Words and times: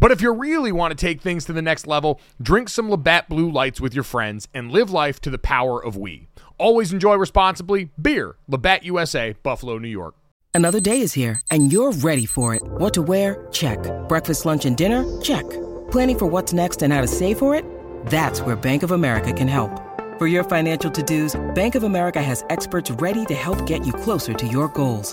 But 0.00 0.12
if 0.12 0.20
you 0.20 0.32
really 0.32 0.72
want 0.72 0.90
to 0.96 1.06
take 1.06 1.20
things 1.20 1.44
to 1.46 1.52
the 1.52 1.62
next 1.62 1.86
level, 1.86 2.20
drink 2.40 2.68
some 2.68 2.90
Labatt 2.90 3.28
Blue 3.28 3.50
Lights 3.50 3.80
with 3.80 3.94
your 3.94 4.04
friends 4.04 4.48
and 4.54 4.70
live 4.70 4.90
life 4.90 5.20
to 5.20 5.30
the 5.30 5.38
power 5.38 5.82
of 5.82 5.96
we. 5.96 6.28
Always 6.58 6.92
enjoy 6.92 7.16
responsibly. 7.16 7.90
Beer, 8.00 8.36
Labatt 8.48 8.84
USA, 8.84 9.34
Buffalo, 9.42 9.78
New 9.78 9.88
York. 9.88 10.14
Another 10.54 10.78
day 10.78 11.00
is 11.00 11.14
here, 11.14 11.40
and 11.50 11.72
you're 11.72 11.90
ready 11.90 12.26
for 12.26 12.54
it. 12.54 12.62
What 12.62 12.94
to 12.94 13.02
wear? 13.02 13.48
Check. 13.50 13.78
Breakfast, 14.08 14.46
lunch, 14.46 14.64
and 14.64 14.76
dinner? 14.76 15.04
Check. 15.20 15.42
Planning 15.90 16.18
for 16.18 16.26
what's 16.26 16.52
next 16.52 16.82
and 16.82 16.92
how 16.92 17.00
to 17.00 17.08
save 17.08 17.38
for 17.38 17.56
it? 17.56 17.64
That's 18.06 18.40
where 18.40 18.54
Bank 18.54 18.84
of 18.84 18.92
America 18.92 19.32
can 19.32 19.48
help. 19.48 19.80
For 20.16 20.28
your 20.28 20.44
financial 20.44 20.92
to 20.92 21.02
dos, 21.02 21.34
Bank 21.56 21.74
of 21.74 21.82
America 21.82 22.22
has 22.22 22.44
experts 22.50 22.88
ready 22.92 23.24
to 23.24 23.34
help 23.34 23.66
get 23.66 23.84
you 23.84 23.92
closer 23.92 24.32
to 24.32 24.46
your 24.46 24.68
goals. 24.68 25.12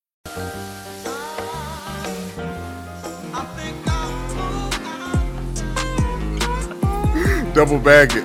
Double 7.53 7.79
bag 7.79 8.11
it. 8.13 8.23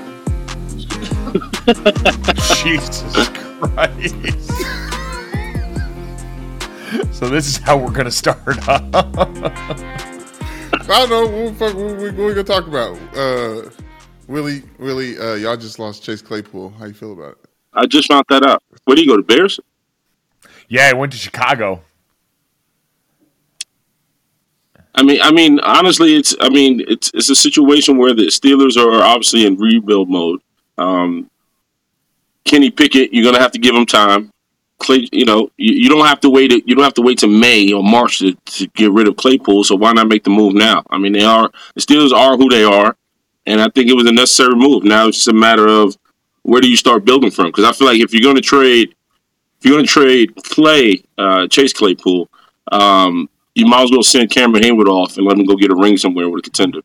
Jesus 2.62 3.28
Christ. 3.58 4.14
so 7.12 7.28
this 7.28 7.48
is 7.48 7.56
how 7.56 7.76
we're 7.76 7.90
gonna 7.90 8.10
start. 8.10 8.40
I 8.68 8.90
don't 10.86 11.10
know 11.10 11.26
what, 11.26 11.44
the 11.44 11.54
fuck, 11.58 11.74
what, 11.74 11.96
we, 11.96 12.04
what 12.04 12.16
we 12.16 12.34
gonna 12.34 12.44
talk 12.44 12.68
about. 12.68 12.96
Uh, 13.16 13.68
Willie, 14.28 14.62
Willie, 14.78 15.18
uh, 15.18 15.34
y'all 15.34 15.56
just 15.56 15.80
lost 15.80 16.04
Chase 16.04 16.22
Claypool. 16.22 16.70
How 16.78 16.84
you 16.84 16.94
feel 16.94 17.12
about 17.12 17.32
it? 17.32 17.50
I 17.74 17.86
just 17.86 18.06
found 18.06 18.26
that 18.28 18.46
out. 18.46 18.62
Where 18.84 18.94
do 18.94 19.02
you 19.02 19.08
go 19.08 19.16
to 19.16 19.24
Bears? 19.24 19.58
yeah, 20.68 20.88
I 20.88 20.92
went 20.92 21.10
to 21.12 21.18
Chicago. 21.18 21.82
I 24.96 25.02
mean, 25.02 25.20
I 25.22 25.30
mean, 25.30 25.60
honestly, 25.60 26.16
it's 26.16 26.34
I 26.40 26.48
mean, 26.48 26.82
it's 26.88 27.10
it's 27.12 27.30
a 27.30 27.34
situation 27.34 27.98
where 27.98 28.14
the 28.14 28.26
Steelers 28.26 28.76
are 28.76 29.02
obviously 29.02 29.46
in 29.46 29.56
rebuild 29.56 30.08
mode. 30.08 30.40
Um, 30.78 31.30
Kenny 32.44 32.70
Pickett, 32.70 33.12
you're 33.12 33.24
gonna 33.24 33.42
have 33.42 33.52
to 33.52 33.58
give 33.58 33.74
him 33.74 33.86
time. 33.86 34.30
Clay, 34.78 35.08
you 35.12 35.24
know, 35.24 35.50
you, 35.56 35.74
you 35.74 35.88
don't 35.88 36.06
have 36.06 36.20
to 36.20 36.30
wait. 36.30 36.52
You 36.66 36.74
don't 36.74 36.84
have 36.84 36.94
to 36.94 37.02
wait 37.02 37.18
to 37.18 37.26
May 37.26 37.72
or 37.72 37.82
March 37.82 38.18
to, 38.18 38.34
to 38.34 38.66
get 38.68 38.90
rid 38.92 39.08
of 39.08 39.16
Claypool. 39.16 39.64
So 39.64 39.76
why 39.76 39.92
not 39.92 40.08
make 40.08 40.24
the 40.24 40.30
move 40.30 40.54
now? 40.54 40.82
I 40.90 40.98
mean, 40.98 41.12
they 41.12 41.24
are 41.24 41.50
the 41.74 41.80
Steelers 41.80 42.12
are 42.12 42.36
who 42.36 42.48
they 42.48 42.64
are, 42.64 42.96
and 43.46 43.60
I 43.60 43.68
think 43.68 43.88
it 43.88 43.94
was 43.94 44.06
a 44.06 44.12
necessary 44.12 44.54
move. 44.54 44.84
Now 44.84 45.08
it's 45.08 45.18
just 45.18 45.28
a 45.28 45.32
matter 45.32 45.66
of 45.66 45.96
where 46.42 46.60
do 46.60 46.70
you 46.70 46.76
start 46.76 47.04
building 47.04 47.30
from? 47.30 47.46
Because 47.46 47.64
I 47.64 47.72
feel 47.72 47.86
like 47.86 48.00
if 48.00 48.12
you're 48.12 48.22
going 48.22 48.36
to 48.36 48.42
trade, 48.42 48.94
if 49.58 49.64
you're 49.64 49.74
going 49.74 49.84
to 49.84 49.90
trade 49.90 50.34
Clay, 50.36 51.02
uh, 51.18 51.48
Chase 51.48 51.72
Claypool, 51.72 52.28
um, 52.70 53.28
you 53.56 53.66
might 53.66 53.84
as 53.84 53.90
well 53.90 54.02
send 54.02 54.30
Cameron 54.30 54.62
Heyward 54.62 54.86
off 54.86 55.16
and 55.16 55.26
let 55.26 55.38
him 55.38 55.46
go 55.46 55.56
get 55.56 55.70
a 55.70 55.74
ring 55.74 55.96
somewhere 55.96 56.28
with 56.28 56.40
a 56.40 56.42
contender. 56.42 56.80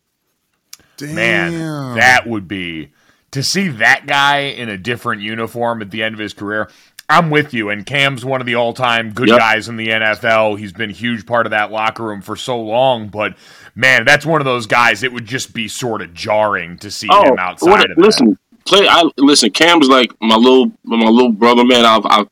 Damn. 0.98 1.16
Man, 1.16 1.96
that 1.96 2.28
would 2.28 2.48
be 2.48 2.92
to 3.32 3.44
see 3.44 3.68
that 3.70 4.06
guy 4.06 4.40
in 4.40 4.70
a 4.70 4.78
different 4.78 5.22
uniform 5.22 5.82
at 5.82 5.92
the 5.92 6.04
end 6.04 6.14
of 6.14 6.20
his 6.20 6.34
career. 6.34 6.70
I'm 7.10 7.30
with 7.30 7.54
you, 7.54 7.70
and 7.70 7.86
Cam's 7.86 8.24
one 8.24 8.40
of 8.40 8.48
the 8.48 8.56
all-time 8.56 9.12
good 9.12 9.28
Yep. 9.28 9.38
guys 9.40 9.68
in 9.68 9.76
the 9.76 9.88
NFL. 9.90 10.56
He's 10.58 10.72
been 10.72 10.92
a 10.92 10.94
huge 10.94 11.26
part 11.26 11.46
of 11.46 11.50
that 11.52 11.70
locker 11.72 12.04
room 12.04 12.22
for 12.22 12.38
so 12.38 12.58
long, 12.62 13.10
but 13.10 13.36
man, 13.76 14.06
that's 14.06 14.26
one 14.26 14.40
of 14.40 14.46
those 14.46 14.66
guys. 14.66 15.04
It 15.04 15.12
would 15.12 15.26
just 15.26 15.54
be 15.54 15.68
sort 15.68 16.02
of 16.02 16.14
jarring 16.14 16.78
to 16.78 16.90
see 16.90 17.08
oh, 17.12 17.34
him 17.34 17.38
outside 17.38 17.68
Oh, 17.68 17.72
what- 17.72 17.90
of 17.92 17.98
that. 17.98 18.02
listen, 18.02 18.38
play. 18.66 18.88
I 18.88 19.10
listen. 19.18 19.50
Cam's 19.52 19.90
like 19.90 20.14
my 20.22 20.36
little 20.36 20.72
my 20.84 21.10
little 21.10 21.34
brother, 21.34 21.66
man. 21.66 21.84
I've 21.84 22.06
I've, 22.06 22.28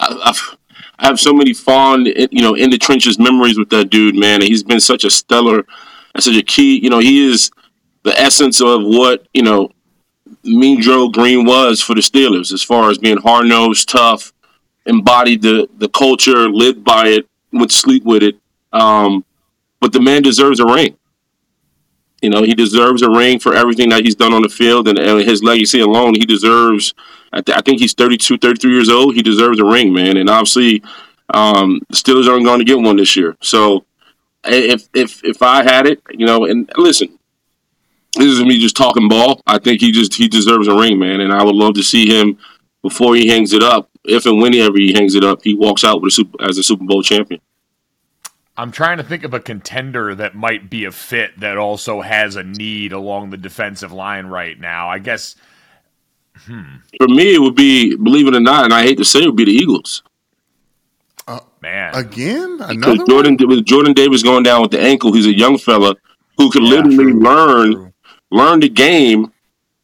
I've 0.00 0.57
I 0.98 1.06
have 1.06 1.20
so 1.20 1.32
many 1.32 1.54
fond, 1.54 2.06
you 2.06 2.42
know, 2.42 2.54
in 2.54 2.70
the 2.70 2.78
trenches 2.78 3.18
memories 3.18 3.58
with 3.58 3.70
that 3.70 3.90
dude, 3.90 4.16
man. 4.16 4.40
And 4.40 4.48
he's 4.48 4.62
been 4.64 4.80
such 4.80 5.04
a 5.04 5.10
stellar 5.10 5.64
and 6.14 6.22
such 6.22 6.36
a 6.36 6.42
key. 6.42 6.82
You 6.82 6.90
know, 6.90 6.98
he 6.98 7.30
is 7.30 7.50
the 8.02 8.18
essence 8.18 8.60
of 8.60 8.82
what 8.82 9.26
you 9.32 9.42
know 9.42 9.70
Mean 10.44 10.80
Joe 10.80 11.08
Greene 11.08 11.44
was 11.44 11.80
for 11.80 11.94
the 11.94 12.00
Steelers, 12.00 12.52
as 12.52 12.62
far 12.62 12.90
as 12.90 12.98
being 12.98 13.18
hard 13.18 13.46
nosed, 13.46 13.88
tough, 13.88 14.32
embodied 14.86 15.42
the 15.42 15.68
the 15.78 15.88
culture, 15.88 16.48
lived 16.48 16.84
by 16.84 17.08
it, 17.08 17.28
would 17.52 17.70
sleep 17.70 18.04
with 18.04 18.22
it. 18.22 18.36
Um, 18.72 19.24
but 19.80 19.92
the 19.92 20.00
man 20.00 20.22
deserves 20.22 20.60
a 20.60 20.66
ring. 20.66 20.96
You 22.22 22.30
know, 22.30 22.42
he 22.42 22.54
deserves 22.54 23.02
a 23.02 23.10
ring 23.10 23.38
for 23.38 23.54
everything 23.54 23.90
that 23.90 24.04
he's 24.04 24.16
done 24.16 24.32
on 24.32 24.42
the 24.42 24.48
field 24.48 24.88
and, 24.88 24.98
and 24.98 25.20
his 25.20 25.42
legacy 25.42 25.80
alone. 25.80 26.14
He 26.14 26.26
deserves, 26.26 26.94
I, 27.32 27.40
th- 27.40 27.56
I 27.56 27.60
think 27.60 27.80
he's 27.80 27.94
32, 27.94 28.38
33 28.38 28.72
years 28.72 28.88
old. 28.88 29.14
He 29.14 29.22
deserves 29.22 29.60
a 29.60 29.64
ring, 29.64 29.92
man. 29.92 30.16
And 30.16 30.28
obviously, 30.28 30.82
um, 31.32 31.80
Steelers 31.92 32.28
aren't 32.28 32.44
going 32.44 32.58
to 32.58 32.64
get 32.64 32.80
one 32.80 32.96
this 32.96 33.14
year. 33.14 33.36
So 33.40 33.84
if, 34.44 34.88
if, 34.94 35.24
if 35.24 35.42
I 35.42 35.62
had 35.62 35.86
it, 35.86 36.02
you 36.10 36.26
know, 36.26 36.44
and 36.44 36.68
listen, 36.76 37.18
this 38.14 38.26
is 38.26 38.42
me 38.42 38.58
just 38.58 38.76
talking 38.76 39.08
ball. 39.08 39.40
I 39.46 39.58
think 39.58 39.80
he 39.80 39.92
just, 39.92 40.14
he 40.14 40.26
deserves 40.26 40.66
a 40.66 40.74
ring, 40.74 40.98
man. 40.98 41.20
And 41.20 41.32
I 41.32 41.44
would 41.44 41.54
love 41.54 41.74
to 41.74 41.84
see 41.84 42.06
him 42.06 42.38
before 42.82 43.14
he 43.14 43.28
hangs 43.28 43.52
it 43.52 43.62
up. 43.62 43.90
If 44.04 44.26
and 44.26 44.40
whenever 44.40 44.76
he 44.78 44.92
hangs 44.92 45.14
it 45.14 45.22
up, 45.22 45.42
he 45.44 45.54
walks 45.54 45.84
out 45.84 46.00
with 46.00 46.08
a 46.08 46.14
super, 46.14 46.42
as 46.42 46.58
a 46.58 46.62
Super 46.62 46.84
Bowl 46.84 47.02
champion. 47.02 47.40
I'm 48.58 48.72
trying 48.72 48.98
to 48.98 49.04
think 49.04 49.24
of 49.24 49.32
a 49.32 49.40
contender 49.40 50.14
that 50.16 50.34
might 50.34 50.68
be 50.68 50.84
a 50.84 50.90
fit 50.90 51.38
that 51.40 51.56
also 51.56 52.00
has 52.00 52.36
a 52.36 52.42
need 52.42 52.92
along 52.92 53.30
the 53.30 53.36
defensive 53.36 53.92
line 53.92 54.26
right 54.26 54.58
now. 54.58 54.88
I 54.88 54.98
guess 54.98 55.36
hmm. 56.36 56.76
For 56.98 57.08
me, 57.08 57.34
it 57.36 57.40
would 57.40 57.54
be, 57.54 57.96
believe 57.96 58.26
it 58.26 58.34
or 58.34 58.40
not, 58.40 58.64
and 58.64 58.74
I 58.74 58.82
hate 58.82 58.98
to 58.98 59.04
say 59.04 59.22
it, 59.22 59.26
would 59.26 59.36
be 59.36 59.44
the 59.44 59.52
Eagles. 59.52 60.02
Uh, 61.26 61.40
man, 61.62 61.94
Again? 61.94 62.58
Because 62.58 62.76
Another 62.76 63.06
Jordan, 63.06 63.36
with 63.40 63.64
Jordan 63.64 63.92
Davis 63.92 64.22
going 64.22 64.42
down 64.42 64.60
with 64.62 64.72
the 64.72 64.80
ankle, 64.80 65.12
he's 65.12 65.26
a 65.26 65.36
young 65.36 65.56
fella 65.56 65.94
who 66.36 66.50
could 66.50 66.62
Yeah, 66.64 66.70
literally 66.70 66.96
true, 66.96 67.20
learn 67.22 67.72
true. 67.72 67.92
learn 68.30 68.60
the 68.60 68.68
game 68.68 69.32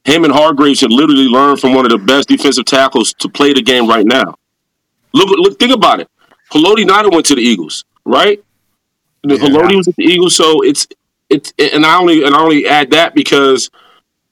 him 0.04 0.24
and 0.24 0.32
Hargrave 0.32 0.76
should 0.76 0.92
literally 0.92 1.28
learn 1.28 1.56
from 1.56 1.74
one 1.74 1.86
of 1.86 1.90
the 1.90 1.98
best 1.98 2.28
defensive 2.28 2.66
tackles 2.66 3.14
to 3.14 3.28
play 3.28 3.52
the 3.54 3.62
game 3.62 3.88
right 3.88 4.04
now. 4.04 4.34
Look, 5.14 5.30
look, 5.30 5.58
think 5.58 5.72
about 5.74 6.00
it. 6.00 6.08
Haloti 6.52 6.84
Ngata 6.84 7.10
went 7.10 7.24
to 7.26 7.34
the 7.34 7.40
Eagles, 7.40 7.84
right? 8.04 8.44
The 9.24 9.36
yeah. 9.36 9.48
Haloti 9.48 9.76
was 9.76 9.88
at 9.88 9.96
the 9.96 10.04
Eagles, 10.04 10.36
so 10.36 10.60
it's 10.62 10.86
it's 11.30 11.52
and 11.58 11.84
I 11.84 11.98
only 11.98 12.24
and 12.24 12.34
I 12.34 12.40
only 12.40 12.66
add 12.66 12.90
that 12.90 13.14
because 13.14 13.70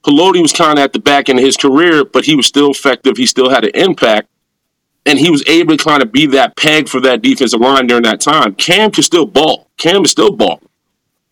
Haloti 0.04 0.42
was 0.42 0.52
kind 0.52 0.78
of 0.78 0.84
at 0.84 0.92
the 0.92 1.00
back 1.00 1.28
end 1.28 1.38
of 1.38 1.44
his 1.44 1.56
career, 1.56 2.04
but 2.04 2.24
he 2.24 2.36
was 2.36 2.46
still 2.46 2.70
effective. 2.70 3.16
He 3.16 3.26
still 3.26 3.48
had 3.48 3.64
an 3.64 3.70
impact, 3.74 4.28
and 5.06 5.18
he 5.18 5.30
was 5.30 5.42
able 5.48 5.76
to 5.76 5.82
kind 5.82 6.02
of 6.02 6.12
be 6.12 6.26
that 6.26 6.56
peg 6.56 6.88
for 6.88 7.00
that 7.00 7.22
defensive 7.22 7.60
line 7.60 7.86
during 7.86 8.02
that 8.02 8.20
time. 8.20 8.54
Cam 8.54 8.90
can 8.90 9.02
still 9.02 9.26
ball. 9.26 9.68
Cam 9.78 10.04
is 10.04 10.10
still 10.10 10.32
ball, 10.32 10.60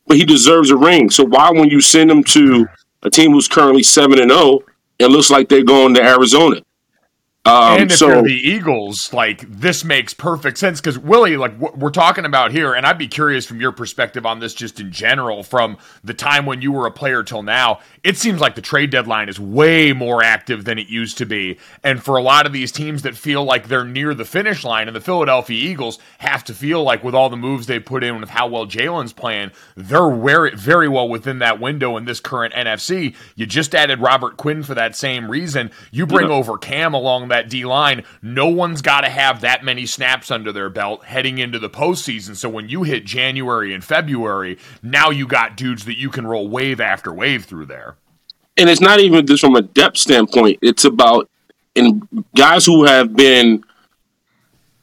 but 0.07 0.17
he 0.17 0.25
deserves 0.25 0.71
a 0.71 0.77
ring. 0.77 1.11
So 1.11 1.25
why, 1.25 1.51
when 1.51 1.69
you 1.69 1.81
send 1.81 2.11
him 2.11 2.25
to 2.25 2.67
a 3.03 3.11
team 3.11 3.33
who's 3.33 3.49
currently 3.49 3.83
seven 3.83 4.19
and 4.19 4.31
zero, 4.31 4.41
oh, 4.43 4.65
it 4.99 5.09
looks 5.09 5.31
like 5.31 5.49
they're 5.49 5.65
going 5.65 5.95
to 5.95 6.03
Arizona? 6.03 6.63
Um, 7.47 7.81
and 7.81 7.91
if 7.91 7.97
so, 7.97 8.09
you're 8.09 8.23
the 8.23 8.35
Eagles, 8.35 9.15
like 9.15 9.51
this 9.51 9.83
makes 9.83 10.13
perfect 10.13 10.59
sense 10.59 10.79
because 10.79 10.99
Willie, 10.99 11.39
like 11.39 11.57
what 11.57 11.79
we're 11.79 11.89
talking 11.89 12.27
about 12.27 12.53
here, 12.53 12.75
and 12.75 12.85
I'd 12.85 12.99
be 12.99 13.09
curious 13.09 13.47
from 13.47 13.63
your 13.63 13.73
perspective 13.73 14.27
on 14.27 14.41
this, 14.41 14.53
just 14.53 14.79
in 14.79 14.93
general, 14.93 15.43
from 15.43 15.79
the 16.05 16.13
time 16.13 16.45
when 16.45 16.61
you 16.61 16.71
were 16.71 16.87
a 16.87 16.91
player 16.91 17.23
till 17.23 17.43
now. 17.43 17.81
It 18.05 18.19
seems 18.19 18.43
like 18.43 18.57
the 18.57 18.61
trade 18.61 18.91
deadline 18.91 19.31
is 19.31 19.41
way 19.41 19.95
more 19.95 20.23
active 20.23 20.67
than 20.67 20.79
it 20.79 20.89
used 20.89 21.17
to 21.17 21.25
be, 21.25 21.59
and 21.83 22.03
for 22.03 22.19
a 22.19 22.23
lot 22.23 22.45
of 22.45 22.53
these 22.53 22.71
teams 22.71 23.03
that 23.03 23.17
feel 23.17 23.43
like 23.43 23.69
they're 23.69 23.85
near 23.85 24.13
the 24.13 24.27
finish 24.27 24.63
line, 24.63 24.87
and 24.87 24.95
the 24.95 25.01
Philadelphia 25.01 25.57
Eagles 25.57 25.99
have 26.19 26.45
to 26.45 26.53
feel 26.53 26.83
like 26.83 27.03
with 27.03 27.15
all 27.15 27.31
the 27.31 27.39
moves 27.39 27.67
they 27.67 27.81
put 27.81 28.05
in, 28.05 28.21
with 28.21 28.29
how 28.29 28.49
well 28.49 28.67
Jalen's 28.67 29.15
playing, 29.15 29.51
they're 29.77 30.15
very, 30.15 30.55
very 30.55 30.89
well 30.89 31.09
within 31.09 31.39
that 31.39 31.59
window 31.59 31.97
in 31.97 32.05
this 32.05 32.21
current 32.21 32.53
NFC. 32.53 33.17
You 33.35 33.47
just 33.47 33.75
added 33.75 33.99
Robert 33.99 34.37
Quinn 34.37 34.63
for 34.63 34.75
that 34.75 34.95
same 34.95 35.31
reason. 35.31 35.71
You 35.91 36.07
bring 36.07 36.29
yeah. 36.29 36.35
over 36.35 36.59
Cam 36.59 36.93
along 36.93 37.30
that 37.31 37.49
D 37.49 37.65
line, 37.65 38.05
no 38.23 38.47
one's 38.47 38.83
got 38.83 39.01
to 39.01 39.09
have 39.09 39.41
that 39.41 39.65
many 39.65 39.87
snaps 39.87 40.31
under 40.31 40.53
their 40.53 40.71
belt 40.71 41.05
heading 41.05 41.39
into 41.39 41.59
the 41.59 41.71
postseason. 41.71 42.37
So 42.37 42.49
when 42.49 42.69
you 42.69 42.85
hit 42.85 43.05
January 43.05 43.75
and 43.75 43.83
February, 43.83 44.59
now 44.83 45.11
you 45.11 45.27
got 45.27 45.57
dudes 45.57 45.87
that 45.87 45.99
you 45.99 46.11
can 46.11 46.27
roll 46.27 46.49
wave 46.49 46.81
after 46.81 47.13
wave 47.13 47.45
through 47.45 47.67
there. 47.67 47.97
And 48.57 48.69
it's 48.69 48.81
not 48.81 49.01
even 49.01 49.27
just 49.27 49.41
from 49.41 49.57
a 49.57 49.63
depth 49.63 49.97
standpoint, 49.97 50.59
it's 50.61 50.85
about 50.85 51.31
in 51.75 52.07
guys 52.37 52.67
who 52.67 52.85
have 52.85 53.17
been 53.17 53.65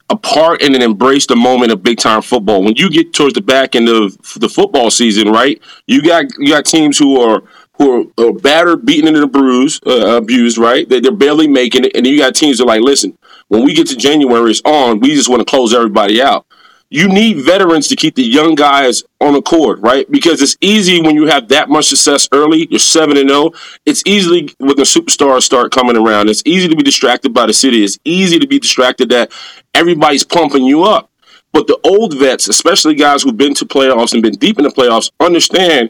a 0.10 0.16
part 0.16 0.62
and 0.62 0.74
then 0.74 0.82
embrace 0.82 1.28
the 1.28 1.36
moment 1.36 1.72
of 1.72 1.84
big 1.84 1.98
time 1.98 2.22
football. 2.22 2.64
When 2.64 2.76
you 2.76 2.90
get 2.90 3.14
towards 3.14 3.34
the 3.34 3.42
back 3.42 3.76
end 3.76 3.90
of 3.90 4.18
the 4.40 4.50
football 4.50 4.90
season, 4.90 5.30
right? 5.30 5.62
You 5.86 6.02
got 6.02 6.26
you 6.38 6.50
got 6.50 6.66
teams 6.66 6.98
who 6.98 7.20
are 7.22 7.44
who 7.78 8.12
are, 8.18 8.26
are 8.26 8.34
battered, 8.34 8.86
beaten, 8.86 9.16
and 9.16 9.32
bruised, 9.32 9.86
uh, 9.88 10.18
abused, 10.18 10.58
right? 10.58 10.88
They, 10.88 11.00
they're 11.00 11.12
barely 11.12 11.48
making 11.48 11.86
it. 11.86 11.96
And 11.96 12.06
then 12.06 12.14
you 12.14 12.20
got 12.20 12.36
teams 12.36 12.58
that 12.58 12.64
are 12.64 12.68
like, 12.68 12.82
listen, 12.82 13.18
when 13.48 13.64
we 13.64 13.74
get 13.74 13.88
to 13.88 13.96
January, 13.96 14.52
it's 14.52 14.62
on. 14.66 15.00
We 15.00 15.14
just 15.16 15.30
want 15.30 15.42
to 15.42 15.46
close 15.46 15.74
everybody 15.74 16.22
out. 16.22 16.46
You 16.90 17.10
need 17.10 17.44
veterans 17.44 17.90
to 17.90 17.98
keep 17.98 18.16
the 18.16 18.24
young 18.24 18.56
guys 18.56 19.04
on 19.20 19.34
the 19.34 19.42
court, 19.42 19.80
right? 19.80 20.10
Because 20.10 20.42
it's 20.42 20.56
easy 20.62 21.02
when 21.02 21.16
you 21.16 21.26
have 21.26 21.50
that 21.50 21.68
much 21.68 21.88
success 21.88 22.30
early. 22.32 22.66
You're 22.70 22.80
seven 22.80 23.18
and 23.18 23.30
zero. 23.30 23.52
Oh, 23.54 23.56
it's 23.86 24.04
easily 24.06 24.56
when 24.60 24.78
the 24.78 24.84
superstars 24.84 25.42
start 25.42 25.74
coming 25.74 25.98
around. 25.98 26.30
It's 26.30 26.44
easy 26.46 26.70
to 26.70 26.76
be 26.78 26.84
distracted 26.84 27.34
by 27.34 27.46
the 27.46 27.54
city. 27.54 27.84
It's 27.84 28.00
easy 28.06 28.40
to 28.40 28.48
be 28.48 28.58
distracted 28.60 29.10
that 29.10 29.34
everybody's 29.74 30.24
pumping 30.24 30.64
you 30.64 30.84
up. 30.84 31.12
But 31.52 31.68
the 31.68 31.78
old 31.84 32.18
vets, 32.18 32.48
especially 32.48 32.96
guys 32.96 33.24
who've 33.24 33.36
been 33.36 33.54
to 33.56 33.66
playoffs 33.66 34.14
and 34.14 34.24
been 34.24 34.36
deep 34.36 34.58
in 34.58 34.64
the 34.64 34.70
playoffs, 34.70 35.12
understand 35.20 35.90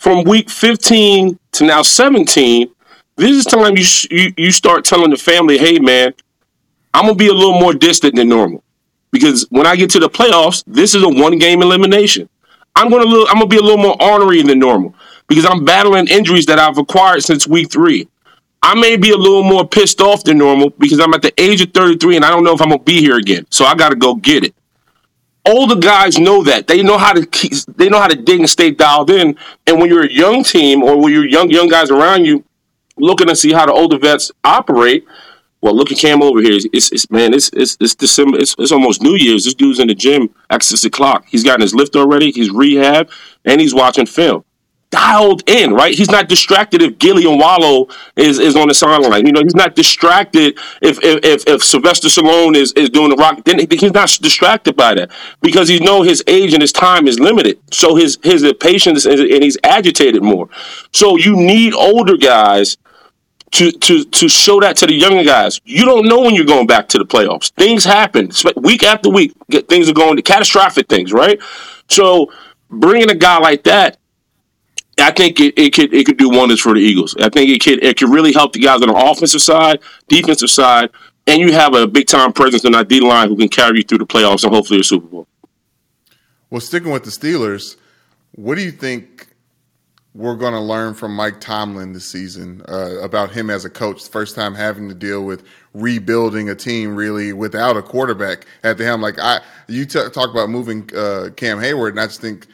from 0.00 0.24
week 0.24 0.48
15 0.48 1.38
to 1.52 1.64
now 1.64 1.82
17, 1.82 2.70
this 3.16 3.30
is 3.32 3.44
time 3.44 3.76
you, 3.76 3.84
you 4.10 4.32
you 4.38 4.50
start 4.50 4.84
telling 4.84 5.10
the 5.10 5.16
family, 5.16 5.58
"Hey, 5.58 5.78
man, 5.78 6.14
I'm 6.94 7.04
gonna 7.04 7.14
be 7.14 7.28
a 7.28 7.34
little 7.34 7.60
more 7.60 7.74
distant 7.74 8.16
than 8.16 8.30
normal 8.30 8.64
because 9.12 9.46
when 9.50 9.66
I 9.66 9.76
get 9.76 9.90
to 9.90 10.00
the 10.00 10.08
playoffs, 10.08 10.64
this 10.66 10.94
is 10.94 11.02
a 11.02 11.08
one 11.08 11.38
game 11.38 11.60
elimination. 11.60 12.30
I'm 12.74 12.88
gonna 12.88 13.04
I'm 13.04 13.34
gonna 13.34 13.46
be 13.46 13.58
a 13.58 13.62
little 13.62 13.76
more 13.82 14.02
ornery 14.02 14.40
than 14.42 14.58
normal 14.58 14.94
because 15.28 15.44
I'm 15.44 15.66
battling 15.66 16.08
injuries 16.08 16.46
that 16.46 16.58
I've 16.58 16.78
acquired 16.78 17.22
since 17.22 17.46
week 17.46 17.70
three. 17.70 18.08
I 18.62 18.74
may 18.74 18.96
be 18.96 19.10
a 19.10 19.16
little 19.16 19.42
more 19.42 19.68
pissed 19.68 20.00
off 20.00 20.24
than 20.24 20.38
normal 20.38 20.70
because 20.70 20.98
I'm 20.98 21.12
at 21.12 21.20
the 21.22 21.32
age 21.38 21.60
of 21.60 21.72
33 21.72 22.16
and 22.16 22.24
I 22.24 22.30
don't 22.30 22.44
know 22.44 22.54
if 22.54 22.62
I'm 22.62 22.70
gonna 22.70 22.82
be 22.82 23.00
here 23.00 23.16
again. 23.16 23.46
So 23.50 23.66
I 23.66 23.74
got 23.74 23.90
to 23.90 23.96
go 23.96 24.14
get 24.14 24.44
it 24.44 24.54
older 25.46 25.76
guys 25.76 26.18
know 26.18 26.42
that 26.44 26.66
they 26.66 26.82
know 26.82 26.98
how 26.98 27.12
to 27.12 27.26
keep, 27.26 27.52
they 27.76 27.88
know 27.88 28.00
how 28.00 28.08
to 28.08 28.16
dig 28.16 28.40
and 28.40 28.50
stay 28.50 28.70
dialed 28.70 29.10
in. 29.10 29.36
And 29.66 29.78
when 29.78 29.88
you're 29.88 30.04
a 30.04 30.12
young 30.12 30.42
team 30.44 30.82
or 30.82 31.00
when 31.00 31.12
you're 31.12 31.26
young 31.26 31.50
young 31.50 31.68
guys 31.68 31.90
around 31.90 32.24
you, 32.24 32.44
looking 32.96 33.28
to 33.28 33.36
see 33.36 33.52
how 33.52 33.66
the 33.66 33.72
older 33.72 33.98
vets 33.98 34.30
operate. 34.44 35.04
Well, 35.62 35.76
look 35.76 35.92
at 35.92 35.98
Cam 35.98 36.22
over 36.22 36.40
here. 36.40 36.58
It's, 36.72 36.90
it's 36.90 37.10
man, 37.10 37.34
it's 37.34 37.50
it's 37.52 37.76
it's 37.80 37.94
December. 37.94 38.38
It's, 38.38 38.54
it's 38.58 38.72
almost 38.72 39.02
New 39.02 39.14
Year's. 39.14 39.44
This 39.44 39.54
dude's 39.54 39.78
in 39.78 39.88
the 39.88 39.94
gym 39.94 40.34
at 40.48 40.62
six 40.62 40.84
o'clock. 40.84 41.26
He's 41.28 41.44
gotten 41.44 41.60
his 41.60 41.74
lift 41.74 41.96
already. 41.96 42.30
He's 42.30 42.50
rehab 42.50 43.10
and 43.44 43.60
he's 43.60 43.74
watching 43.74 44.06
film 44.06 44.44
dialed 44.90 45.48
in, 45.48 45.72
right? 45.72 45.94
He's 45.94 46.10
not 46.10 46.28
distracted 46.28 46.82
if 46.82 46.98
Gillie 46.98 47.24
Anwalloh 47.24 47.90
is, 48.16 48.38
is 48.38 48.56
on 48.56 48.68
the 48.68 48.74
sideline. 48.74 49.24
You 49.26 49.32
know, 49.32 49.42
he's 49.42 49.54
not 49.54 49.74
distracted 49.74 50.58
if 50.82 50.98
if, 51.02 51.24
if, 51.24 51.46
if 51.46 51.64
Sylvester 51.64 52.08
Stallone 52.08 52.56
is, 52.56 52.72
is 52.72 52.90
doing 52.90 53.10
the 53.10 53.16
rock. 53.16 53.44
Then 53.44 53.58
he's 53.58 53.92
not 53.92 54.10
distracted 54.20 54.76
by 54.76 54.94
that 54.94 55.10
because 55.40 55.68
he 55.68 55.78
know 55.78 56.02
his 56.02 56.22
age 56.26 56.52
and 56.52 56.62
his 56.62 56.72
time 56.72 57.06
is 57.06 57.18
limited. 57.20 57.60
So 57.72 57.94
his 57.94 58.18
his 58.22 58.44
patience 58.60 59.06
and 59.06 59.42
he's 59.42 59.58
agitated 59.64 60.22
more. 60.22 60.48
So 60.92 61.16
you 61.16 61.36
need 61.36 61.72
older 61.72 62.16
guys 62.16 62.76
to 63.52 63.70
to 63.70 64.04
to 64.04 64.28
show 64.28 64.60
that 64.60 64.76
to 64.78 64.86
the 64.86 64.94
younger 64.94 65.24
guys. 65.24 65.60
You 65.64 65.84
don't 65.84 66.06
know 66.06 66.20
when 66.20 66.34
you're 66.34 66.44
going 66.44 66.66
back 66.66 66.88
to 66.88 66.98
the 66.98 67.06
playoffs. 67.06 67.52
Things 67.52 67.84
happen 67.84 68.30
week 68.56 68.82
after 68.82 69.08
week. 69.08 69.34
Things 69.68 69.88
are 69.88 69.94
going 69.94 70.16
to 70.16 70.22
catastrophic 70.22 70.88
things, 70.88 71.12
right? 71.12 71.40
So 71.88 72.32
bringing 72.68 73.10
a 73.10 73.14
guy 73.14 73.38
like 73.38 73.64
that 73.64 73.99
I 75.00 75.10
think 75.10 75.40
it, 75.40 75.58
it 75.58 75.72
could 75.72 75.92
it 75.94 76.06
could 76.06 76.16
do 76.16 76.28
wonders 76.28 76.60
for 76.60 76.74
the 76.74 76.80
Eagles. 76.80 77.14
I 77.20 77.28
think 77.28 77.50
it 77.50 77.62
could 77.62 77.82
it 77.84 77.96
could 77.98 78.10
really 78.10 78.32
help 78.32 78.52
the 78.52 78.60
guys 78.60 78.82
on 78.82 78.88
the 78.88 78.94
offensive 78.94 79.42
side, 79.42 79.80
defensive 80.08 80.50
side, 80.50 80.90
and 81.26 81.40
you 81.40 81.52
have 81.52 81.74
a 81.74 81.86
big 81.86 82.06
time 82.06 82.32
presence 82.32 82.64
in 82.64 82.72
that 82.72 82.88
D 82.88 83.00
line 83.00 83.28
who 83.28 83.36
can 83.36 83.48
carry 83.48 83.78
you 83.78 83.82
through 83.84 83.98
the 83.98 84.06
playoffs 84.06 84.44
and 84.44 84.52
hopefully 84.52 84.80
a 84.80 84.84
Super 84.84 85.06
Bowl. 85.06 85.26
Well, 86.50 86.60
sticking 86.60 86.90
with 86.90 87.04
the 87.04 87.10
Steelers, 87.10 87.76
what 88.32 88.56
do 88.56 88.62
you 88.62 88.72
think 88.72 89.28
we're 90.12 90.34
going 90.34 90.54
to 90.54 90.60
learn 90.60 90.94
from 90.94 91.14
Mike 91.14 91.40
Tomlin 91.40 91.92
this 91.92 92.04
season 92.04 92.62
uh, 92.68 92.98
about 93.00 93.30
him 93.30 93.50
as 93.50 93.64
a 93.64 93.70
coach? 93.70 94.08
First 94.08 94.34
time 94.34 94.54
having 94.54 94.88
to 94.88 94.94
deal 94.94 95.24
with 95.24 95.44
rebuilding 95.72 96.48
a 96.48 96.54
team 96.56 96.96
really 96.96 97.32
without 97.32 97.76
a 97.76 97.82
quarterback 97.82 98.46
at 98.64 98.76
the 98.76 98.84
helm. 98.84 99.00
Like 99.00 99.20
I, 99.20 99.40
you 99.68 99.84
t- 99.84 100.08
talk 100.12 100.30
about 100.30 100.50
moving 100.50 100.90
uh, 100.96 101.28
Cam 101.36 101.58
Heyward, 101.58 101.90
and 101.90 102.00
I 102.00 102.06
just 102.06 102.20
think 102.20 102.48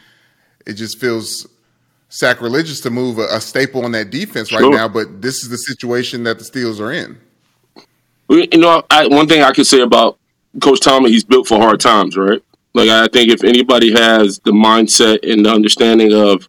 it 0.67 0.75
just 0.75 1.01
feels 1.01 1.47
sacrilegious 2.09 2.81
to 2.83 2.91
move 2.91 3.19
a, 3.19 3.27
a 3.27 3.41
staple 3.41 3.85
on 3.85 3.93
that 3.93 4.11
defense 4.11 4.53
right 4.53 4.71
now, 4.71 4.89
but 4.89 5.21
this 5.21 5.43
is 5.43 5.49
the 5.49 5.59
situation 5.59 6.23
that 6.25 6.39
the 6.39 6.45
Steelers 6.45 6.81
are 6.81 6.93
in. 6.93 7.19
You 8.29 8.59
know, 8.59 8.83
I, 8.91 9.07
one 9.07 9.29
thing 9.29 9.43
I 9.43 9.53
could 9.53 9.67
say 9.67 9.81
about 9.81 10.19
Coach 10.61 10.81
Tomlin, 10.81 11.13
he's 11.13 11.25
built 11.25 11.47
for 11.47 11.59
hard 11.59 11.81
times, 11.81 12.17
right? 12.17 12.43
Like 12.75 12.89
I 12.89 13.07
think 13.09 13.31
if 13.31 13.45
anybody 13.45 13.93
has 13.93 14.39
the 14.41 14.53
mindset 14.53 15.19
and 15.31 15.45
the 15.45 15.51
understanding 15.51 16.13
of 16.13 16.49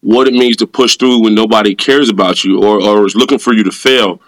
what 0.00 0.28
it 0.28 0.34
means 0.34 0.56
to 0.56 0.66
push 0.66 0.96
through 0.96 1.22
when 1.22 1.34
nobody 1.34 1.74
cares 1.74 2.08
about 2.08 2.44
you 2.44 2.62
or, 2.62 2.80
or 2.82 3.06
is 3.06 3.16
looking 3.16 3.38
for 3.38 3.52
you 3.52 3.64
to 3.64 3.72
fail, 3.72 4.20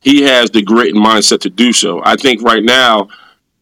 he 0.00 0.22
has 0.22 0.50
the 0.50 0.62
grit 0.62 0.94
and 0.94 1.04
mindset 1.04 1.40
to 1.40 1.50
do 1.50 1.72
so. 1.72 2.00
I 2.04 2.16
think 2.16 2.42
right 2.42 2.62
now 2.62 3.08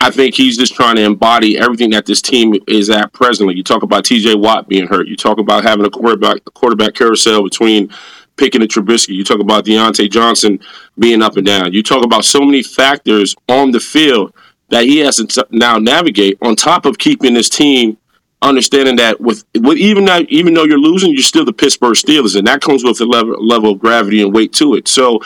I 0.03 0.11
think 0.11 0.35
he's 0.35 0.59
just 0.59 0.75
trying 0.75 0.97
to 0.97 1.03
embody 1.03 1.57
everything 1.57 1.91
that 1.91 2.07
this 2.07 2.21
team 2.21 2.55
is 2.67 2.91
at 2.91 3.13
presently. 3.13 3.55
You 3.55 3.63
talk 3.63 3.85
about 3.85 4.05
T.J. 4.05 4.35
Watt 4.35 4.69
being 4.69 4.89
hurt. 4.89 5.07
You 5.07 5.15
talk 5.15 5.39
about 5.39 5.63
having 5.63 5.87
a 5.87 5.91
quarterback 5.91 6.39
a 6.45 6.51
quarterback 6.51 6.95
carousel 6.95 7.45
between 7.45 7.89
Pickett 8.37 8.63
and 8.63 8.69
Trubisky. 8.69 9.15
You 9.15 9.23
talk 9.23 9.39
about 9.39 9.65
Diontae 9.65 10.11
Johnson 10.11 10.59
being 10.99 11.23
up 11.23 11.37
and 11.37 11.47
down. 11.47 11.73
You 11.73 11.85
talk 11.85 12.05
about 12.05 12.25
so 12.25 12.41
many 12.41 12.65
factors 12.65 13.37
on 13.49 13.71
the 13.71 13.79
field 13.79 14.35
that 14.71 14.87
he 14.87 14.99
has 14.99 15.19
to 15.19 15.47
now 15.53 15.79
navigate. 15.79 16.37
On 16.43 16.57
top 16.57 16.85
of 16.85 16.99
keeping 16.99 17.35
this 17.35 17.49
team 17.49 17.97
understanding 18.43 18.97
that 18.97 19.21
with, 19.21 19.45
with 19.55 19.79
even 19.79 20.05
that, 20.07 20.29
even 20.31 20.53
though 20.53 20.65
you're 20.65 20.81
losing, 20.81 21.13
you're 21.13 21.23
still 21.23 21.45
the 21.45 21.53
Pittsburgh 21.53 21.95
Steelers, 21.95 22.35
and 22.35 22.45
that 22.49 22.61
comes 22.61 22.83
with 22.83 23.01
a 23.01 23.05
level, 23.05 23.37
level 23.41 23.71
of 23.71 23.79
gravity 23.79 24.21
and 24.21 24.35
weight 24.35 24.53
to 24.55 24.75
it. 24.75 24.89
So, 24.89 25.21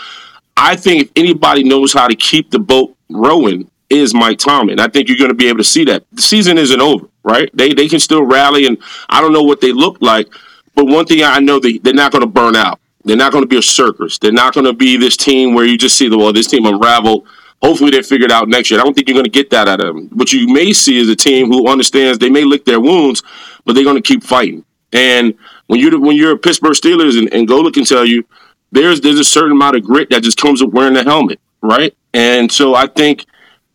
I 0.59 0.77
think 0.77 1.03
if 1.03 1.11
anybody 1.17 1.65
knows 1.65 1.95
how 1.95 2.09
to 2.09 2.17
keep 2.17 2.51
the 2.51 2.59
boat 2.59 2.95
rowing 3.09 3.71
is 3.91 4.15
Mike 4.15 4.39
Tomlin. 4.39 4.81
I 4.81 4.89
think 4.89 5.09
you're 5.09 5.19
going 5.19 5.31
to 5.31 5.35
be 5.35 5.49
able 5.49 5.59
to 5.59 5.65
see 5.65 5.85
that. 5.85 6.05
The 6.13 6.23
season 6.23 6.59
isn't 6.59 6.81
over, 6.81 7.07
right? 7.23 7.51
They 7.55 7.73
they 7.73 7.89
can 7.89 8.01
still 8.01 8.25
rally, 8.25 8.67
and 8.67 8.79
I 9.09 9.21
don't 9.21 9.33
know 9.33 9.43
what 9.43 9.61
they 9.61 9.73
look 9.73 9.99
like, 10.01 10.29
but 10.75 10.87
one 10.87 11.07
thing 11.07 11.23
I 11.23 11.39
know 11.39 11.61
that 11.61 11.81
they're 11.83 11.95
not 11.95 12.13
going 12.13 12.23
to 12.23 12.29
burn 12.29 12.57
out. 12.57 12.81
They're 13.05 13.17
not 13.17 13.31
going 13.31 13.45
to 13.45 13.49
be 13.49 13.59
a 13.59 13.63
circus. 13.63 14.19
They're 14.19 14.33
not 14.33 14.53
going 14.53 14.67
to 14.67 14.73
be 14.73 14.97
this 14.97 15.17
team 15.17 15.55
where 15.55 15.65
you 15.65 15.79
just 15.79 15.97
see 15.97 16.09
the 16.09 16.19
well, 16.19 16.33
this 16.33 16.49
team 16.49 16.67
unravel. 16.67 17.25
Hopefully, 17.63 17.91
they 17.91 18.03
figure 18.03 18.27
it 18.27 18.33
out 18.33 18.49
next 18.49 18.71
year. 18.71 18.81
I 18.81 18.83
don't 18.83 18.95
think 18.95 19.09
you're 19.09 19.15
going 19.15 19.25
to 19.25 19.31
get 19.31 19.49
that 19.51 19.69
out 19.69 19.81
of 19.81 19.95
them. 19.95 20.09
What 20.09 20.33
you 20.33 20.53
may 20.53 20.73
see 20.73 20.99
is 20.99 21.09
a 21.09 21.17
team 21.17 21.47
who 21.47 21.69
understands 21.69 22.19
they 22.19 22.29
may 22.29 22.45
lick 22.45 22.65
their 22.65 22.81
wounds, 22.81 23.23
but 23.65 23.75
they're 23.75 23.85
going 23.85 23.97
to 23.97 24.03
keep 24.03 24.23
fighting. 24.23 24.65
And 24.93 25.35
when 25.69 25.81
you're 25.81 25.99
when 26.01 26.17
you're 26.17 26.33
a 26.33 26.39
Pittsburgh 26.39 26.73
Steelers, 26.73 27.19
and, 27.19 27.33
and 27.33 27.49
Golic 27.49 27.75
can 27.75 27.85
tell 27.85 28.05
you, 28.05 28.25
there's 28.73 29.01
there's 29.01 29.19
a 29.19 29.25
certain 29.25 29.53
amount 29.53 29.77
of 29.77 29.85
grit 29.85 30.11
that 30.11 30.23
just 30.23 30.39
comes 30.39 30.63
with 30.63 30.75
wearing 30.75 30.95
the 30.95 31.05
helmet, 31.05 31.41
right? 31.63 31.97
And 32.13 32.51
so 32.51 32.75
I 32.75 32.87
think 32.87 33.25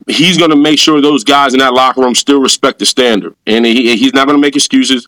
he's 0.08 0.38
going 0.38 0.50
to 0.50 0.56
make 0.56 0.80
sure 0.80 1.02
those 1.02 1.24
guys 1.24 1.54
in 1.54 1.60
that 1.60 1.74
locker 1.74 2.02
room 2.02 2.16
still 2.16 2.42
respect 2.42 2.80
the 2.80 2.86
standard, 2.86 3.36
and 3.46 3.66
he, 3.66 3.96
he's 3.98 4.14
not 4.14 4.28
going 4.28 4.38
to 4.38 4.42
make 4.42 4.56
excuses. 4.56 5.08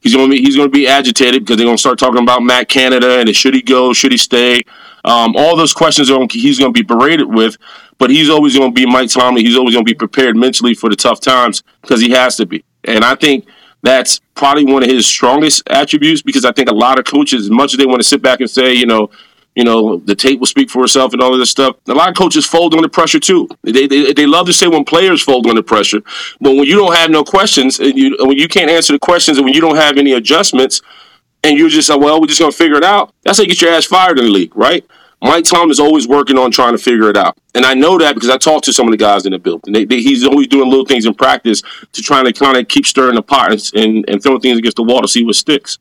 He's 0.00 0.14
going 0.14 0.28
to 0.28 0.36
be 0.36 0.42
he's 0.42 0.56
going 0.56 0.68
to 0.68 0.72
be 0.72 0.88
agitated 0.88 1.42
because 1.42 1.56
they're 1.56 1.66
going 1.66 1.76
to 1.76 1.80
start 1.80 1.98
talking 1.98 2.22
about 2.22 2.42
Matt 2.42 2.68
Canada 2.68 3.20
and 3.20 3.34
should 3.36 3.54
he 3.54 3.62
go, 3.62 3.92
should 3.92 4.10
he 4.10 4.18
stay? 4.18 4.62
Um, 5.04 5.36
all 5.36 5.56
those 5.56 5.72
questions 5.72 6.10
are, 6.10 6.26
he's 6.30 6.58
going 6.58 6.74
to 6.74 6.78
be 6.78 6.84
berated 6.84 7.32
with, 7.32 7.56
but 7.98 8.10
he's 8.10 8.28
always 8.28 8.56
going 8.56 8.74
to 8.74 8.74
be 8.74 8.84
Mike 8.84 9.10
Tomlin. 9.10 9.44
He's 9.44 9.56
always 9.56 9.74
going 9.74 9.84
to 9.84 9.90
be 9.90 9.96
prepared 9.96 10.36
mentally 10.36 10.74
for 10.74 10.90
the 10.90 10.96
tough 10.96 11.20
times 11.20 11.62
because 11.82 12.00
he 12.00 12.10
has 12.10 12.36
to 12.36 12.46
be. 12.46 12.64
And 12.84 13.04
I 13.04 13.14
think 13.14 13.46
that's 13.82 14.20
probably 14.34 14.64
one 14.64 14.82
of 14.82 14.88
his 14.88 15.06
strongest 15.06 15.62
attributes 15.68 16.22
because 16.22 16.44
I 16.44 16.52
think 16.52 16.68
a 16.68 16.74
lot 16.74 16.98
of 16.98 17.04
coaches, 17.04 17.42
as 17.42 17.50
much 17.50 17.72
as 17.72 17.78
they 17.78 17.86
want 17.86 18.00
to 18.00 18.08
sit 18.08 18.22
back 18.22 18.40
and 18.40 18.50
say, 18.50 18.74
you 18.74 18.86
know, 18.86 19.10
you 19.54 19.64
know, 19.64 19.98
the 19.98 20.14
tape 20.14 20.40
will 20.40 20.46
speak 20.46 20.70
for 20.70 20.84
itself 20.84 21.12
and 21.12 21.20
all 21.20 21.32
of 21.32 21.38
this 21.38 21.50
stuff. 21.50 21.76
A 21.88 21.92
lot 21.92 22.08
of 22.08 22.16
coaches 22.16 22.46
fold 22.46 22.74
under 22.74 22.88
pressure 22.88 23.20
too. 23.20 23.48
They, 23.62 23.86
they, 23.86 24.12
they 24.12 24.26
love 24.26 24.46
to 24.46 24.52
say 24.52 24.66
when 24.66 24.84
players 24.84 25.22
fold 25.22 25.46
under 25.46 25.62
pressure, 25.62 26.00
but 26.40 26.52
when 26.52 26.64
you 26.64 26.76
don't 26.76 26.94
have 26.94 27.10
no 27.10 27.22
questions 27.22 27.78
and 27.78 27.96
you 27.96 28.16
when 28.20 28.38
you 28.38 28.48
can't 28.48 28.70
answer 28.70 28.92
the 28.92 28.98
questions 28.98 29.38
and 29.38 29.44
when 29.44 29.54
you 29.54 29.60
don't 29.60 29.76
have 29.76 29.98
any 29.98 30.12
adjustments, 30.12 30.80
and 31.44 31.58
you're 31.58 31.68
just 31.68 31.90
like, 31.90 32.00
well, 32.00 32.20
we're 32.20 32.28
just 32.28 32.40
gonna 32.40 32.52
figure 32.52 32.76
it 32.76 32.84
out. 32.84 33.12
That's 33.24 33.38
how 33.38 33.42
you 33.42 33.48
get 33.48 33.60
your 33.60 33.72
ass 33.72 33.84
fired 33.84 34.18
in 34.18 34.26
the 34.26 34.30
league, 34.30 34.56
right? 34.56 34.84
Mike 35.20 35.44
Tom 35.44 35.70
is 35.70 35.78
always 35.78 36.08
working 36.08 36.36
on 36.36 36.50
trying 36.50 36.72
to 36.72 36.82
figure 36.82 37.08
it 37.08 37.16
out, 37.16 37.36
and 37.54 37.64
I 37.64 37.74
know 37.74 37.98
that 37.98 38.14
because 38.14 38.30
I 38.30 38.38
talked 38.38 38.64
to 38.64 38.72
some 38.72 38.86
of 38.88 38.90
the 38.90 38.96
guys 38.96 39.26
in 39.26 39.32
the 39.32 39.38
building. 39.38 39.72
They, 39.72 39.84
they, 39.84 40.00
he's 40.00 40.26
always 40.26 40.48
doing 40.48 40.68
little 40.68 40.86
things 40.86 41.04
in 41.04 41.14
practice 41.14 41.62
to 41.92 42.02
try 42.02 42.22
to 42.22 42.32
kind 42.32 42.56
of 42.56 42.66
keep 42.68 42.86
stirring 42.86 43.14
the 43.14 43.22
pot 43.22 43.52
and, 43.74 44.04
and 44.08 44.20
throwing 44.22 44.40
things 44.40 44.58
against 44.58 44.78
the 44.78 44.82
wall 44.82 45.02
to 45.02 45.08
see 45.08 45.24
what 45.24 45.36
sticks 45.36 45.78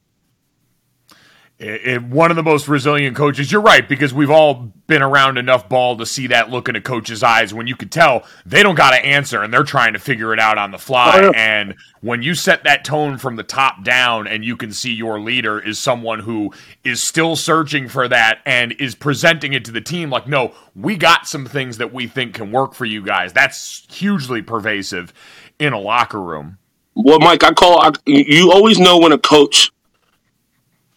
it, 1.62 2.04
one 2.04 2.32
of 2.32 2.38
the 2.38 2.44
most 2.44 2.68
resilient 2.68 3.16
coaches. 3.16 3.52
You're 3.52 3.62
right 3.62 3.88
because 3.88 4.14
we've 4.14 4.32
all 4.32 4.72
been 4.88 5.04
around 5.04 5.38
enough 5.38 5.70
ball 5.70 5.96
to 5.98 6.06
see 6.06 6.28
that 6.28 6.50
look 6.50 6.68
in 6.68 6.76
a 6.76 6.82
coach's 6.82 7.22
eyes 7.22 7.54
when 7.54 7.68
you 7.68 7.76
could 7.76 7.92
tell 7.92 8.26
they 8.46 8.64
don't 8.64 8.76
got 8.76 8.94
an 8.94 9.06
answer 9.06 9.44
and 9.44 9.54
they're 9.54 9.64
trying 9.64 9.94
to 9.94 10.00
figure 10.00 10.34
it 10.34 10.40
out 10.40 10.58
on 10.58 10.72
the 10.72 10.80
fly. 10.80 11.20
Oh, 11.22 11.26
yeah. 11.26 11.32
And 11.36 11.76
when 12.02 12.24
you 12.24 12.34
set 12.34 12.64
that 12.64 12.84
tone 12.84 13.18
from 13.20 13.36
the 13.36 13.44
top 13.44 13.84
down 13.84 14.26
and 14.26 14.44
you 14.44 14.58
can 14.58 14.74
see 14.74 14.92
your 14.92 15.20
leader 15.20 15.60
is 15.60 15.78
someone 15.78 16.20
who 16.20 16.52
is 16.84 17.04
still 17.04 17.36
searching 17.36 17.88
for 17.88 18.08
that 18.08 18.40
and 18.46 18.72
is 18.74 18.96
presenting 18.96 19.54
it 19.54 19.64
to 19.66 19.72
the 19.72 19.82
team 19.82 20.10
like, 20.10 20.28
no, 20.28 20.54
we 20.76 20.98
got 20.98 21.28
some 21.28 21.46
things 21.46 21.78
that 21.78 21.94
we 21.94 22.08
think 22.08 22.34
can 22.34 22.52
work 22.52 22.74
for 22.74 22.86
you 22.86 23.04
guys. 23.04 23.34
That's 23.34 23.86
hugely 23.94 24.42
pervasive 24.42 25.14
in 25.60 25.74
a 25.74 25.80
locker 25.80 26.22
room. 26.22 26.58
Well, 26.96 27.20
Mike, 27.20 27.44
I 27.44 27.52
call 27.54 27.82
I, 27.82 27.92
you 28.06 28.52
always 28.52 28.80
know 28.80 28.98
when 28.98 29.12
a 29.12 29.18
coach 29.18 29.71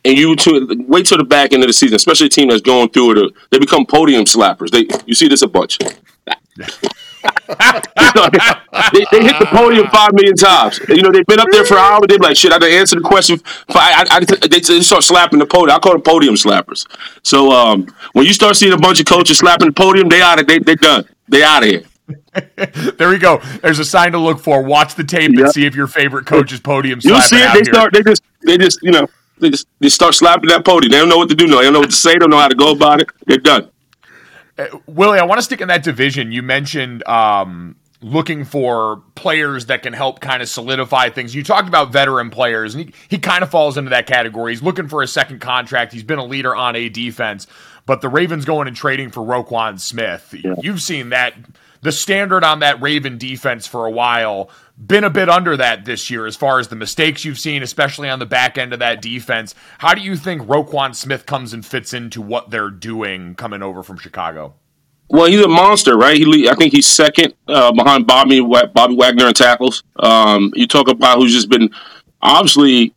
and 0.05 0.19
you 0.19 0.37
to 0.37 0.85
wait 0.87 1.07
till 1.07 1.19
the 1.19 1.25
back 1.25 1.53
end 1.53 1.63
of 1.63 1.69
the 1.69 1.73
season, 1.73 1.97
especially 1.97 2.27
a 2.27 2.31
team 2.31 2.49
that's 2.49 2.61
going 2.61 2.91
through 2.91 3.13
it, 3.13 3.19
uh, 3.19 3.29
they 3.51 3.59
become 3.59 3.87
podium 3.87 4.25
slappers. 4.25 4.71
They 4.71 4.87
you 5.07 5.15
see 5.15 5.29
this 5.29 5.43
a 5.43 5.49
bunch. 5.49 5.79
they, 7.49 9.07
they, 9.11 9.23
hit 9.23 9.39
the 9.39 9.49
podium 9.51 9.87
five 9.89 10.13
million 10.13 10.37
times. 10.37 10.79
You 10.89 11.03
know 11.03 11.11
they've 11.11 11.27
been 11.27 11.41
up 11.41 11.49
there 11.51 11.65
for 11.65 11.79
hours. 11.79 12.03
They're 12.07 12.19
like, 12.19 12.37
"Shit, 12.37 12.53
I 12.53 12.59
didn't 12.59 12.79
answer 12.79 12.97
the 12.97 13.03
question." 13.03 13.41
I, 13.71 14.07
I, 14.11 14.17
I, 14.17 14.47
they, 14.49 14.61
start 14.61 15.03
slapping 15.03 15.39
the 15.39 15.47
podium. 15.47 15.77
I 15.77 15.79
call 15.79 15.93
them 15.93 16.03
podium 16.03 16.35
slappers. 16.35 16.87
So 17.23 17.51
um, 17.51 17.87
when 18.13 18.27
you 18.27 18.35
start 18.35 18.57
seeing 18.57 18.73
a 18.73 18.79
bunch 18.79 19.01
of 19.01 19.07
coaches 19.07 19.39
slapping 19.39 19.69
the 19.69 19.73
podium, 19.73 20.09
they 20.09 20.21
out 20.21 20.39
of 20.39 20.47
they 20.47 20.59
they 20.59 20.75
done. 20.75 21.09
They 21.29 21.43
out 21.43 21.63
of 21.63 21.71
here. 21.71 21.83
there 22.99 23.09
we 23.09 23.19
go. 23.19 23.39
There's 23.63 23.79
a 23.79 23.85
sign 23.85 24.13
to 24.13 24.19
look 24.19 24.41
for. 24.41 24.63
Watch 24.63 24.95
the 24.95 25.05
tape 25.05 25.33
yep. 25.33 25.45
and 25.45 25.53
see 25.53 25.65
if 25.65 25.75
your 25.75 25.87
favorite 25.87 26.27
coach 26.27 26.53
is 26.53 26.61
podium. 26.61 27.01
You'll 27.03 27.21
see 27.21 27.37
it. 27.37 27.53
They 27.55 27.61
here. 27.61 27.65
start. 27.65 27.93
They 27.95 28.03
just. 28.03 28.23
They 28.43 28.59
just. 28.59 28.81
You 28.83 28.93
know. 28.93 29.09
They 29.39 29.51
just 29.51 29.67
they 29.81 29.89
start 29.89 30.15
slapping 30.15 30.49
that 30.51 30.65
podium. 30.65 30.91
They 30.91 30.99
don't 30.99 31.09
know 31.09 31.17
what 31.17 31.29
to 31.29 31.35
do. 31.35 31.47
No, 31.47 31.59
they 31.59 31.65
don't 31.65 31.73
know 31.73 31.81
what 31.81 31.91
to 31.91 31.97
say. 31.97 32.13
They 32.13 32.19
don't 32.19 32.31
know 32.31 32.39
how 32.39 32.49
to 32.49 32.55
go 32.55 32.73
about 32.73 33.01
it. 33.01 33.09
They're 33.27 33.39
done. 33.39 33.71
Uh, 34.57 34.67
Willie, 34.87 35.19
I 35.19 35.25
want 35.25 35.39
to 35.39 35.43
stick 35.43 35.61
in 35.61 35.69
that 35.69 35.83
division. 35.83 36.31
You 36.31 36.43
mentioned 36.43 37.07
um, 37.09 37.77
looking 38.01 38.45
for 38.45 39.03
players 39.15 39.67
that 39.67 39.83
can 39.83 39.93
help 39.93 40.21
kind 40.21 40.43
of 40.43 40.49
solidify 40.49 41.09
things. 41.11 41.35
You 41.35 41.43
talked 41.43 41.67
about 41.67 41.91
veteran 41.91 42.31
players, 42.31 42.75
and 42.75 42.85
he, 42.85 42.95
he 43.09 43.19
kind 43.19 43.43
of 43.43 43.51
falls 43.51 43.77
into 43.77 43.91
that 43.91 44.07
category. 44.07 44.53
He's 44.53 44.63
looking 44.63 44.89
for 44.89 45.03
a 45.03 45.09
second 45.09 45.41
contract. 45.41 45.93
He's 45.93 46.05
been 46.05 46.19
a 46.19 46.25
leader 46.25 46.55
on 46.55 46.77
a 46.77 46.89
defense, 46.89 47.47
but 47.87 48.01
the 48.01 48.09
Ravens 48.09 48.45
going 48.45 48.69
and 48.69 48.77
trading 48.77 49.11
for 49.11 49.23
Roquan 49.23 49.81
Smith. 49.81 50.35
Yeah. 50.45 50.55
You've 50.63 50.83
seen 50.83 51.09
that 51.09 51.35
the 51.85 51.93
standard 51.93 52.43
on 52.43 52.61
that 52.61 52.81
Raven 52.81 53.19
defense 53.19 53.67
for 53.67 53.85
a 53.85 53.91
while 53.91 54.49
been 54.79 55.05
a 55.05 55.11
bit 55.11 55.29
under 55.29 55.55
that 55.59 55.85
this 55.85 56.09
year 56.09 56.25
as 56.25 56.35
far 56.35 56.59
as 56.59 56.69
the 56.69 56.77
mistakes 56.77 57.27
you've 57.27 57.39
seen, 57.39 57.63
especially 57.63 58.09
on 58.09 58.19
the 58.19 58.27
back 58.27 58.57
end 58.57 58.73
of 58.73 58.79
that 58.79 59.03
defense. 59.03 59.55
How 59.79 59.93
do 59.93 60.01
you 60.01 60.17
think 60.17 60.43
Roquan 60.43 60.95
Smith 60.95 61.27
comes 61.27 61.53
and 61.53 61.65
fits 61.65 61.93
into 61.93 62.23
what 62.23 62.49
they're 62.49 62.71
doing 62.71 63.35
coming 63.35 63.63
over 63.63 63.83
from 63.83 63.99
Chicago? 63.99 64.55
Well, 65.11 65.27
he's 65.27 65.43
a 65.43 65.49
monster, 65.49 65.95
right? 65.99 66.17
He, 66.17 66.49
I 66.49 66.55
think 66.55 66.73
he's 66.73 66.87
second 66.87 67.35
uh, 67.49 67.71
behind 67.73 68.07
Bobby 68.07 68.41
Bobby 68.41 68.97
Wagner 68.97 69.29
in 69.29 69.35
tackles. 69.35 69.85
Um, 69.97 70.53
you 70.55 70.67
talk 70.67 70.89
about 70.89 71.19
who's 71.19 71.35
just 71.35 71.51
been 71.51 71.69
obviously 72.23 72.95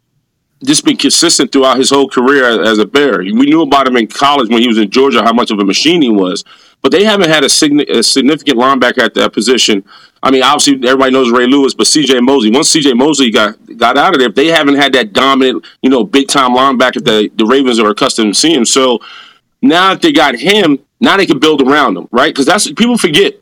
just 0.64 0.86
been 0.86 0.96
consistent 0.96 1.52
throughout 1.52 1.78
his 1.78 1.90
whole 1.90 2.08
career 2.08 2.64
as 2.64 2.80
a 2.80 2.86
Bear. 2.86 3.20
We 3.20 3.34
knew 3.34 3.62
about 3.64 3.86
him 3.86 3.98
in 3.98 4.08
college 4.08 4.50
when 4.50 4.62
he 4.62 4.68
was 4.70 4.78
in 4.78 4.90
Georgia, 4.90 5.24
how 5.24 5.34
much 5.34 5.52
of 5.52 5.60
a 5.60 5.66
machine 5.66 6.02
he 6.02 6.10
was 6.10 6.46
but 6.82 6.92
they 6.92 7.04
haven't 7.04 7.30
had 7.30 7.44
a, 7.44 7.48
a, 7.48 8.04
significant 8.04 8.58
linebacker 8.58 9.00
at 9.00 9.14
that 9.16 9.34
position. 9.34 9.84
I 10.22 10.32
mean, 10.32 10.44
obviously 10.44 10.76
everybody 10.88 11.12
knows 11.12 11.32
Ray 11.32 11.48
Lewis, 11.48 11.74
but 11.74 11.88
C.J. 11.88 12.20
Mosley. 12.22 12.52
Once 12.52 12.70
C.J. 12.70 12.94
Mosley 12.94 13.32
got 13.32 13.56
got 13.78 13.98
out 13.98 14.14
of 14.14 14.20
there, 14.20 14.30
they 14.30 14.48
haven't 14.48 14.76
had 14.76 14.94
that 14.94 15.14
dominant, 15.14 15.66
you 15.82 15.90
know, 15.90 16.04
big 16.04 16.28
time 16.28 16.52
linebacker 16.52 17.04
that 17.04 17.32
the 17.36 17.46
Ravens 17.46 17.80
are 17.80 17.90
accustomed 17.90 18.34
to 18.34 18.40
seeing. 18.40 18.66
So 18.66 19.00
now 19.62 19.94
that 19.94 20.02
they 20.02 20.12
got 20.12 20.36
him, 20.36 20.80
now 21.00 21.18
they 21.18 21.26
can 21.26 21.40
build 21.40 21.62
around 21.62 21.98
him, 21.98 22.08
right? 22.12 22.34
Because 22.34 22.46
that's 22.46 22.72
people 22.72 22.98
forget 22.98 23.36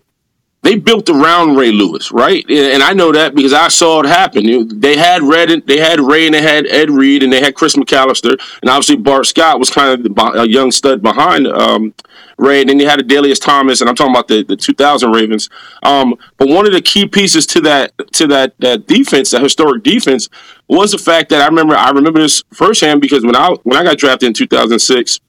they 0.65 0.75
built 0.75 1.09
around 1.11 1.55
Ray 1.55 1.71
Lewis, 1.71 2.11
right? 2.11 2.43
And 2.49 2.81
I 2.81 2.93
know 2.93 3.11
that 3.11 3.35
because 3.35 3.53
I 3.53 3.67
saw 3.67 3.99
it 3.99 4.07
happen. 4.07 4.79
They 4.79 4.97
had 4.97 5.21
Red, 5.21 5.67
they 5.67 5.77
had 5.77 5.99
Ray, 5.99 6.25
and 6.25 6.33
they 6.33 6.41
had 6.41 6.65
Ed 6.65 6.89
Reed, 6.89 7.21
and 7.21 7.31
they 7.31 7.39
had 7.39 7.53
Chris 7.53 7.75
McAlister, 7.75 8.31
and 8.61 8.69
obviously 8.69 8.95
Bart 8.95 9.27
Scott 9.27 9.59
was 9.59 9.69
kind 9.69 10.07
of 10.07 10.35
a 10.35 10.49
young 10.49 10.71
stud 10.71 11.03
behind 11.03 11.45
um, 11.45 11.93
Ray. 12.37 12.61
And 12.61 12.69
then 12.69 12.79
you 12.79 12.87
had 12.87 12.99
Adalius 12.99 13.39
Thomas, 13.39 13.81
and 13.81 13.89
I'm 13.89 13.95
talking 13.95 14.13
about 14.13 14.27
the, 14.27 14.43
the 14.43 14.55
2000 14.55 15.11
Ravens. 15.11 15.49
Um, 15.83 16.15
but 16.37 16.47
one 16.47 16.65
of 16.65 16.73
the 16.73 16.81
key 16.81 17.07
pieces 17.07 17.45
to 17.47 17.61
that 17.61 17.93
to 18.13 18.27
that 18.27 18.53
that 18.59 18.87
defense, 18.87 19.31
that 19.31 19.41
historic 19.41 19.83
defense, 19.83 20.29
was 20.67 20.91
the 20.91 20.97
fact 20.97 21.29
that 21.29 21.41
I 21.41 21.47
remember 21.47 21.75
I 21.75 21.89
remember 21.91 22.19
this 22.19 22.43
firsthand 22.53 23.01
because 23.01 23.23
when 23.23 23.35
I 23.35 23.49
when 23.63 23.77
I 23.77 23.83
got 23.83 23.97
drafted 23.97 24.27
in 24.27 24.33
2006, 24.33 25.19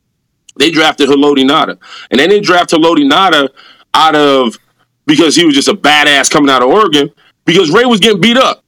they 0.58 0.70
drafted 0.70 1.08
Haloti 1.08 1.48
Ngata, 1.48 1.78
and 2.10 2.20
they 2.20 2.26
didn't 2.26 2.44
draft 2.44 2.70
Haloti 2.70 3.10
Ngata 3.10 3.48
out 3.94 4.14
of 4.14 4.58
because 5.06 5.36
he 5.36 5.44
was 5.44 5.54
just 5.54 5.68
a 5.68 5.75
badass 5.75 6.30
coming 6.30 6.50
out 6.50 6.62
of 6.62 6.68
Oregon 6.68 7.10
because 7.44 7.70
Ray 7.70 7.84
was 7.84 8.00
getting 8.00 8.20
beat 8.20 8.36
up. 8.36 8.64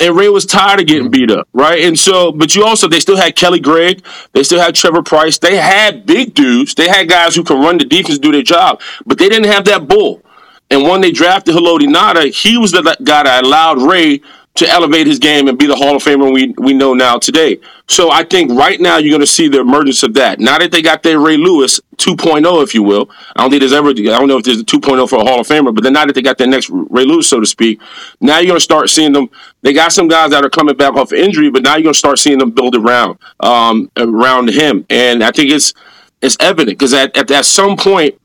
And 0.00 0.16
Ray 0.16 0.30
was 0.30 0.46
tired 0.46 0.80
of 0.80 0.86
getting 0.86 1.10
beat 1.10 1.30
up, 1.30 1.46
right? 1.52 1.84
And 1.84 1.98
so, 1.98 2.32
but 2.32 2.54
you 2.54 2.64
also, 2.64 2.88
they 2.88 3.00
still 3.00 3.18
had 3.18 3.36
Kelly 3.36 3.60
Gregg. 3.60 4.04
They 4.32 4.42
still 4.42 4.60
had 4.60 4.74
Trevor 4.74 5.02
Pryce, 5.02 5.38
They 5.38 5.56
had 5.56 6.06
big 6.06 6.34
dudes. 6.34 6.74
They 6.74 6.88
had 6.88 7.08
guys 7.08 7.36
who 7.36 7.44
can 7.44 7.60
run 7.60 7.76
the 7.76 7.84
defense, 7.84 8.18
do 8.18 8.32
their 8.32 8.42
job, 8.42 8.80
but 9.04 9.18
they 9.18 9.28
didn't 9.28 9.52
have 9.52 9.66
that 9.66 9.86
bull. 9.86 10.22
And 10.70 10.84
when 10.84 11.00
they 11.00 11.10
drafted 11.10 11.54
Haloti 11.54 11.86
Ngata, 11.92 12.32
he 12.32 12.56
was 12.56 12.72
the 12.72 12.82
guy 13.02 13.24
that 13.24 13.44
allowed 13.44 13.82
Ray 13.82 14.22
to 14.56 14.68
elevate 14.68 15.06
his 15.06 15.18
game 15.18 15.48
and 15.48 15.58
be 15.58 15.66
the 15.66 15.76
Hall 15.76 15.96
of 15.96 16.02
Famer 16.02 16.32
we, 16.32 16.54
we 16.58 16.74
know 16.74 16.92
now 16.92 17.18
today. 17.18 17.58
So 17.88 18.10
I 18.10 18.24
think 18.24 18.50
right 18.50 18.80
now 18.80 18.98
you're 18.98 19.10
going 19.10 19.20
to 19.20 19.26
see 19.26 19.48
the 19.48 19.60
emergence 19.60 20.02
of 20.02 20.12
that. 20.14 20.40
Now 20.40 20.58
that 20.58 20.72
they 20.72 20.82
got 20.82 21.02
their 21.02 21.20
Ray 21.20 21.36
Lewis 21.36 21.80
2.0, 21.96 22.62
if 22.62 22.74
you 22.74 22.82
will, 22.82 23.08
I 23.36 23.42
don't 23.42 23.50
think 23.50 23.60
there's 23.60 23.72
ever, 23.72 23.90
I 23.90 23.92
don't 23.92 24.28
know 24.28 24.38
if 24.38 24.44
there's 24.44 24.60
a 24.60 24.64
2.0 24.64 25.08
for 25.08 25.20
a 25.20 25.24
Hall 25.24 25.40
of 25.40 25.46
Famer, 25.46 25.74
but 25.74 25.84
then 25.84 25.92
now 25.92 26.04
that 26.04 26.14
they 26.14 26.22
got 26.22 26.36
their 26.36 26.48
next 26.48 26.68
Ray 26.70 27.04
Lewis, 27.04 27.28
so 27.28 27.38
to 27.38 27.46
speak, 27.46 27.80
now 28.20 28.38
you're 28.38 28.48
going 28.48 28.56
to 28.56 28.62
start 28.62 28.90
seeing 28.90 29.12
them. 29.12 29.30
They 29.62 29.72
got 29.72 29.92
some 29.92 30.08
guys 30.08 30.30
that 30.30 30.44
are 30.44 30.50
coming 30.50 30.76
back 30.76 30.94
off 30.94 31.12
injury, 31.12 31.50
but 31.50 31.62
now 31.62 31.76
you're 31.76 31.84
going 31.84 31.94
to 31.94 31.98
start 31.98 32.18
seeing 32.18 32.38
them 32.38 32.50
build 32.50 32.74
around, 32.74 33.18
um, 33.40 33.90
around 33.96 34.50
him. 34.50 34.84
And 34.90 35.22
I 35.22 35.30
think 35.30 35.50
it's, 35.52 35.72
it's 36.20 36.36
evident 36.40 36.78
because 36.78 36.92
at, 36.92 37.16
at, 37.16 37.30
at 37.30 37.44
some 37.44 37.76
point, 37.76 38.20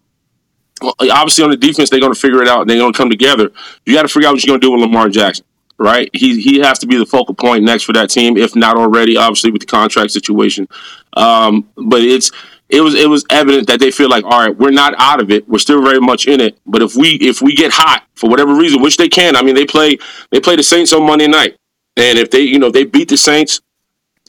obviously 0.82 1.44
on 1.44 1.52
the 1.52 1.58
defense, 1.58 1.90
they're 1.90 2.00
going 2.00 2.14
to 2.14 2.20
figure 2.20 2.42
it 2.42 2.48
out 2.48 2.62
and 2.62 2.70
they're 2.70 2.78
going 2.78 2.92
to 2.92 2.98
come 2.98 3.10
together. 3.10 3.52
You 3.86 3.94
got 3.94 4.02
to 4.02 4.10
figure 4.10 4.28
out 4.28 4.34
what 4.34 4.44
you're 4.44 4.52
going 4.52 4.62
to 4.62 4.68
do 4.68 4.72
with 4.72 4.82
Lamar 4.82 5.08
Jackson 5.08 5.46
right? 5.78 6.10
He 6.14 6.42
he 6.42 6.60
has 6.60 6.80
to 6.80 6.88
be 6.88 6.98
the 6.98 7.06
focal 7.06 7.36
point 7.36 7.64
next 7.64 7.84
for 7.84 7.94
that 7.94 8.10
team, 8.10 8.38
if 8.38 8.56
not 8.56 8.78
already, 8.78 9.18
obviously 9.18 9.52
with 9.52 9.62
the 9.62 9.68
contract 9.68 10.12
situation. 10.12 10.68
Um, 11.14 11.70
but 11.76 12.02
it's 12.02 12.32
it 12.70 12.82
was 12.82 12.96
it 12.96 13.10
was 13.10 13.26
evident 13.30 13.68
that 13.68 13.80
they 13.80 13.92
feel 13.92 14.10
like, 14.10 14.24
all 14.24 14.40
right, 14.40 14.56
we're 14.56 14.72
not 14.72 14.96
out 14.98 15.22
of 15.22 15.32
it. 15.32 15.48
We're 15.48 15.60
still 15.60 15.84
very 15.84 16.00
much 16.00 16.28
in 16.28 16.42
it. 16.42 16.58
But 16.66 16.82
if 16.82 16.96
we 16.96 17.16
if 17.16 17.42
we 17.42 17.54
get 17.54 17.72
hot 17.74 18.06
for 18.16 18.30
whatever 18.30 18.56
reason, 18.56 18.82
which 18.82 18.98
they 18.98 19.10
can, 19.10 19.36
I 19.36 19.42
mean, 19.42 19.56
they 19.56 19.66
play 19.66 19.98
they 20.32 20.40
play 20.40 20.56
the 20.56 20.64
Saints 20.64 20.94
on 20.94 21.06
Monday 21.06 21.28
night, 21.28 21.58
and 21.96 22.18
if 22.18 22.32
they 22.32 22.42
you 22.42 22.60
know 22.60 22.72
they 22.72 22.86
beat 22.86 23.10
the 23.10 23.18
Saints. 23.18 23.62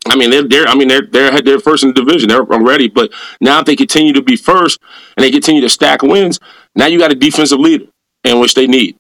I 0.09 0.15
mean, 0.15 0.31
they're, 0.31 0.47
they're 0.47 0.69
I 0.69 0.77
mean, 0.77 0.87
they're, 0.87 1.05
they're, 1.05 1.41
they're 1.41 1.59
first 1.59 1.83
in 1.83 1.89
the 1.89 2.05
division. 2.05 2.29
They're 2.29 2.45
already, 2.45 2.87
but 2.87 3.13
now 3.41 3.59
if 3.59 3.67
they 3.67 3.75
continue 3.75 4.13
to 4.13 4.23
be 4.23 4.37
first 4.37 4.79
and 5.17 5.25
they 5.25 5.33
continue 5.33 5.61
to 5.63 5.69
stack 5.69 6.03
wins, 6.03 6.39
now 6.77 6.87
you 6.87 6.97
got 6.97 7.11
a 7.11 7.17
defensive 7.17 7.59
leader, 7.59 7.87
in 8.23 8.39
which 8.39 8.55
they 8.55 8.69
need. 8.69 8.97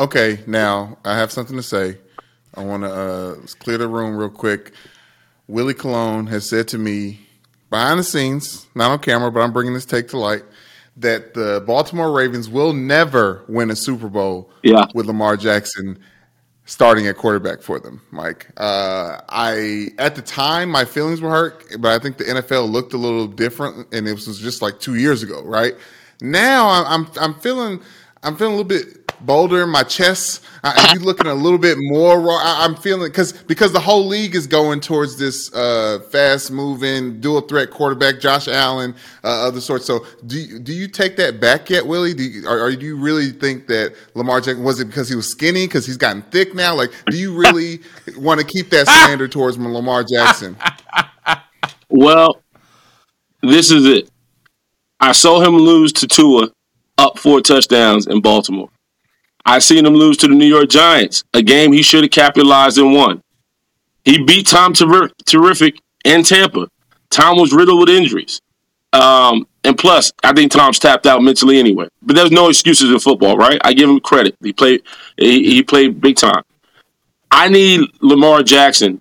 Okay, 0.00 0.38
now 0.46 0.96
I 1.04 1.18
have 1.18 1.30
something 1.30 1.58
to 1.58 1.62
say. 1.62 1.98
I 2.54 2.64
want 2.64 2.84
to 2.84 2.90
uh, 2.90 3.34
clear 3.58 3.76
the 3.76 3.86
room 3.86 4.16
real 4.16 4.30
quick. 4.30 4.72
Willie 5.46 5.74
Colon 5.74 6.26
has 6.28 6.48
said 6.48 6.68
to 6.68 6.78
me 6.78 7.20
behind 7.68 8.00
the 8.00 8.04
scenes, 8.04 8.66
not 8.74 8.90
on 8.90 9.00
camera, 9.00 9.30
but 9.30 9.40
I'm 9.40 9.52
bringing 9.52 9.74
this 9.74 9.84
take 9.84 10.08
to 10.08 10.18
light 10.18 10.42
that 10.96 11.34
the 11.34 11.62
Baltimore 11.66 12.12
Ravens 12.12 12.48
will 12.48 12.72
never 12.72 13.44
win 13.46 13.70
a 13.70 13.76
Super 13.76 14.08
Bowl 14.08 14.50
yeah. 14.62 14.86
with 14.94 15.04
Lamar 15.04 15.36
Jackson 15.36 15.98
starting 16.64 17.06
at 17.06 17.18
quarterback 17.18 17.60
for 17.60 17.78
them, 17.78 18.00
Mike. 18.10 18.48
Uh, 18.56 19.20
I 19.28 19.88
at 19.98 20.14
the 20.14 20.22
time 20.22 20.70
my 20.70 20.86
feelings 20.86 21.20
were 21.20 21.30
hurt, 21.30 21.66
but 21.78 21.92
I 21.92 21.98
think 21.98 22.16
the 22.16 22.24
NFL 22.24 22.70
looked 22.70 22.94
a 22.94 22.98
little 22.98 23.26
different, 23.26 23.92
and 23.92 24.08
it 24.08 24.12
was 24.12 24.40
just 24.40 24.62
like 24.62 24.80
two 24.80 24.94
years 24.94 25.22
ago, 25.22 25.42
right? 25.42 25.74
Now 26.22 26.70
I'm 26.86 27.06
I'm 27.20 27.34
feeling 27.34 27.82
I'm 28.22 28.36
feeling 28.36 28.54
a 28.54 28.56
little 28.56 28.68
bit 28.68 28.99
bolder 29.20 29.62
in 29.62 29.68
my 29.70 29.82
chest. 29.82 30.44
I, 30.62 30.92
you 30.94 31.00
looking 31.00 31.26
a 31.26 31.34
little 31.34 31.58
bit 31.58 31.76
more 31.78 32.20
raw. 32.20 32.36
I, 32.36 32.64
am 32.64 32.74
feeling 32.74 33.10
because 33.10 33.32
because 33.32 33.72
the 33.72 33.80
whole 33.80 34.06
league 34.06 34.34
is 34.34 34.46
going 34.46 34.80
towards 34.80 35.16
this 35.16 35.52
uh, 35.54 36.00
fast 36.10 36.50
moving 36.50 37.20
dual 37.20 37.40
threat 37.40 37.70
quarterback, 37.70 38.20
Josh 38.20 38.46
Allen, 38.46 38.94
uh, 39.24 39.46
other 39.46 39.60
sorts. 39.60 39.86
So 39.86 40.04
do 40.26 40.38
you, 40.38 40.58
do 40.58 40.72
you 40.72 40.86
take 40.86 41.16
that 41.16 41.40
back 41.40 41.70
yet, 41.70 41.86
Willie? 41.86 42.12
Do 42.12 42.22
you, 42.22 42.46
or, 42.46 42.60
or, 42.60 42.76
do 42.76 42.84
you 42.84 42.96
really 42.96 43.30
think 43.30 43.66
that 43.68 43.94
Lamar 44.14 44.40
Jackson 44.40 44.64
was 44.64 44.80
it 44.80 44.86
because 44.86 45.08
he 45.08 45.16
was 45.16 45.30
skinny 45.30 45.66
because 45.66 45.86
he's 45.86 45.96
gotten 45.96 46.22
thick 46.22 46.54
now? 46.54 46.74
Like, 46.74 46.92
do 47.08 47.16
you 47.16 47.34
really 47.34 47.80
want 48.18 48.40
to 48.40 48.46
keep 48.46 48.68
that 48.70 48.86
slander 48.86 49.28
towards 49.28 49.58
Lamar 49.58 50.04
Jackson? 50.04 50.56
Well, 51.90 52.40
this 53.42 53.72
is 53.72 53.84
it. 53.84 54.08
I 55.00 55.12
saw 55.12 55.40
him 55.40 55.56
lose 55.56 55.92
to 55.94 56.06
Tua 56.06 56.50
up 56.98 57.18
four 57.18 57.40
touchdowns 57.40 58.06
in 58.06 58.20
Baltimore. 58.20 58.68
I 59.44 59.58
seen 59.58 59.86
him 59.86 59.94
lose 59.94 60.16
to 60.18 60.28
the 60.28 60.34
New 60.34 60.46
York 60.46 60.68
Giants, 60.68 61.24
a 61.34 61.42
game 61.42 61.72
he 61.72 61.82
should 61.82 62.04
have 62.04 62.10
capitalized 62.10 62.78
and 62.78 62.92
won. 62.92 63.22
He 64.04 64.22
beat 64.24 64.46
Tom 64.46 64.72
Ter- 64.72 65.10
Terrific 65.26 65.80
in 66.04 66.22
Tampa. 66.22 66.68
Tom 67.10 67.38
was 67.38 67.52
riddled 67.52 67.80
with 67.80 67.88
injuries. 67.88 68.40
Um, 68.92 69.46
and 69.64 69.76
plus, 69.76 70.12
I 70.24 70.32
think 70.32 70.50
Tom's 70.52 70.78
tapped 70.78 71.06
out 71.06 71.22
mentally 71.22 71.58
anyway. 71.58 71.88
But 72.02 72.16
there's 72.16 72.30
no 72.30 72.48
excuses 72.48 72.90
in 72.90 72.98
football, 72.98 73.36
right? 73.36 73.60
I 73.62 73.72
give 73.72 73.88
him 73.88 74.00
credit. 74.00 74.36
He 74.42 74.52
played 74.52 74.82
he, 75.16 75.44
he 75.54 75.62
played 75.62 76.00
big 76.00 76.16
time. 76.16 76.42
I 77.30 77.48
need 77.48 77.88
Lamar 78.00 78.42
Jackson 78.42 79.00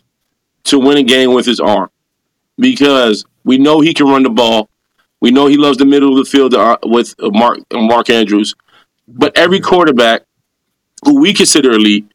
to 0.65 0.79
win 0.79 0.97
a 0.97 1.03
game 1.03 1.33
with 1.33 1.45
his 1.45 1.59
arm 1.59 1.89
because 2.57 3.25
we 3.43 3.57
know 3.57 3.81
he 3.81 3.93
can 3.93 4.07
run 4.07 4.23
the 4.23 4.29
ball. 4.29 4.69
We 5.21 5.31
know 5.31 5.47
he 5.47 5.57
loves 5.57 5.77
the 5.77 5.85
middle 5.85 6.11
of 6.11 6.25
the 6.25 6.29
field 6.29 6.53
uh, 6.53 6.77
with 6.83 7.15
Mark 7.19 7.59
Mark 7.73 8.09
Andrews. 8.09 8.53
But 9.07 9.35
every 9.37 9.59
quarterback 9.59 10.21
who 11.03 11.19
we 11.19 11.33
consider 11.33 11.71
elite, 11.71 12.11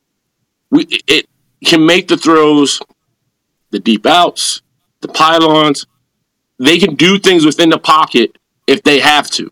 we 0.70 0.86
it 1.06 1.26
can 1.64 1.84
make 1.84 2.08
the 2.08 2.16
throws, 2.16 2.80
the 3.70 3.78
deep 3.78 4.06
outs, 4.06 4.62
the 5.00 5.08
pylons. 5.08 5.86
They 6.58 6.78
can 6.78 6.94
do 6.94 7.18
things 7.18 7.44
within 7.44 7.70
the 7.70 7.78
pocket 7.78 8.36
if 8.66 8.82
they 8.82 9.00
have 9.00 9.30
to. 9.32 9.50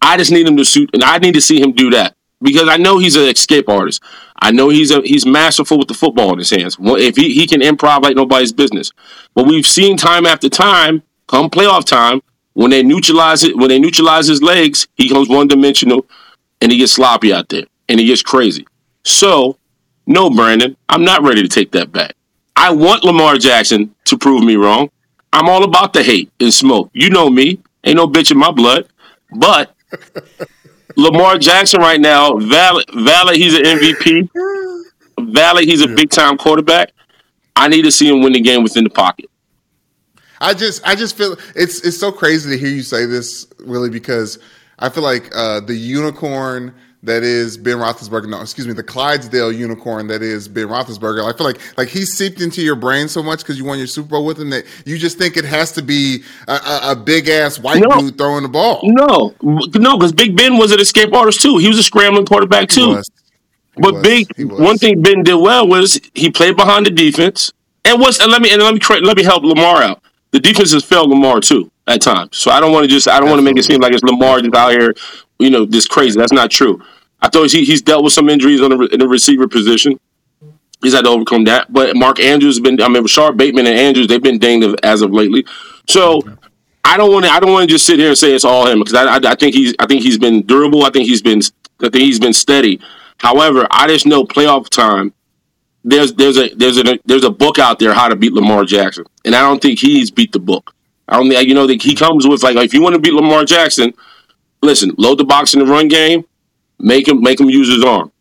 I 0.00 0.16
just 0.16 0.30
need 0.30 0.46
him 0.46 0.56
to 0.56 0.64
suit, 0.64 0.90
and 0.92 1.02
I 1.02 1.18
need 1.18 1.34
to 1.34 1.40
see 1.40 1.60
him 1.60 1.72
do 1.72 1.90
that 1.90 2.14
because 2.40 2.68
I 2.68 2.76
know 2.76 2.98
he's 2.98 3.16
an 3.16 3.28
escape 3.28 3.68
artist. 3.68 4.02
I 4.40 4.52
know 4.52 4.68
he's 4.68 4.90
a 4.90 5.00
he's 5.02 5.26
masterful 5.26 5.78
with 5.78 5.88
the 5.88 5.94
football 5.94 6.32
in 6.32 6.38
his 6.38 6.50
hands. 6.50 6.76
If 6.80 7.16
he, 7.16 7.34
he 7.34 7.46
can 7.46 7.60
improv 7.60 8.02
like 8.02 8.16
nobody's 8.16 8.52
business, 8.52 8.92
but 9.34 9.46
we've 9.46 9.66
seen 9.66 9.96
time 9.96 10.26
after 10.26 10.48
time, 10.48 11.02
come 11.26 11.50
playoff 11.50 11.84
time, 11.84 12.22
when 12.52 12.70
they 12.70 12.82
neutralize 12.82 13.42
it, 13.42 13.56
when 13.56 13.68
they 13.68 13.78
neutralize 13.78 14.28
his 14.28 14.42
legs, 14.42 14.86
he 14.96 15.08
goes 15.08 15.28
one 15.28 15.48
dimensional, 15.48 16.06
and 16.60 16.70
he 16.70 16.78
gets 16.78 16.92
sloppy 16.92 17.32
out 17.32 17.48
there 17.48 17.64
and 17.88 17.98
he 17.98 18.06
gets 18.06 18.22
crazy. 18.22 18.66
So, 19.04 19.56
no, 20.06 20.30
Brandon, 20.30 20.76
I'm 20.88 21.04
not 21.04 21.22
ready 21.22 21.42
to 21.42 21.48
take 21.48 21.72
that 21.72 21.92
back. 21.92 22.14
I 22.56 22.70
want 22.72 23.04
Lamar 23.04 23.36
Jackson 23.36 23.94
to 24.04 24.18
prove 24.18 24.42
me 24.42 24.56
wrong. 24.56 24.90
I'm 25.32 25.48
all 25.48 25.64
about 25.64 25.92
the 25.92 26.02
hate 26.02 26.32
and 26.40 26.52
smoke. 26.52 26.90
You 26.92 27.10
know 27.10 27.30
me. 27.30 27.60
Ain't 27.84 27.96
no 27.96 28.08
bitch 28.08 28.30
in 28.30 28.38
my 28.38 28.50
blood. 28.50 28.88
But 29.36 29.74
Lamar 30.96 31.38
Jackson 31.38 31.80
right 31.80 32.00
now, 32.00 32.36
valid, 32.36 32.86
valid, 32.92 33.36
he's 33.36 33.54
an 33.54 33.62
MVP. 33.62 34.28
Valid, 35.20 35.64
he's 35.64 35.82
a 35.82 35.88
big 35.88 36.10
time 36.10 36.36
quarterback. 36.36 36.90
I 37.54 37.68
need 37.68 37.82
to 37.82 37.90
see 37.90 38.08
him 38.08 38.22
win 38.22 38.32
the 38.32 38.40
game 38.40 38.62
within 38.62 38.84
the 38.84 38.90
pocket. 38.90 39.30
I 40.40 40.54
just, 40.54 40.86
I 40.86 40.94
just 40.94 41.16
feel 41.16 41.36
it's 41.56 41.84
it's 41.84 41.98
so 41.98 42.12
crazy 42.12 42.50
to 42.50 42.58
hear 42.58 42.68
you 42.68 42.82
say 42.82 43.06
this, 43.06 43.46
really, 43.58 43.90
because 43.90 44.38
I 44.78 44.88
feel 44.88 45.02
like 45.02 45.30
uh, 45.34 45.60
the 45.60 45.74
unicorn 45.74 46.74
that 47.04 47.22
is 47.22 47.56
Ben 47.56 47.76
Roethlisberger. 47.76 48.28
No, 48.28 48.40
excuse 48.40 48.66
me, 48.66 48.72
the 48.72 48.82
Clydesdale 48.82 49.52
unicorn 49.52 50.08
that 50.08 50.22
is 50.22 50.48
Ben 50.48 50.66
Roethlisberger. 50.66 51.32
I 51.32 51.36
feel 51.36 51.46
like 51.46 51.60
like 51.78 51.88
he's 51.88 52.12
seeped 52.12 52.40
into 52.40 52.60
your 52.60 52.74
brain 52.74 53.08
so 53.08 53.22
much 53.22 53.40
because 53.40 53.58
you 53.58 53.64
won 53.64 53.78
your 53.78 53.86
Super 53.86 54.08
Bowl 54.08 54.24
with 54.24 54.40
him 54.40 54.50
that 54.50 54.64
you 54.84 54.98
just 54.98 55.16
think 55.18 55.36
it 55.36 55.44
has 55.44 55.72
to 55.72 55.82
be 55.82 56.24
a, 56.48 56.52
a, 56.52 56.80
a 56.92 56.96
big 56.96 57.28
ass 57.28 57.58
white 57.58 57.82
no. 57.82 58.00
dude 58.00 58.18
throwing 58.18 58.42
the 58.42 58.48
ball. 58.48 58.80
No, 58.82 59.34
no, 59.42 59.96
because 59.96 60.12
Big 60.12 60.36
Ben 60.36 60.58
was 60.58 60.72
an 60.72 60.80
escape 60.80 61.12
artist 61.12 61.40
too. 61.40 61.58
He 61.58 61.68
was 61.68 61.78
a 61.78 61.84
scrambling 61.84 62.26
quarterback 62.26 62.68
too. 62.68 62.96
He 62.96 63.02
he 63.78 63.82
but 63.82 63.94
was. 63.94 64.02
Big 64.02 64.50
one 64.50 64.76
thing 64.76 65.00
Ben 65.00 65.22
did 65.22 65.36
well 65.36 65.68
was 65.68 66.00
he 66.14 66.30
played 66.30 66.56
behind 66.56 66.86
the 66.86 66.90
defense. 66.90 67.52
And 67.84 68.00
what's 68.00 68.20
and 68.20 68.30
let 68.30 68.42
me 68.42 68.52
and 68.52 68.60
let 68.60 68.74
me 68.74 68.80
let 69.00 69.16
me 69.16 69.22
help 69.22 69.44
Lamar 69.44 69.82
out. 69.82 70.02
The 70.32 70.40
defense 70.40 70.72
has 70.72 70.84
failed 70.84 71.10
Lamar 71.10 71.40
too 71.40 71.70
at 71.86 72.02
times. 72.02 72.36
So 72.36 72.50
I 72.50 72.60
don't 72.60 72.72
want 72.72 72.84
to 72.84 72.88
just 72.88 73.08
I 73.08 73.20
don't 73.20 73.28
want 73.28 73.38
to 73.38 73.44
make 73.44 73.56
it 73.56 73.64
seem 73.64 73.80
like 73.80 73.92
it's 73.92 74.02
Lamar 74.02 74.40
just 74.40 74.54
out 74.54 74.72
here 74.72 74.94
you 75.38 75.50
know, 75.50 75.64
this 75.64 75.86
crazy. 75.86 76.18
That's 76.18 76.32
not 76.32 76.50
true. 76.50 76.82
I 77.20 77.28
thought 77.28 77.50
he, 77.50 77.64
he's 77.64 77.82
dealt 77.82 78.04
with 78.04 78.12
some 78.12 78.28
injuries 78.28 78.60
on 78.60 78.70
the, 78.70 78.78
in 78.92 79.00
the 79.00 79.08
receiver 79.08 79.48
position. 79.48 79.98
He's 80.82 80.94
had 80.94 81.04
to 81.04 81.10
overcome 81.10 81.44
that. 81.44 81.72
But 81.72 81.96
Mark 81.96 82.20
Andrews 82.20 82.56
has 82.56 82.62
been. 82.62 82.80
I 82.80 82.88
mean, 82.88 83.02
Rashod 83.02 83.36
Bateman 83.36 83.66
and 83.66 83.76
Andrews 83.76 84.06
they've 84.06 84.22
been 84.22 84.38
dinged 84.38 84.78
as 84.84 85.02
of 85.02 85.10
lately. 85.12 85.44
So 85.88 86.22
I 86.84 86.96
don't 86.96 87.12
want 87.12 87.24
to. 87.24 87.30
I 87.30 87.40
don't 87.40 87.52
want 87.52 87.68
to 87.68 87.74
just 87.74 87.86
sit 87.86 87.98
here 87.98 88.08
and 88.08 88.18
say 88.18 88.32
it's 88.32 88.44
all 88.44 88.66
him 88.66 88.78
because 88.78 88.94
I, 88.94 89.04
I, 89.04 89.32
I 89.32 89.34
think 89.34 89.54
he's. 89.54 89.74
I 89.78 89.86
think 89.86 90.02
he's 90.02 90.18
been 90.18 90.46
durable. 90.46 90.84
I 90.84 90.90
think 90.90 91.08
he's 91.08 91.22
been. 91.22 91.40
I 91.80 91.88
think 91.88 91.96
he's 91.96 92.20
been 92.20 92.32
steady. 92.32 92.80
However, 93.18 93.66
I 93.70 93.88
just 93.88 94.06
know 94.06 94.24
playoff 94.24 94.68
time. 94.68 95.12
There's 95.84 96.12
there's 96.14 96.36
a 96.36 96.54
there's 96.54 96.78
a 96.78 96.98
there's 97.04 97.24
a 97.24 97.30
book 97.30 97.58
out 97.58 97.78
there 97.78 97.92
how 97.92 98.08
to 98.08 98.16
beat 98.16 98.32
Lamar 98.32 98.64
Jackson, 98.64 99.04
and 99.24 99.34
I 99.34 99.40
don't 99.40 99.60
think 99.60 99.80
he's 99.80 100.10
beat 100.10 100.32
the 100.32 100.38
book. 100.38 100.74
I 101.08 101.16
don't 101.16 101.28
think 101.28 101.48
you 101.48 101.54
know 101.54 101.66
that 101.66 101.82
he 101.82 101.94
comes 101.94 102.26
with 102.26 102.42
like 102.42 102.56
if 102.56 102.74
you 102.74 102.82
want 102.82 102.94
to 102.94 103.00
beat 103.00 103.14
Lamar 103.14 103.44
Jackson, 103.44 103.92
listen, 104.62 104.92
load 104.98 105.18
the 105.18 105.24
box 105.24 105.54
in 105.54 105.60
the 105.60 105.66
run 105.66 105.88
game, 105.88 106.24
make 106.78 107.08
him 107.08 107.22
make 107.22 107.40
him 107.40 107.50
use 107.50 107.68
his 107.68 107.84
arm. 107.84 108.12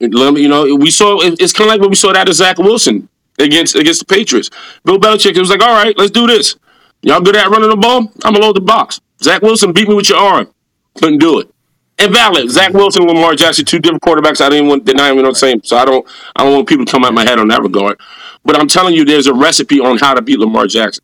Let 0.00 0.34
me, 0.34 0.42
You 0.42 0.48
know, 0.48 0.74
we 0.76 0.90
saw 0.90 1.20
it's 1.20 1.52
kind 1.52 1.68
of 1.68 1.74
like 1.74 1.80
when 1.80 1.90
we 1.90 1.96
saw 1.96 2.12
that 2.12 2.28
of 2.28 2.34
Zach 2.34 2.58
Wilson 2.58 3.08
against 3.38 3.74
against 3.74 4.00
the 4.00 4.06
Patriots. 4.06 4.50
Bill 4.84 4.98
Belichick 4.98 5.36
was 5.38 5.50
like, 5.50 5.62
"All 5.62 5.72
right, 5.72 5.96
let's 5.98 6.10
do 6.10 6.26
this. 6.26 6.56
Y'all 7.02 7.20
good 7.20 7.36
at 7.36 7.48
running 7.50 7.70
the 7.70 7.76
ball? 7.76 8.12
I'm 8.24 8.32
gonna 8.32 8.40
load 8.40 8.56
the 8.56 8.60
box." 8.60 9.00
Zach 9.22 9.42
Wilson 9.42 9.72
beat 9.72 9.88
me 9.88 9.94
with 9.94 10.08
your 10.08 10.18
arm. 10.18 10.48
Couldn't 10.94 11.18
do 11.18 11.40
it. 11.40 11.52
Invalid. 11.98 12.48
Zach 12.50 12.72
Wilson 12.72 13.02
and 13.02 13.10
Lamar 13.10 13.34
Jackson, 13.34 13.64
two 13.64 13.80
different 13.80 14.02
quarterbacks. 14.02 14.40
I 14.40 14.48
didn't 14.48 14.68
want 14.68 14.84
they're 14.86 14.94
not 14.94 15.12
even 15.12 15.24
on 15.24 15.32
the 15.32 15.38
same. 15.38 15.62
So 15.64 15.76
I 15.76 15.84
don't 15.84 16.06
I 16.36 16.44
don't 16.44 16.52
want 16.52 16.68
people 16.68 16.84
to 16.84 16.90
come 16.90 17.04
at 17.04 17.12
my 17.12 17.24
head 17.24 17.40
on 17.40 17.48
that 17.48 17.62
regard. 17.62 18.00
But 18.44 18.56
I'm 18.58 18.68
telling 18.68 18.94
you, 18.94 19.04
there's 19.04 19.26
a 19.26 19.34
recipe 19.34 19.80
on 19.80 19.98
how 19.98 20.14
to 20.14 20.22
beat 20.22 20.38
Lamar 20.38 20.66
Jackson. 20.68 21.02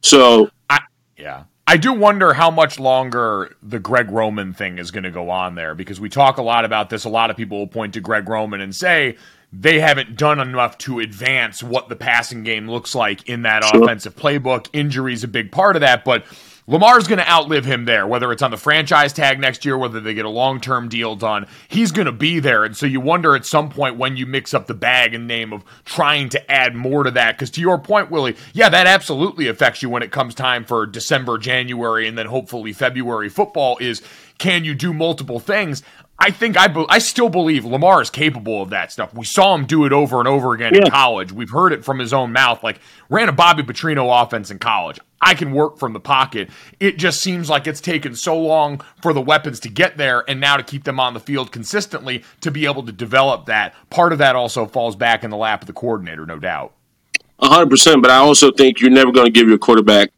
So 0.00 0.50
I, 0.70 0.78
yeah. 1.16 1.44
I 1.68 1.76
do 1.76 1.92
wonder 1.92 2.32
how 2.32 2.50
much 2.50 2.80
longer 2.80 3.54
the 3.62 3.78
Greg 3.78 4.10
Roman 4.10 4.54
thing 4.54 4.78
is 4.78 4.90
going 4.90 5.04
to 5.04 5.10
go 5.10 5.28
on 5.28 5.54
there 5.54 5.74
because 5.74 6.00
we 6.00 6.08
talk 6.08 6.38
a 6.38 6.42
lot 6.42 6.64
about 6.64 6.88
this. 6.88 7.04
A 7.04 7.10
lot 7.10 7.28
of 7.28 7.36
people 7.36 7.58
will 7.58 7.66
point 7.66 7.92
to 7.92 8.00
Greg 8.00 8.26
Roman 8.26 8.62
and 8.62 8.74
say 8.74 9.18
they 9.52 9.78
haven't 9.78 10.16
done 10.16 10.40
enough 10.40 10.78
to 10.78 10.98
advance 10.98 11.62
what 11.62 11.90
the 11.90 11.94
passing 11.94 12.42
game 12.42 12.70
looks 12.70 12.94
like 12.94 13.28
in 13.28 13.42
that 13.42 13.64
sure. 13.64 13.82
offensive 13.82 14.16
playbook. 14.16 14.70
Injuries 14.72 15.18
is 15.18 15.24
a 15.24 15.28
big 15.28 15.52
part 15.52 15.76
of 15.76 15.80
that, 15.80 16.06
but 16.06 16.24
Lamar's 16.68 17.08
going 17.08 17.18
to 17.18 17.28
outlive 17.28 17.64
him 17.64 17.86
there, 17.86 18.06
whether 18.06 18.30
it's 18.30 18.42
on 18.42 18.50
the 18.50 18.58
franchise 18.58 19.14
tag 19.14 19.40
next 19.40 19.64
year, 19.64 19.78
whether 19.78 20.00
they 20.00 20.12
get 20.12 20.26
a 20.26 20.30
long 20.30 20.60
term 20.60 20.90
deal 20.90 21.16
done. 21.16 21.46
He's 21.66 21.92
going 21.92 22.04
to 22.04 22.12
be 22.12 22.40
there. 22.40 22.62
And 22.62 22.76
so 22.76 22.84
you 22.84 23.00
wonder 23.00 23.34
at 23.34 23.46
some 23.46 23.70
point 23.70 23.96
when 23.96 24.18
you 24.18 24.26
mix 24.26 24.52
up 24.52 24.66
the 24.66 24.74
bag 24.74 25.14
in 25.14 25.26
name 25.26 25.54
of 25.54 25.64
trying 25.86 26.28
to 26.28 26.50
add 26.50 26.74
more 26.74 27.04
to 27.04 27.10
that. 27.12 27.36
Because 27.36 27.50
to 27.52 27.62
your 27.62 27.78
point, 27.78 28.10
Willie, 28.10 28.36
yeah, 28.52 28.68
that 28.68 28.86
absolutely 28.86 29.48
affects 29.48 29.82
you 29.82 29.88
when 29.88 30.02
it 30.02 30.12
comes 30.12 30.34
time 30.34 30.62
for 30.66 30.84
December, 30.84 31.38
January, 31.38 32.06
and 32.06 32.18
then 32.18 32.26
hopefully 32.26 32.74
February 32.74 33.30
football 33.30 33.78
is 33.80 34.02
can 34.36 34.62
you 34.64 34.74
do 34.74 34.92
multiple 34.92 35.40
things? 35.40 35.82
I 36.20 36.32
think 36.32 36.56
I 36.56 36.66
be- 36.66 36.86
I 36.88 36.98
still 36.98 37.28
believe 37.28 37.64
Lamar 37.64 38.02
is 38.02 38.10
capable 38.10 38.60
of 38.60 38.70
that 38.70 38.90
stuff. 38.90 39.14
We 39.14 39.24
saw 39.24 39.54
him 39.54 39.66
do 39.66 39.84
it 39.84 39.92
over 39.92 40.18
and 40.18 40.26
over 40.26 40.52
again 40.52 40.74
yeah. 40.74 40.82
in 40.84 40.90
college. 40.90 41.30
We've 41.30 41.50
heard 41.50 41.72
it 41.72 41.84
from 41.84 42.00
his 42.00 42.12
own 42.12 42.32
mouth. 42.32 42.62
Like 42.64 42.80
ran 43.08 43.28
a 43.28 43.32
Bobby 43.32 43.62
Petrino 43.62 44.22
offense 44.22 44.50
in 44.50 44.58
college. 44.58 44.98
I 45.20 45.34
can 45.34 45.52
work 45.52 45.78
from 45.78 45.92
the 45.92 46.00
pocket. 46.00 46.50
It 46.80 46.98
just 46.98 47.20
seems 47.20 47.48
like 47.48 47.66
it's 47.66 47.80
taken 47.80 48.16
so 48.16 48.36
long 48.38 48.80
for 49.00 49.12
the 49.12 49.20
weapons 49.20 49.60
to 49.60 49.68
get 49.68 49.96
there 49.96 50.24
and 50.28 50.40
now 50.40 50.56
to 50.56 50.62
keep 50.62 50.84
them 50.84 50.98
on 50.98 51.14
the 51.14 51.20
field 51.20 51.52
consistently 51.52 52.24
to 52.40 52.50
be 52.50 52.66
able 52.66 52.84
to 52.84 52.92
develop 52.92 53.46
that. 53.46 53.74
Part 53.90 54.12
of 54.12 54.18
that 54.18 54.34
also 54.34 54.66
falls 54.66 54.96
back 54.96 55.22
in 55.22 55.30
the 55.30 55.36
lap 55.36 55.62
of 55.62 55.66
the 55.66 55.72
coordinator, 55.72 56.26
no 56.26 56.38
doubt. 56.38 56.72
hundred 57.40 57.70
percent. 57.70 58.02
But 58.02 58.10
I 58.10 58.16
also 58.16 58.50
think 58.50 58.80
you're 58.80 58.90
never 58.90 59.12
going 59.12 59.26
to 59.26 59.32
give 59.32 59.48
your 59.48 59.58
quarterback 59.58 60.10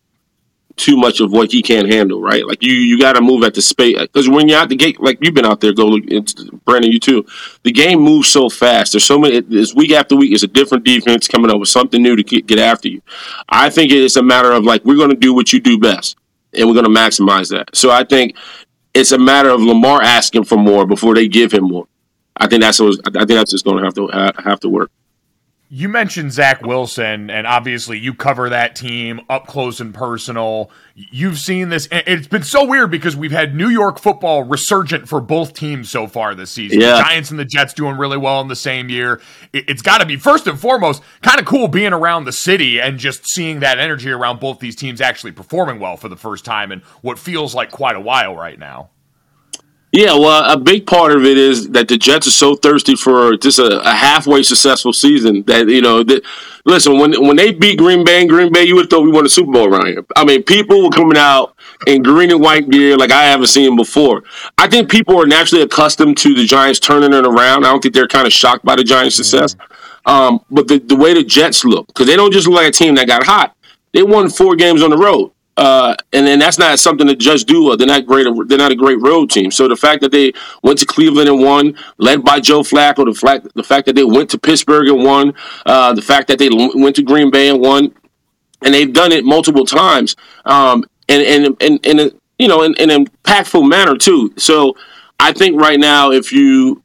too 0.80 0.96
much 0.96 1.20
of 1.20 1.32
what 1.32 1.52
he 1.52 1.62
can't 1.62 1.90
handle, 1.90 2.20
right? 2.20 2.46
Like 2.46 2.62
you, 2.62 2.72
you 2.72 2.98
got 2.98 3.14
to 3.14 3.20
move 3.20 3.44
at 3.44 3.54
the 3.54 3.62
space 3.62 3.98
because 3.98 4.28
when 4.28 4.48
you're 4.48 4.58
out 4.58 4.68
the 4.68 4.76
gate, 4.76 5.00
like 5.00 5.18
you've 5.20 5.34
been 5.34 5.46
out 5.46 5.60
there, 5.60 5.72
go 5.72 5.98
Brandon, 6.64 6.90
you 6.90 6.98
too. 6.98 7.24
The 7.62 7.72
game 7.72 8.00
moves 8.00 8.28
so 8.28 8.48
fast. 8.48 8.92
There's 8.92 9.04
so 9.04 9.18
many. 9.18 9.36
It's 9.36 9.74
week 9.74 9.92
after 9.92 10.16
week. 10.16 10.32
It's 10.32 10.42
a 10.42 10.48
different 10.48 10.84
defense 10.84 11.28
coming 11.28 11.50
up 11.50 11.58
with 11.58 11.68
something 11.68 12.02
new 12.02 12.16
to 12.16 12.22
get 12.22 12.58
after 12.58 12.88
you. 12.88 13.02
I 13.48 13.70
think 13.70 13.92
it's 13.92 14.16
a 14.16 14.22
matter 14.22 14.52
of 14.52 14.64
like 14.64 14.84
we're 14.84 14.96
going 14.96 15.10
to 15.10 15.16
do 15.16 15.34
what 15.34 15.52
you 15.52 15.60
do 15.60 15.78
best, 15.78 16.16
and 16.54 16.66
we're 16.66 16.74
going 16.74 16.92
to 16.92 17.00
maximize 17.00 17.50
that. 17.50 17.76
So 17.76 17.90
I 17.90 18.04
think 18.04 18.36
it's 18.94 19.12
a 19.12 19.18
matter 19.18 19.50
of 19.50 19.60
Lamar 19.60 20.02
asking 20.02 20.44
for 20.44 20.56
more 20.56 20.86
before 20.86 21.14
they 21.14 21.28
give 21.28 21.52
him 21.52 21.64
more. 21.64 21.86
I 22.36 22.46
think 22.46 22.62
that's 22.62 22.80
what, 22.80 22.96
I 23.06 23.10
think 23.10 23.28
that's 23.28 23.50
just 23.50 23.64
going 23.64 23.78
to 23.78 23.84
have 23.84 23.94
to 23.94 24.42
have 24.42 24.60
to 24.60 24.68
work. 24.68 24.90
You 25.72 25.88
mentioned 25.88 26.32
Zach 26.32 26.62
Wilson, 26.62 27.30
and 27.30 27.46
obviously 27.46 27.96
you 27.96 28.12
cover 28.12 28.48
that 28.48 28.74
team 28.74 29.20
up 29.30 29.46
close 29.46 29.78
and 29.78 29.94
personal. 29.94 30.72
You've 30.96 31.38
seen 31.38 31.68
this. 31.68 31.86
It's 31.92 32.26
been 32.26 32.42
so 32.42 32.64
weird 32.64 32.90
because 32.90 33.14
we've 33.16 33.30
had 33.30 33.54
New 33.54 33.68
York 33.68 34.00
football 34.00 34.42
resurgent 34.42 35.08
for 35.08 35.20
both 35.20 35.54
teams 35.54 35.88
so 35.88 36.08
far 36.08 36.34
this 36.34 36.50
season. 36.50 36.80
Yeah. 36.80 36.96
The 36.96 37.02
Giants 37.04 37.30
and 37.30 37.38
the 37.38 37.44
Jets 37.44 37.72
doing 37.72 37.96
really 37.96 38.18
well 38.18 38.40
in 38.40 38.48
the 38.48 38.56
same 38.56 38.88
year. 38.88 39.20
It's 39.52 39.80
got 39.80 39.98
to 39.98 40.06
be, 40.06 40.16
first 40.16 40.48
and 40.48 40.58
foremost, 40.58 41.04
kind 41.22 41.38
of 41.38 41.46
cool 41.46 41.68
being 41.68 41.92
around 41.92 42.24
the 42.24 42.32
city 42.32 42.80
and 42.80 42.98
just 42.98 43.28
seeing 43.28 43.60
that 43.60 43.78
energy 43.78 44.10
around 44.10 44.40
both 44.40 44.58
these 44.58 44.74
teams 44.74 45.00
actually 45.00 45.30
performing 45.30 45.78
well 45.78 45.96
for 45.96 46.08
the 46.08 46.16
first 46.16 46.44
time 46.44 46.72
in 46.72 46.82
what 47.02 47.16
feels 47.16 47.54
like 47.54 47.70
quite 47.70 47.94
a 47.94 48.00
while 48.00 48.34
right 48.34 48.58
now. 48.58 48.90
Yeah, 49.92 50.12
well, 50.12 50.48
a 50.48 50.56
big 50.56 50.86
part 50.86 51.10
of 51.10 51.24
it 51.24 51.36
is 51.36 51.70
that 51.70 51.88
the 51.88 51.96
Jets 51.96 52.28
are 52.28 52.32
so 52.32 52.54
thirsty 52.54 52.94
for 52.94 53.36
just 53.36 53.58
a, 53.58 53.80
a 53.80 53.92
halfway 53.92 54.44
successful 54.44 54.92
season 54.92 55.42
that 55.48 55.68
you 55.68 55.82
know. 55.82 56.04
That, 56.04 56.22
listen, 56.64 56.98
when 56.98 57.12
when 57.20 57.34
they 57.34 57.50
beat 57.50 57.78
Green 57.78 58.04
Bay, 58.04 58.24
Green 58.24 58.52
Bay, 58.52 58.62
you 58.64 58.76
would 58.76 58.82
have 58.82 58.90
thought 58.90 59.02
we 59.02 59.10
won 59.10 59.26
a 59.26 59.28
Super 59.28 59.50
Bowl 59.50 59.66
around 59.66 59.86
here. 59.86 60.04
I 60.14 60.24
mean, 60.24 60.44
people 60.44 60.84
were 60.84 60.90
coming 60.90 61.18
out 61.18 61.56
in 61.88 62.04
green 62.04 62.30
and 62.30 62.40
white 62.40 62.70
gear 62.70 62.96
like 62.96 63.10
I 63.10 63.24
haven't 63.24 63.48
seen 63.48 63.74
before. 63.74 64.22
I 64.58 64.68
think 64.68 64.88
people 64.88 65.20
are 65.20 65.26
naturally 65.26 65.64
accustomed 65.64 66.18
to 66.18 66.34
the 66.34 66.46
Giants 66.46 66.78
turning 66.78 67.12
it 67.12 67.26
around. 67.26 67.64
I 67.64 67.72
don't 67.72 67.82
think 67.82 67.94
they're 67.94 68.06
kind 68.06 68.28
of 68.28 68.32
shocked 68.32 68.64
by 68.64 68.76
the 68.76 68.84
Giants' 68.84 69.16
success. 69.16 69.54
Mm-hmm. 69.54 70.10
Um, 70.10 70.44
but 70.52 70.68
the, 70.68 70.78
the 70.78 70.96
way 70.96 71.14
the 71.14 71.24
Jets 71.24 71.64
look, 71.64 71.88
because 71.88 72.06
they 72.06 72.16
don't 72.16 72.32
just 72.32 72.46
look 72.46 72.56
like 72.56 72.68
a 72.68 72.72
team 72.72 72.94
that 72.94 73.08
got 73.08 73.24
hot. 73.24 73.56
They 73.92 74.04
won 74.04 74.30
four 74.30 74.54
games 74.54 74.82
on 74.82 74.90
the 74.90 74.96
road. 74.96 75.32
Uh, 75.60 75.94
and 76.14 76.26
then 76.26 76.38
that's 76.38 76.58
not 76.58 76.78
something 76.78 77.06
to 77.06 77.14
just 77.14 77.46
do. 77.46 77.76
They're 77.76 77.86
not 77.86 78.06
great. 78.06 78.26
They're 78.48 78.56
not 78.56 78.72
a 78.72 78.74
great 78.74 78.98
road 79.02 79.28
team. 79.28 79.50
So 79.50 79.68
the 79.68 79.76
fact 79.76 80.00
that 80.00 80.10
they 80.10 80.32
went 80.62 80.78
to 80.78 80.86
Cleveland 80.86 81.28
and 81.28 81.38
won, 81.38 81.76
led 81.98 82.24
by 82.24 82.40
Joe 82.40 82.60
Flacco, 82.60 83.04
the 83.04 83.12
fact 83.12 83.46
the 83.54 83.62
fact 83.62 83.84
that 83.84 83.94
they 83.94 84.02
went 84.02 84.30
to 84.30 84.38
Pittsburgh 84.38 84.88
and 84.88 85.04
won, 85.04 85.34
uh, 85.66 85.92
the 85.92 86.00
fact 86.00 86.28
that 86.28 86.38
they 86.38 86.48
went 86.50 86.96
to 86.96 87.02
Green 87.02 87.30
Bay 87.30 87.50
and 87.50 87.60
won, 87.60 87.94
and 88.62 88.72
they've 88.72 88.90
done 88.90 89.12
it 89.12 89.22
multiple 89.22 89.66
times, 89.66 90.16
um, 90.46 90.82
and 91.10 91.54
and 91.60 91.86
and 91.86 92.20
you 92.38 92.48
know 92.48 92.62
in, 92.62 92.74
in 92.76 92.88
an 92.88 93.04
impactful 93.04 93.68
manner 93.68 93.98
too. 93.98 94.32
So 94.38 94.78
I 95.18 95.34
think 95.34 95.60
right 95.60 95.78
now, 95.78 96.10
if 96.10 96.32
you 96.32 96.82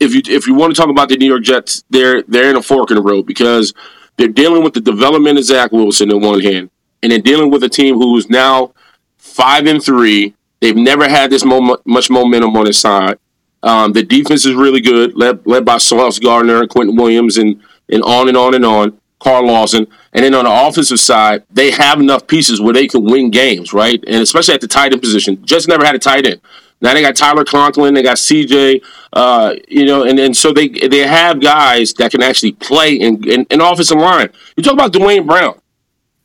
if 0.00 0.12
you 0.12 0.22
if 0.26 0.48
you 0.48 0.54
want 0.54 0.74
to 0.74 0.80
talk 0.80 0.90
about 0.90 1.08
the 1.08 1.16
New 1.16 1.28
York 1.28 1.44
Jets, 1.44 1.84
they're 1.88 2.20
they're 2.22 2.50
in 2.50 2.56
a 2.56 2.62
fork 2.62 2.90
in 2.90 2.96
the 2.96 3.02
road 3.02 3.26
because 3.26 3.74
they're 4.16 4.26
dealing 4.26 4.64
with 4.64 4.74
the 4.74 4.80
development 4.80 5.38
of 5.38 5.44
Zach 5.44 5.70
Wilson 5.70 6.10
in 6.10 6.20
one 6.20 6.40
hand 6.40 6.70
and 7.02 7.12
then 7.12 7.20
dealing 7.22 7.50
with 7.50 7.62
a 7.64 7.68
team 7.68 7.96
who's 7.96 8.28
now 8.28 8.72
five 9.16 9.66
and 9.66 9.82
three. 9.82 10.34
They've 10.60 10.76
never 10.76 11.08
had 11.08 11.30
this 11.30 11.44
moment, 11.44 11.80
much 11.86 12.10
momentum 12.10 12.56
on 12.56 12.64
their 12.64 12.72
side. 12.72 13.18
Um, 13.62 13.92
the 13.92 14.02
defense 14.02 14.44
is 14.46 14.54
really 14.54 14.80
good, 14.80 15.16
led, 15.16 15.46
led 15.46 15.64
by 15.64 15.78
Sauce 15.78 16.18
Gardner 16.18 16.60
and 16.60 16.68
Quinnen 16.68 16.96
Williams, 16.96 17.38
and 17.38 17.62
and 17.88 18.02
on 18.02 18.28
and 18.28 18.36
on 18.36 18.54
and 18.54 18.64
on. 18.64 19.00
Carl 19.20 19.48
Lawson, 19.48 19.86
and 20.12 20.24
then 20.24 20.32
on 20.32 20.44
the 20.44 20.68
offensive 20.68 21.00
side, 21.00 21.42
they 21.50 21.72
have 21.72 21.98
enough 21.98 22.28
pieces 22.28 22.60
where 22.60 22.72
they 22.72 22.86
can 22.86 23.04
win 23.04 23.32
games, 23.32 23.72
right? 23.72 24.02
And 24.06 24.22
especially 24.22 24.54
at 24.54 24.60
the 24.60 24.68
tight 24.68 24.92
end 24.92 25.02
position, 25.02 25.44
just 25.44 25.66
never 25.66 25.84
had 25.84 25.96
a 25.96 25.98
tight 25.98 26.24
end. 26.24 26.40
Now 26.80 26.94
they 26.94 27.02
got 27.02 27.16
Tyler 27.16 27.44
Conklin, 27.44 27.94
they 27.94 28.02
got 28.02 28.18
CJ, 28.18 28.80
uh, 29.12 29.56
you 29.66 29.84
know, 29.84 30.04
and, 30.04 30.18
and 30.20 30.36
so 30.36 30.52
they 30.52 30.68
they 30.68 30.98
have 30.98 31.40
guys 31.40 31.92
that 31.94 32.12
can 32.12 32.22
actually 32.22 32.52
play 32.52 32.94
in, 32.94 33.28
in, 33.28 33.44
in 33.50 33.60
offensive 33.60 33.98
line. 33.98 34.30
You 34.56 34.62
talk 34.62 34.74
about 34.74 34.92
Duane 34.92 35.26
Brown 35.26 35.60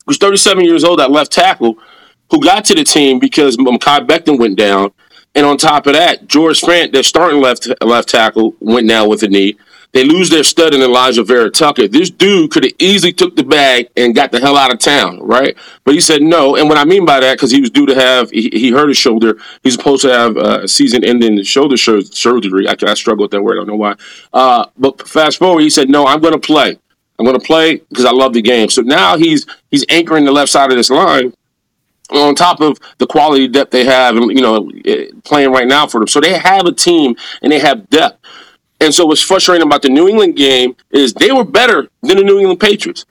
who's 0.05 0.17
37 0.17 0.65
years 0.65 0.83
old, 0.83 0.99
that 0.99 1.11
left 1.11 1.31
tackle, 1.31 1.77
who 2.29 2.41
got 2.41 2.65
to 2.65 2.75
the 2.75 2.83
team 2.83 3.19
because 3.19 3.57
Mekhi 3.57 4.07
Becton 4.07 4.39
went 4.39 4.57
down. 4.57 4.91
And 5.35 5.45
on 5.45 5.57
top 5.57 5.87
of 5.87 5.93
that, 5.93 6.27
George 6.27 6.61
Fant, 6.61 6.91
their 6.91 7.03
starting 7.03 7.41
left 7.41 7.67
left 7.81 8.09
tackle, 8.09 8.55
went 8.59 8.87
down 8.87 9.09
with 9.09 9.23
a 9.23 9.27
knee. 9.27 9.57
They 9.93 10.03
lose 10.03 10.31
their 10.31 10.43
stud 10.43 10.73
in 10.73 10.81
Alijah 10.81 11.25
Vera-Tucker. 11.25 11.87
This 11.87 12.09
dude 12.09 12.49
could 12.49 12.63
have 12.63 12.73
easily 12.79 13.13
took 13.13 13.35
the 13.35 13.43
bag 13.43 13.89
and 13.95 14.15
got 14.15 14.31
the 14.31 14.39
hell 14.39 14.57
out 14.57 14.73
of 14.73 14.79
town, 14.79 15.21
right? 15.21 15.55
But 15.83 15.93
he 15.93 16.01
said 16.01 16.23
no. 16.23 16.55
And 16.55 16.67
what 16.67 16.79
I 16.79 16.83
mean 16.83 17.05
by 17.05 17.19
that, 17.19 17.37
because 17.37 17.51
he 17.51 17.61
was 17.61 17.69
due 17.69 17.85
to 17.85 17.93
have, 17.93 18.31
he, 18.31 18.49
he, 18.51 18.71
hurt 18.71 18.87
his 18.87 18.97
shoulder. 18.97 19.37
He's 19.61 19.73
supposed 19.75 20.01
to 20.01 20.11
have 20.11 20.35
uh, 20.35 20.61
a 20.63 20.67
season-ending 20.67 21.43
shoulder 21.43 21.77
surgery. 21.77 22.67
I, 22.67 22.75
I 22.81 22.95
struggle 22.95 23.25
with 23.25 23.31
that 23.31 23.43
word. 23.43 23.53
I 23.53 23.55
don't 23.57 23.67
know 23.67 23.75
why. 23.75 23.95
Uh, 24.33 24.65
but 24.79 25.07
fast 25.07 25.37
forward, 25.37 25.61
he 25.61 25.69
said, 25.69 25.89
no, 25.89 26.07
I'm 26.07 26.21
going 26.21 26.33
to 26.33 26.39
play. 26.39 26.79
I'm 27.19 27.25
going 27.25 27.39
to 27.39 27.45
play 27.45 27.77
because 27.77 28.05
I 28.05 28.11
love 28.11 28.33
the 28.33 28.41
game. 28.41 28.69
So 28.69 28.81
now 28.81 29.17
he's 29.17 29.45
he's 29.69 29.85
anchoring 29.89 30.25
the 30.25 30.31
left 30.31 30.51
side 30.51 30.71
of 30.71 30.77
this 30.77 30.89
line 30.89 31.33
on 32.09 32.35
top 32.35 32.61
of 32.61 32.79
the 32.97 33.07
quality 33.07 33.47
depth 33.47 33.71
they 33.71 33.85
have, 33.85 34.15
and 34.15 34.31
you 34.31 34.41
know, 34.41 34.69
eh, 34.85 35.07
playing 35.23 35.51
right 35.51 35.67
now 35.67 35.87
for 35.87 35.99
them. 35.99 36.07
So 36.07 36.19
they 36.19 36.37
have 36.37 36.65
a 36.65 36.71
team 36.71 37.15
and 37.41 37.51
they 37.51 37.59
have 37.59 37.89
depth. 37.89 38.19
And 38.79 38.93
so 38.93 39.05
what's 39.05 39.21
frustrating 39.21 39.65
about 39.65 39.81
the 39.81 39.89
New 39.89 40.09
England 40.09 40.35
game 40.35 40.75
is 40.91 41.13
they 41.13 41.31
were 41.31 41.45
better 41.45 41.87
than 42.01 42.17
the 42.17 42.23
New 42.23 42.39
England 42.39 42.59
Patriots. 42.59 43.05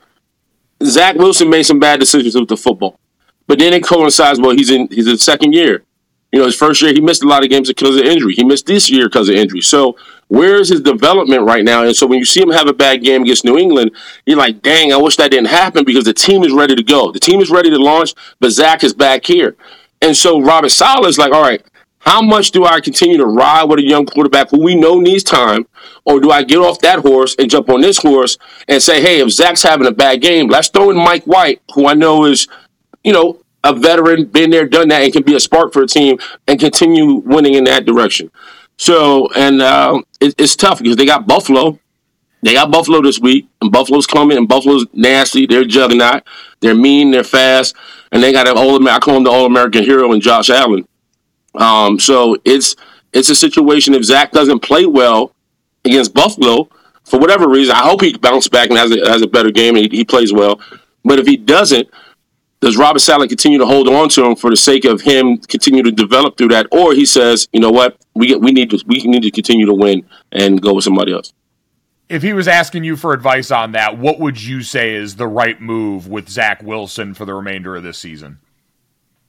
Zach 0.83 1.15
Wilson 1.15 1.49
made 1.49 1.63
some 1.63 1.79
bad 1.79 1.99
decisions 1.99 2.35
with 2.35 2.49
the 2.49 2.57
football, 2.57 2.99
but 3.47 3.59
then 3.59 3.73
it 3.73 3.83
coincides. 3.83 4.39
Well, 4.39 4.51
he's 4.51 4.69
in 4.69 4.87
he's 4.91 5.07
in 5.07 5.17
second 5.17 5.53
year. 5.53 5.83
You 6.31 6.39
know, 6.39 6.45
his 6.45 6.55
first 6.55 6.81
year 6.81 6.93
he 6.93 7.01
missed 7.01 7.23
a 7.23 7.27
lot 7.27 7.43
of 7.43 7.49
games 7.49 7.69
because 7.69 7.95
of 7.95 8.03
injury. 8.03 8.33
He 8.33 8.43
missed 8.43 8.65
this 8.65 8.89
year 8.89 9.07
because 9.07 9.29
of 9.29 9.35
injury. 9.35 9.61
So 9.61 9.95
where 10.27 10.55
is 10.55 10.69
his 10.69 10.81
development 10.81 11.43
right 11.43 11.63
now? 11.63 11.83
And 11.83 11.95
so 11.95 12.07
when 12.07 12.19
you 12.19 12.25
see 12.25 12.41
him 12.41 12.49
have 12.49 12.67
a 12.67 12.73
bad 12.73 13.03
game 13.03 13.23
against 13.23 13.45
New 13.45 13.57
England, 13.57 13.91
you're 14.25 14.37
like, 14.37 14.61
dang, 14.61 14.91
I 14.91 14.97
wish 14.97 15.17
that 15.17 15.31
didn't 15.31 15.49
happen 15.49 15.83
because 15.85 16.05
the 16.05 16.13
team 16.13 16.43
is 16.43 16.51
ready 16.51 16.75
to 16.75 16.83
go. 16.83 17.11
The 17.11 17.19
team 17.19 17.39
is 17.41 17.51
ready 17.51 17.69
to 17.69 17.77
launch, 17.77 18.13
but 18.39 18.51
Zach 18.51 18.83
is 18.83 18.93
back 18.93 19.25
here. 19.25 19.55
And 20.01 20.15
so 20.15 20.41
Robert 20.41 20.69
Saleh 20.69 21.07
is 21.07 21.17
like, 21.17 21.31
all 21.31 21.41
right, 21.41 21.63
how 21.99 22.21
much 22.21 22.51
do 22.51 22.65
I 22.65 22.81
continue 22.81 23.17
to 23.17 23.25
ride 23.25 23.63
with 23.63 23.79
a 23.79 23.83
young 23.83 24.05
quarterback 24.05 24.49
who 24.49 24.61
we 24.61 24.75
know 24.75 24.99
needs 24.99 25.23
time? 25.23 25.65
Or 26.03 26.19
do 26.19 26.31
I 26.31 26.43
get 26.43 26.57
off 26.57 26.79
that 26.79 26.99
horse 26.99 27.35
and 27.39 27.49
jump 27.49 27.69
on 27.69 27.79
this 27.79 27.97
horse 27.97 28.37
and 28.67 28.81
say, 28.83 29.01
hey, 29.01 29.21
if 29.21 29.29
Zach's 29.29 29.63
having 29.63 29.87
a 29.87 29.91
bad 29.91 30.21
game, 30.21 30.49
let's 30.49 30.67
throw 30.67 30.89
in 30.89 30.97
Mike 30.97 31.23
White, 31.23 31.61
who 31.73 31.87
I 31.87 31.93
know 31.93 32.25
is, 32.25 32.47
you 33.03 33.13
know, 33.13 33.39
a 33.63 33.73
veteran, 33.73 34.25
been 34.25 34.49
there, 34.49 34.67
done 34.67 34.89
that, 34.89 35.03
and 35.03 35.13
can 35.13 35.23
be 35.23 35.35
a 35.35 35.39
spark 35.39 35.71
for 35.71 35.83
a 35.83 35.87
team 35.87 36.17
and 36.47 36.59
continue 36.59 37.15
winning 37.15 37.53
in 37.53 37.63
that 37.63 37.85
direction. 37.85 38.29
So, 38.83 39.29
and 39.33 39.61
uh, 39.61 40.01
it, 40.19 40.35
it's 40.37 40.57
tough 40.57 40.79
because 40.79 40.97
they 40.97 41.05
got 41.05 41.25
Buffalo. 41.25 41.79
They 42.41 42.51
got 42.51 42.69
Buffalo 42.69 43.01
this 43.01 43.17
week, 43.17 43.47
and 43.61 43.71
Buffalo's 43.71 44.05
coming, 44.05 44.37
and 44.37 44.45
Buffalo's 44.45 44.85
nasty. 44.91 45.45
They're 45.45 45.63
juggernaut. 45.63 46.23
They're 46.59 46.75
mean. 46.75 47.09
They're 47.09 47.23
fast, 47.23 47.77
and 48.11 48.21
they 48.21 48.33
got 48.33 48.45
an 48.45 48.57
all. 48.57 48.85
I 48.85 48.99
call 48.99 49.15
him 49.15 49.23
the 49.23 49.31
All 49.31 49.45
American 49.45 49.85
hero 49.85 50.11
and 50.11 50.21
Josh 50.21 50.49
Allen. 50.49 50.85
Um, 51.55 51.97
so 51.97 52.35
it's 52.43 52.75
it's 53.13 53.29
a 53.29 53.35
situation 53.35 53.93
if 53.93 54.03
Zach 54.03 54.33
doesn't 54.33 54.59
play 54.59 54.85
well 54.85 55.33
against 55.85 56.13
Buffalo 56.13 56.67
for 57.05 57.21
whatever 57.21 57.47
reason. 57.47 57.75
I 57.75 57.83
hope 57.83 58.01
he 58.01 58.17
bounces 58.17 58.49
back 58.49 58.67
and 58.67 58.77
has 58.77 58.91
a, 58.91 59.09
has 59.09 59.21
a 59.21 59.27
better 59.27 59.49
game 59.49 59.77
and 59.77 59.89
he, 59.89 59.99
he 59.99 60.03
plays 60.03 60.33
well. 60.33 60.59
But 61.05 61.19
if 61.19 61.25
he 61.25 61.37
doesn't, 61.37 61.87
does 62.63 62.77
Robert 62.77 62.99
Saleh 62.99 63.29
continue 63.29 63.57
to 63.57 63.65
hold 63.65 63.87
on 63.87 64.09
to 64.09 64.25
him 64.25 64.35
for 64.35 64.49
the 64.49 64.55
sake 64.55 64.85
of 64.85 65.01
him 65.01 65.37
continue 65.37 65.83
to 65.83 65.91
develop 65.91 66.37
through 66.37 66.49
that, 66.49 66.67
or 66.71 66.93
he 66.93 67.05
says, 67.05 67.47
you 67.51 67.59
know 67.59 67.69
what, 67.69 67.97
we 68.15 68.35
we 68.35 68.51
need 68.51 68.69
to 68.71 68.83
we 68.87 69.01
need 69.03 69.23
to 69.23 69.31
continue 69.31 69.65
to 69.65 69.73
win 69.73 70.05
and 70.31 70.61
go 70.61 70.73
with 70.73 70.83
somebody 70.83 71.13
else. 71.13 71.33
If 72.09 72.21
he 72.21 72.33
was 72.33 72.47
asking 72.47 72.83
you 72.83 72.95
for 72.95 73.13
advice 73.13 73.49
on 73.51 73.71
that, 73.73 73.97
what 73.97 74.19
would 74.19 74.41
you 74.41 74.61
say 74.61 74.93
is 74.93 75.15
the 75.15 75.27
right 75.27 75.59
move 75.59 76.07
with 76.07 76.29
Zach 76.29 76.61
Wilson 76.61 77.13
for 77.13 77.25
the 77.25 77.33
remainder 77.33 77.75
of 77.75 77.83
this 77.83 77.97
season? 77.97 78.39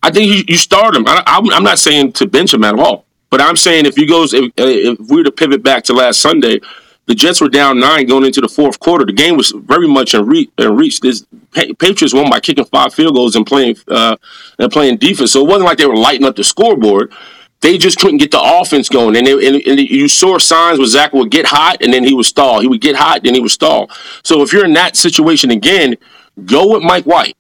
I 0.03 0.11
think 0.11 0.31
you, 0.31 0.45
you 0.47 0.57
start 0.59 0.95
him. 0.95 1.05
I, 1.07 1.41
am 1.53 1.63
not 1.63 1.79
saying 1.79 2.13
to 2.15 2.27
bench 2.27 2.53
him 2.53 2.63
at 2.63 2.79
all, 2.79 3.07
but 3.31 3.41
I'm 3.41 3.57
saying 3.57 3.87
if 3.87 3.97
he 3.97 4.07
goes, 4.07 4.35
if, 4.35 4.53
if 4.57 4.99
we 5.09 5.17
were 5.17 5.25
to 5.25 5.33
pivot 5.33 5.63
back 5.63 5.85
to 5.85 5.95
last 5.95 6.21
Sunday, 6.21 6.61
the 7.07 7.15
Jets 7.15 7.41
were 7.41 7.49
down 7.49 7.79
nine 7.79 8.07
going 8.07 8.25
into 8.25 8.41
the 8.41 8.49
fourth 8.49 8.81
quarter. 8.81 9.05
The 9.05 9.13
game 9.13 9.37
was 9.37 9.51
very 9.51 9.87
much 9.87 10.15
in, 10.15 10.25
re- 10.27 10.51
in 10.59 10.77
reach. 10.77 11.01
This 11.01 11.27
Patriots 11.53 12.15
won 12.15 12.31
by 12.31 12.41
kicking 12.41 12.65
five 12.65 12.95
field 12.95 13.15
goals 13.15 13.37
and 13.37 13.47
playing 13.47 13.77
uh, 13.89 14.17
and 14.59 14.73
playing 14.73 14.97
defense. 14.97 15.33
So 15.33 15.41
it 15.41 15.49
wasn't 15.49 15.65
like 15.67 15.79
they 15.79 15.87
were 15.87 15.97
lighting 15.97 16.27
up 16.27 16.37
the 16.37 16.45
scoreboard. 16.45 17.13
They 17.61 17.79
just 17.79 17.99
couldn't 17.99 18.19
get 18.19 18.31
the 18.31 18.41
offense 18.43 18.91
going, 18.91 19.17
and, 19.17 19.27
they, 19.27 19.33
and, 19.33 19.57
and 19.67 19.81
you 19.81 20.07
saw 20.07 20.37
signs 20.37 20.79
where 20.79 20.87
Zach 20.87 21.15
would 21.15 21.31
get 21.31 21.47
hot 21.47 21.79
and 21.81 21.95
then 21.95 22.05
he 22.05 22.13
would 22.13 22.27
stall. 22.27 22.61
He 22.61 22.67
would 22.67 22.83
get 22.83 22.95
hot, 22.95 23.23
then 23.23 23.35
he 23.35 23.41
would 23.41 23.51
stall. 23.51 23.91
So 24.23 24.43
if 24.43 24.53
you're 24.53 24.67
in 24.67 24.75
that 24.75 24.97
situation 24.97 25.51
again, 25.51 25.97
go 26.45 26.75
with 26.75 26.83
Mike 26.83 27.05
White. 27.05 27.37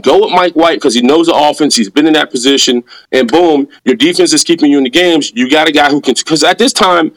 Go 0.00 0.22
with 0.22 0.30
Mike 0.30 0.54
White 0.54 0.76
because 0.76 0.94
he 0.94 1.02
knows 1.02 1.26
the 1.26 1.34
offense. 1.34 1.76
He's 1.76 1.90
been 1.90 2.06
in 2.06 2.14
that 2.14 2.30
position, 2.30 2.84
and 3.12 3.30
boom, 3.30 3.68
your 3.84 3.96
defense 3.96 4.32
is 4.32 4.44
keeping 4.44 4.70
you 4.70 4.78
in 4.78 4.84
the 4.84 4.90
games. 4.90 5.32
You 5.34 5.50
got 5.50 5.68
a 5.68 5.72
guy 5.72 5.90
who 5.90 6.00
can. 6.00 6.14
Because 6.14 6.44
at 6.44 6.58
this 6.58 6.72
time, 6.72 7.12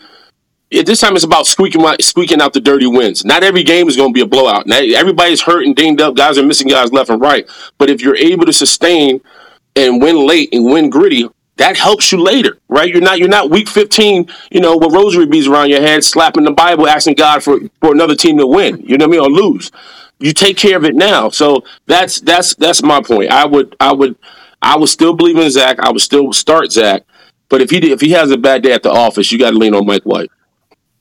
At 0.71 0.85
this 0.85 1.01
time, 1.01 1.15
it's 1.15 1.25
about 1.25 1.47
squeaking 1.47 1.83
out, 1.83 2.01
squeaking 2.03 2.41
out 2.41 2.53
the 2.53 2.61
dirty 2.61 2.85
wins. 2.85 3.25
Not 3.25 3.43
every 3.43 3.63
game 3.63 3.87
is 3.87 3.95
going 3.95 4.09
to 4.09 4.13
be 4.13 4.21
a 4.21 4.27
blowout. 4.27 4.67
Now, 4.67 4.77
everybody's 4.77 5.41
hurt 5.41 5.65
and 5.65 5.75
dinged 5.75 5.99
up. 5.99 6.15
Guys 6.15 6.37
are 6.37 6.45
missing 6.45 6.67
guys 6.67 6.91
left 6.91 7.09
and 7.09 7.19
right. 7.19 7.49
But 7.79 7.89
if 7.89 8.01
you're 8.01 8.15
able 8.15 8.45
to 8.45 8.53
sustain 8.53 9.19
and 9.75 9.99
win 9.99 10.27
late 10.27 10.49
and 10.53 10.65
win 10.65 10.91
gritty, 10.91 11.27
that 11.55 11.75
helps 11.75 12.11
you 12.11 12.21
later, 12.21 12.59
right? 12.67 12.87
You're 12.87 13.01
not 13.01 13.19
you're 13.19 13.27
not 13.27 13.49
week 13.49 13.67
15, 13.67 14.29
you 14.51 14.61
know, 14.61 14.77
with 14.77 14.93
rosary 14.93 15.25
beads 15.25 15.47
around 15.47 15.69
your 15.69 15.81
head, 15.81 16.03
slapping 16.03 16.43
the 16.43 16.51
Bible, 16.51 16.87
asking 16.87 17.15
God 17.15 17.43
for 17.43 17.59
for 17.81 17.91
another 17.91 18.15
team 18.15 18.37
to 18.37 18.47
win. 18.47 18.77
You 18.77 18.97
know 18.97 19.07
what 19.07 19.17
I 19.17 19.19
mean, 19.19 19.21
or 19.21 19.29
lose. 19.29 19.71
You 20.19 20.33
take 20.33 20.55
care 20.55 20.77
of 20.77 20.85
it 20.85 20.95
now. 20.95 21.29
So 21.29 21.63
that's 21.87 22.21
that's 22.21 22.55
that's 22.55 22.83
my 22.83 23.01
point. 23.01 23.31
I 23.31 23.45
would 23.45 23.75
I 23.79 23.91
would 23.91 24.15
I 24.61 24.77
would 24.77 24.89
still 24.89 25.15
believe 25.15 25.37
in 25.37 25.49
Zach. 25.49 25.79
I 25.79 25.91
would 25.91 26.01
still 26.01 26.31
start 26.31 26.71
Zach. 26.71 27.03
But 27.49 27.61
if 27.61 27.71
he 27.71 27.91
if 27.91 27.99
he 27.99 28.11
has 28.11 28.31
a 28.31 28.37
bad 28.37 28.61
day 28.63 28.71
at 28.71 28.83
the 28.83 28.91
office, 28.91 29.31
you 29.31 29.39
got 29.39 29.51
to 29.51 29.57
lean 29.57 29.73
on 29.73 29.85
Mike 29.85 30.03
White 30.03 30.31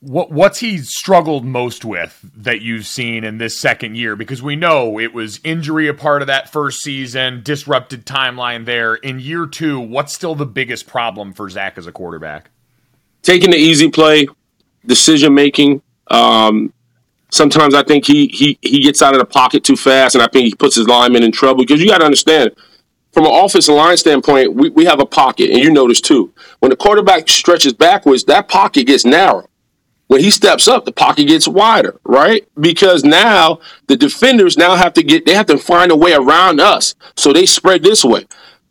what 0.01 0.31
what's 0.31 0.59
he 0.59 0.77
struggled 0.77 1.43
most 1.45 1.83
with 1.83 2.19
that 2.35 2.61
you've 2.61 2.87
seen 2.87 3.23
in 3.23 3.37
this 3.37 3.57
second 3.57 3.95
year? 3.95 4.15
Because 4.15 4.41
we 4.41 4.55
know 4.55 4.99
it 4.99 5.13
was 5.13 5.39
injury 5.43 5.87
a 5.87 5.93
part 5.93 6.21
of 6.21 6.27
that 6.27 6.49
first 6.49 6.81
season 6.81 7.41
disrupted 7.43 8.05
timeline 8.05 8.65
there. 8.65 8.95
In 8.95 9.19
year 9.19 9.45
two 9.45 9.79
what's 9.79 10.13
still 10.13 10.35
the 10.35 10.45
biggest 10.45 10.87
problem 10.87 11.33
for 11.33 11.49
zach 11.49 11.77
as 11.77 11.85
a 11.85 11.91
quarterback? 11.91 12.49
Taking 13.21 13.51
the 13.51 13.57
easy 13.57 13.89
play 13.89 14.27
decision 14.85 15.33
making 15.33 15.81
um, 16.07 16.73
sometimes 17.31 17.75
i 17.75 17.83
think 17.83 18.05
he, 18.05 18.27
he 18.27 18.57
he 18.61 18.79
gets 18.79 19.01
out 19.01 19.13
of 19.13 19.19
the 19.19 19.25
pocket 19.25 19.63
too 19.63 19.75
fast 19.75 20.15
and 20.15 20.23
i 20.23 20.27
think 20.27 20.45
he 20.45 20.55
puts 20.55 20.75
his 20.75 20.87
lineman 20.87 21.23
in 21.23 21.31
trouble. 21.31 21.63
Because 21.63 21.81
you 21.81 21.87
got 21.87 21.97
to 21.97 22.05
understand 22.05 22.51
from 23.11 23.25
an 23.25 23.33
offensive 23.33 23.75
line 23.75 23.97
standpoint 23.97 24.53
we, 24.53 24.69
we 24.69 24.85
have 24.85 25.01
a 25.01 25.05
pocket 25.05 25.49
and 25.49 25.59
you 25.59 25.71
notice 25.71 25.99
too. 25.99 26.33
When 26.59 26.69
the 26.69 26.77
quarterback 26.77 27.27
stretches 27.27 27.73
backwards 27.73 28.23
that 28.23 28.47
pocket 28.47 28.87
gets 28.87 29.03
narrow 29.03 29.48
when 30.09 30.21
he 30.21 30.31
steps 30.31 30.67
up, 30.67 30.85
the 30.85 30.91
pocket 30.91 31.25
gets 31.25 31.47
wider, 31.47 31.99
right? 32.03 32.47
Because 32.59 33.03
now 33.03 33.59
the 33.85 33.95
defenders 33.95 34.57
now 34.57 34.75
have 34.75 34.93
to 34.93 35.03
get 35.03 35.27
they 35.27 35.35
have 35.35 35.45
to 35.45 35.57
find 35.57 35.91
a 35.91 35.95
way 35.95 36.13
around 36.13 36.59
us. 36.59 36.95
So 37.15 37.31
they 37.31 37.45
spread 37.45 37.83
this 37.83 38.03
way. 38.03 38.25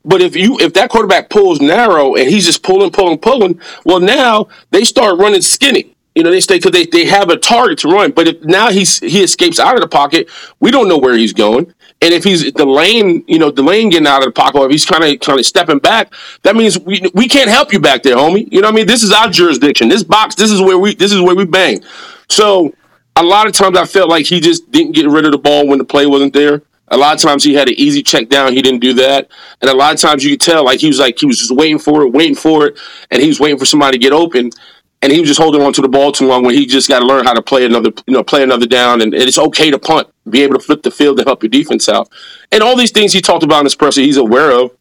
But 0.05 0.21
if 0.21 0.35
you 0.35 0.59
if 0.59 0.73
that 0.75 0.91
quarterback 0.91 1.31
pulls 1.31 1.61
narrow 1.61 2.17
and 2.17 2.29
he's 2.29 2.45
just 2.45 2.65
pulling, 2.65 2.91
pulling, 2.91 3.19
pulling, 3.19 3.61
well 3.85 4.01
now 4.01 4.49
they 4.73 4.83
start 4.83 5.21
running 5.21 5.41
skinny. 5.41 5.95
You 6.19 6.25
know, 6.25 6.33
they 6.33 6.41
stay 6.41 6.57
because 6.57 6.73
they, 6.73 6.85
they 6.85 7.05
have 7.05 7.31
a 7.31 7.37
target 7.37 7.79
to 7.79 7.89
run. 7.89 8.11
But 8.11 8.27
if 8.27 8.43
now 8.43 8.73
he's 8.73 8.99
he 8.99 9.23
escapes 9.23 9.61
out 9.61 9.77
of 9.77 9.83
the 9.83 9.87
pocket, 9.87 10.29
we 10.59 10.73
don't 10.73 10.89
know 10.89 10.99
where 10.99 11.17
he's 11.17 11.33
going. 11.33 11.73
And 12.03 12.13
if 12.13 12.25
he's 12.25 12.51
delaying, 12.51 13.23
you 13.29 13.39
know, 13.39 13.53
delaying 13.53 13.91
getting 13.91 14.09
out 14.09 14.19
of 14.19 14.25
the 14.25 14.33
pocket, 14.33 14.59
or 14.59 14.67
if 14.67 14.73
he's 14.73 14.85
kind 14.85 15.05
of 15.05 15.21
kind 15.21 15.39
of 15.39 15.47
stepping 15.47 15.79
back, 15.79 16.13
that 16.43 16.57
means 16.57 16.77
we 16.77 17.09
we 17.15 17.29
can't 17.29 17.49
help 17.49 17.73
you 17.73 17.79
back 17.79 18.03
there, 18.03 18.17
homie. 18.17 18.51
You 18.51 18.63
know 18.63 18.67
what 18.67 18.75
I 18.75 18.77
mean? 18.79 18.89
This 18.89 19.05
is 19.05 19.13
our 19.13 19.31
jurisdiction. 19.31 19.89
This 19.89 20.03
box, 20.03 20.35
this 20.35 20.51
is 20.51 20.61
where 20.61 20.77
we 20.77 20.97
this 20.97 21.13
is 21.13 21.21
where 21.21 21.37
we 21.37 21.45
bang. 21.45 21.85
So 22.29 22.75
a 23.15 23.23
lot 23.23 23.47
of 23.47 23.53
times 23.53 23.79
I 23.79 23.85
felt 23.85 24.09
like 24.09 24.27
he 24.27 24.41
just 24.41 24.69
didn't 24.73 24.97
get 24.97 25.07
rid 25.07 25.25
of 25.25 25.31
the 25.31 25.39
ball 25.39 25.69
when 25.69 25.79
the 25.79 25.85
play 25.85 26.07
wasn't 26.07 26.33
there. 26.33 26.63
A 26.89 26.97
lot 26.97 27.15
of 27.15 27.21
times 27.21 27.45
he 27.45 27.55
had 27.55 27.69
an 27.69 27.75
easy 27.77 28.03
check 28.03 28.29
down. 28.29 28.55
He 28.55 28.63
didn't 28.63 28.81
do 28.81 28.95
that. 28.95 29.29
And 29.61 29.71
a 29.71 29.75
lot 29.77 29.95
of 29.95 30.01
times 30.01 30.25
you 30.25 30.31
could 30.31 30.41
tell 30.41 30.65
like 30.65 30.81
he 30.81 30.89
was 30.89 30.99
like 30.99 31.17
he 31.17 31.27
was 31.27 31.39
just 31.39 31.55
waiting 31.55 31.79
for 31.79 32.03
it, 32.03 32.13
waiting 32.13 32.35
for 32.35 32.67
it, 32.67 32.79
and 33.13 33.23
he 33.23 33.29
was 33.29 33.39
waiting 33.39 33.59
for 33.59 33.67
somebody 33.67 33.99
to 33.99 34.03
get 34.03 34.13
open 34.13 34.51
and 35.01 35.13
he 35.13 35.21
was 35.21 35.29
just 35.29 35.41
holding 35.41 35.63
on 35.63 35.73
to 35.73 35.81
the 35.81 35.89
ball 35.89 36.11
too 36.11 36.27
long 36.27 36.45
when 36.45 36.55
he 36.55 36.67
just 36.67 36.89
got 36.89 37.01
to 37.01 37.07
learn 37.07 37.25
how 37.25 37.33
to 37.33 37.43
play 37.43 37.65
another, 37.65 37.91
you 38.07 38.15
know, 38.15 38.25
play 38.25 38.43
another 38.43 38.67
down. 38.67 39.01
And, 39.01 39.15
it's 39.15 39.39
okay 39.39 39.71
to 39.71 39.79
punt, 39.79 40.09
be 40.29 40.43
able 40.43 40.55
to 40.55 40.61
flip 40.61 40.83
the 40.83 40.91
field 40.91 41.19
to 41.19 41.25
help 41.25 41.43
your 41.43 41.51
defense 41.51 41.89
out. 41.89 42.09
And 42.51 42.63
all 42.63 42.77
these 42.77 42.91
things 42.91 43.13
he 43.13 43.21
talked 43.21 43.45
about 43.45 43.61
in 43.61 43.67
his 43.67 43.77
presser, 43.77 44.01
he's 44.01 44.17
aware 44.17 44.51
of, 44.51 44.73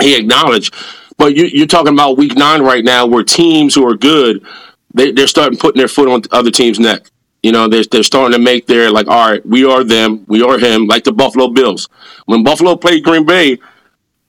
he 0.00 0.16
acknowledged. 0.16 0.74
But 1.16 1.36
you, 1.36 1.62
are 1.62 1.68
talking 1.68 1.92
about 1.92 2.18
week 2.18 2.36
nine 2.36 2.62
right 2.62 2.84
now 2.84 3.06
where 3.06 3.22
teams 3.22 3.74
who 3.76 3.86
are 3.86 3.96
good, 3.96 4.44
they, 4.92 5.12
they're 5.12 5.28
starting 5.28 5.58
putting 5.58 5.78
their 5.78 5.88
foot 5.88 6.08
on 6.08 6.22
other 6.32 6.50
teams' 6.50 6.80
neck. 6.80 7.10
You 7.44 7.52
know, 7.52 7.68
they're, 7.68 7.84
they're 7.88 8.02
starting 8.02 8.36
to 8.36 8.42
make 8.42 8.66
their, 8.66 8.90
like, 8.90 9.06
all 9.06 9.30
right, 9.30 9.46
we 9.46 9.64
are 9.64 9.84
them, 9.84 10.24
we 10.26 10.42
are 10.42 10.58
him, 10.58 10.86
like 10.86 11.04
the 11.04 11.12
Buffalo 11.12 11.48
Bills. 11.48 11.88
When 12.24 12.42
Buffalo 12.42 12.74
played 12.74 13.04
Green 13.04 13.24
Bay, 13.24 13.58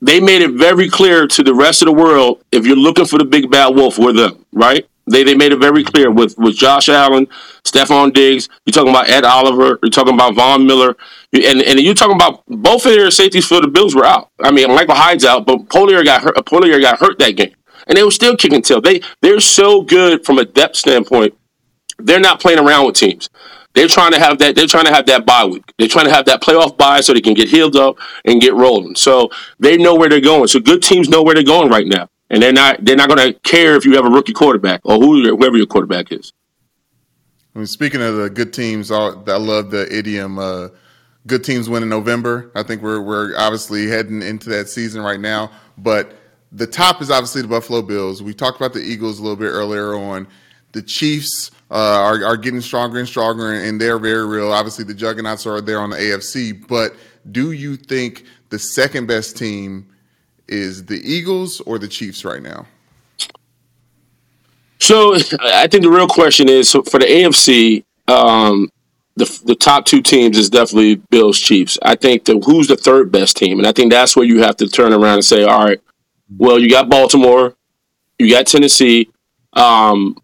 they 0.01 0.19
made 0.19 0.41
it 0.41 0.51
very 0.51 0.89
clear 0.89 1.25
to 1.25 1.43
the 1.43 1.55
rest 1.55 1.81
of 1.81 1.87
the 1.87 1.93
world 1.93 2.43
if 2.51 2.65
you're 2.65 2.75
looking 2.75 3.05
for 3.05 3.17
the 3.17 3.25
big 3.25 3.49
bad 3.49 3.73
wolf, 3.73 3.97
we're 3.97 4.13
them, 4.13 4.45
right? 4.51 4.85
They 5.07 5.23
they 5.23 5.35
made 5.35 5.51
it 5.51 5.59
very 5.59 5.83
clear 5.83 6.09
with 6.09 6.37
with 6.37 6.55
Josh 6.55 6.89
Allen, 6.89 7.27
Stefon 7.63 8.13
Diggs. 8.13 8.49
You're 8.65 8.71
talking 8.71 8.89
about 8.89 9.09
Ed 9.09 9.23
Oliver. 9.23 9.79
You're 9.83 9.91
talking 9.91 10.15
about 10.15 10.35
Von 10.35 10.65
Miller, 10.65 10.95
and 11.31 11.61
and 11.61 11.79
you're 11.79 11.93
talking 11.93 12.15
about 12.15 12.43
both 12.47 12.85
of 12.85 12.91
their 12.93 13.11
safeties 13.11 13.47
for 13.47 13.61
the 13.61 13.67
Bills 13.67 13.95
were 13.95 14.05
out. 14.05 14.31
I 14.41 14.51
mean, 14.51 14.67
Micah 14.69 14.95
Hyde's 14.95 15.23
out, 15.23 15.45
but 15.45 15.67
Poyer 15.69 16.03
got 16.03 16.23
hurt. 16.23 16.35
Poyer 16.37 16.81
got 16.81 16.99
hurt 16.99 17.19
that 17.19 17.31
game, 17.31 17.53
and 17.87 17.95
they 17.95 18.03
were 18.03 18.11
still 18.11 18.35
kicking 18.35 18.63
tail. 18.63 18.81
They 18.81 19.01
they're 19.21 19.39
so 19.39 19.83
good 19.83 20.25
from 20.25 20.39
a 20.39 20.45
depth 20.45 20.77
standpoint. 20.77 21.35
They're 21.99 22.19
not 22.19 22.41
playing 22.41 22.59
around 22.59 22.87
with 22.87 22.95
teams. 22.95 23.29
They're 23.73 23.87
trying 23.87 24.13
to 24.13 24.19
have 24.19 24.39
that. 24.39 24.55
They're 24.55 24.67
trying 24.67 24.85
to 24.85 24.93
have 24.93 25.05
that 25.05 25.25
bye 25.25 25.45
week. 25.45 25.71
They're 25.77 25.87
trying 25.87 26.05
to 26.05 26.13
have 26.13 26.25
that 26.25 26.41
playoff 26.41 26.77
bye 26.77 27.01
so 27.01 27.13
they 27.13 27.21
can 27.21 27.33
get 27.33 27.49
healed 27.49 27.75
up 27.75 27.97
and 28.23 28.41
get 28.41 28.55
rolling. 28.55 28.95
So 28.95 29.29
they 29.59 29.77
know 29.77 29.93
where 29.95 30.09
they're 30.09 30.21
going. 30.21 30.47
So 30.47 30.59
good 30.59 30.81
teams 30.81 31.09
know 31.09 31.21
where 31.21 31.35
they're 31.35 31.43
going 31.43 31.69
right 31.69 31.85
now 31.85 32.09
and 32.29 32.41
they're 32.41 32.53
not 32.53 32.83
they're 32.83 32.95
not 32.95 33.09
going 33.09 33.33
to 33.33 33.39
care 33.41 33.75
if 33.75 33.85
you 33.85 33.95
have 33.95 34.05
a 34.05 34.09
rookie 34.09 34.33
quarterback 34.33 34.81
or 34.83 34.97
who 34.97 35.23
whoever 35.35 35.57
your 35.57 35.67
quarterback 35.67 36.11
is. 36.11 36.33
I 37.55 37.59
mean, 37.59 37.67
speaking 37.67 38.01
of 38.01 38.17
the 38.17 38.29
good 38.29 38.51
teams, 38.51 38.91
I 38.91 39.07
love 39.07 39.71
the 39.71 39.87
idiom. 39.95 40.37
Uh, 40.37 40.69
good 41.27 41.43
teams 41.43 41.69
win 41.69 41.83
in 41.83 41.89
November. 41.89 42.51
I 42.55 42.63
think 42.63 42.81
we're 42.81 43.01
we're 43.01 43.37
obviously 43.37 43.87
heading 43.87 44.21
into 44.21 44.49
that 44.49 44.67
season 44.67 45.01
right 45.01 45.19
now, 45.19 45.51
but 45.77 46.15
the 46.51 46.67
top 46.67 47.01
is 47.01 47.11
obviously 47.11 47.41
the 47.41 47.47
Buffalo 47.47 47.81
Bills. 47.81 48.23
We 48.23 48.33
talked 48.33 48.57
about 48.57 48.73
the 48.73 48.79
Eagles 48.79 49.19
a 49.19 49.21
little 49.21 49.35
bit 49.35 49.49
earlier 49.49 49.95
on. 49.95 50.27
The 50.71 50.81
Chiefs 50.81 51.51
uh, 51.71 51.75
are, 51.75 52.23
are 52.23 52.37
getting 52.37 52.61
stronger 52.61 52.99
and 52.99 53.07
stronger, 53.07 53.53
and 53.53 53.79
they're 53.79 53.99
very 53.99 54.25
real. 54.25 54.51
Obviously, 54.51 54.85
the 54.85 54.93
juggernauts 54.93 55.45
are 55.45 55.61
there 55.61 55.79
on 55.79 55.89
the 55.89 55.97
AFC. 55.97 56.67
But 56.67 56.95
do 57.31 57.51
you 57.51 57.75
think 57.75 58.25
the 58.49 58.59
second 58.59 59.07
best 59.07 59.37
team 59.37 59.87
is 60.47 60.85
the 60.85 61.01
Eagles 61.03 61.61
or 61.61 61.79
the 61.79 61.87
Chiefs 61.87 62.25
right 62.25 62.41
now? 62.41 62.67
So 64.79 65.15
I 65.41 65.67
think 65.67 65.83
the 65.83 65.89
real 65.89 66.07
question 66.07 66.49
is 66.49 66.69
so 66.69 66.83
for 66.83 66.99
the 66.99 67.05
AFC, 67.05 67.83
um, 68.07 68.69
the 69.15 69.41
the 69.45 69.55
top 69.55 69.85
two 69.85 70.01
teams 70.01 70.37
is 70.37 70.49
definitely 70.49 70.95
Bills 71.09 71.39
Chiefs. 71.39 71.79
I 71.81 71.95
think 71.95 72.25
the 72.25 72.39
who's 72.45 72.67
the 72.67 72.77
third 72.77 73.11
best 73.11 73.37
team, 73.37 73.57
and 73.57 73.67
I 73.67 73.71
think 73.71 73.91
that's 73.91 74.15
where 74.15 74.25
you 74.25 74.41
have 74.41 74.57
to 74.57 74.67
turn 74.67 74.93
around 74.93 75.15
and 75.15 75.25
say, 75.25 75.43
all 75.43 75.63
right, 75.63 75.81
well 76.37 76.59
you 76.59 76.69
got 76.69 76.89
Baltimore, 76.89 77.55
you 78.19 78.29
got 78.29 78.47
Tennessee. 78.47 79.09
Um, 79.53 80.17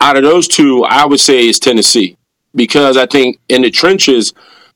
out 0.00 0.16
of 0.16 0.22
those 0.22 0.46
two, 0.46 0.84
I 0.84 1.06
would 1.06 1.20
say 1.20 1.48
it's 1.48 1.58
Tennessee 1.58 2.18
because 2.54 2.96
I 2.96 3.06
think 3.06 3.38
in 3.48 3.62
the 3.62 3.70
trenches 3.70 4.34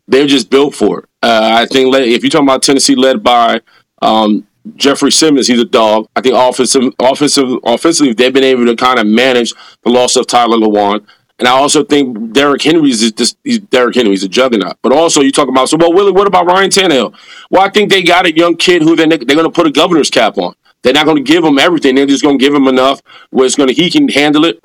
they're 0.09 0.27
just 0.27 0.51
built 0.51 0.75
for 0.75 1.01
it. 1.01 1.05
Uh, 1.23 1.59
I 1.63 1.67
think 1.67 1.95
if 1.95 2.23
you're 2.23 2.31
talking 2.31 2.49
about 2.49 2.63
Tennessee 2.63 2.97
led 2.97 3.23
by 3.23 3.61
um, 4.03 4.47
Jeffrey 4.77 5.13
Simmons, 5.13 5.47
he's 5.47 5.61
a 5.61 5.65
dog. 5.65 6.09
I 6.17 6.21
think 6.21 6.35
offensive, 6.37 6.93
offensive, 6.99 7.49
offensively, 7.65 8.13
they've 8.13 8.33
been 8.33 8.45
able 8.45 8.67
to 8.67 8.77
kind 8.77 8.99
of 8.99 9.07
manage 9.07 9.53
the 9.83 9.91
loss 9.91 10.17
of 10.17 10.27
Taylor 10.27 10.57
Lewan. 10.57 11.07
And 11.39 11.49
I 11.49 11.53
also 11.53 11.83
think 11.83 12.33
Derrick 12.33 12.61
Henry 12.61 12.91
is 12.91 13.13
just 13.13 13.39
he's 13.43 13.61
Derrick 13.61 13.97
a 13.97 14.29
juggernaut. 14.29 14.77
But 14.83 14.93
also 14.93 15.23
you 15.23 15.33
talk 15.33 15.49
about 15.49 15.71
so 15.71 15.79
well, 15.79 15.93
Willie, 15.93 16.13
what 16.13 16.27
about 16.27 16.45
Ryan 16.45 16.69
Tannehill? 16.69 17.15
Well, 17.51 17.63
I 17.63 17.71
think 17.71 17.91
they 17.91 18.03
got 18.03 18.27
a 18.27 18.37
young 18.37 18.57
kid 18.57 18.83
who 18.83 18.95
they're, 18.95 19.07
they're 19.07 19.19
going 19.19 19.45
to 19.45 19.51
put 19.51 19.67
a 19.67 19.71
governor's 19.71 20.11
cap 20.11 20.37
on. 20.37 20.55
They're 20.83 20.93
not 20.93 21.07
going 21.07 21.17
to 21.17 21.23
give 21.23 21.43
him 21.43 21.59
everything. 21.59 21.95
They're 21.95 22.05
just 22.05 22.23
going 22.23 22.39
to 22.39 22.45
give 22.45 22.55
him 22.55 22.69
enough 22.69 23.01
where 23.31 23.47
it's 23.47 23.57
going 23.57 23.69
to 23.69 23.75
he 23.75 23.91
can 23.91 24.09
handle 24.09 24.45
it. 24.45 24.61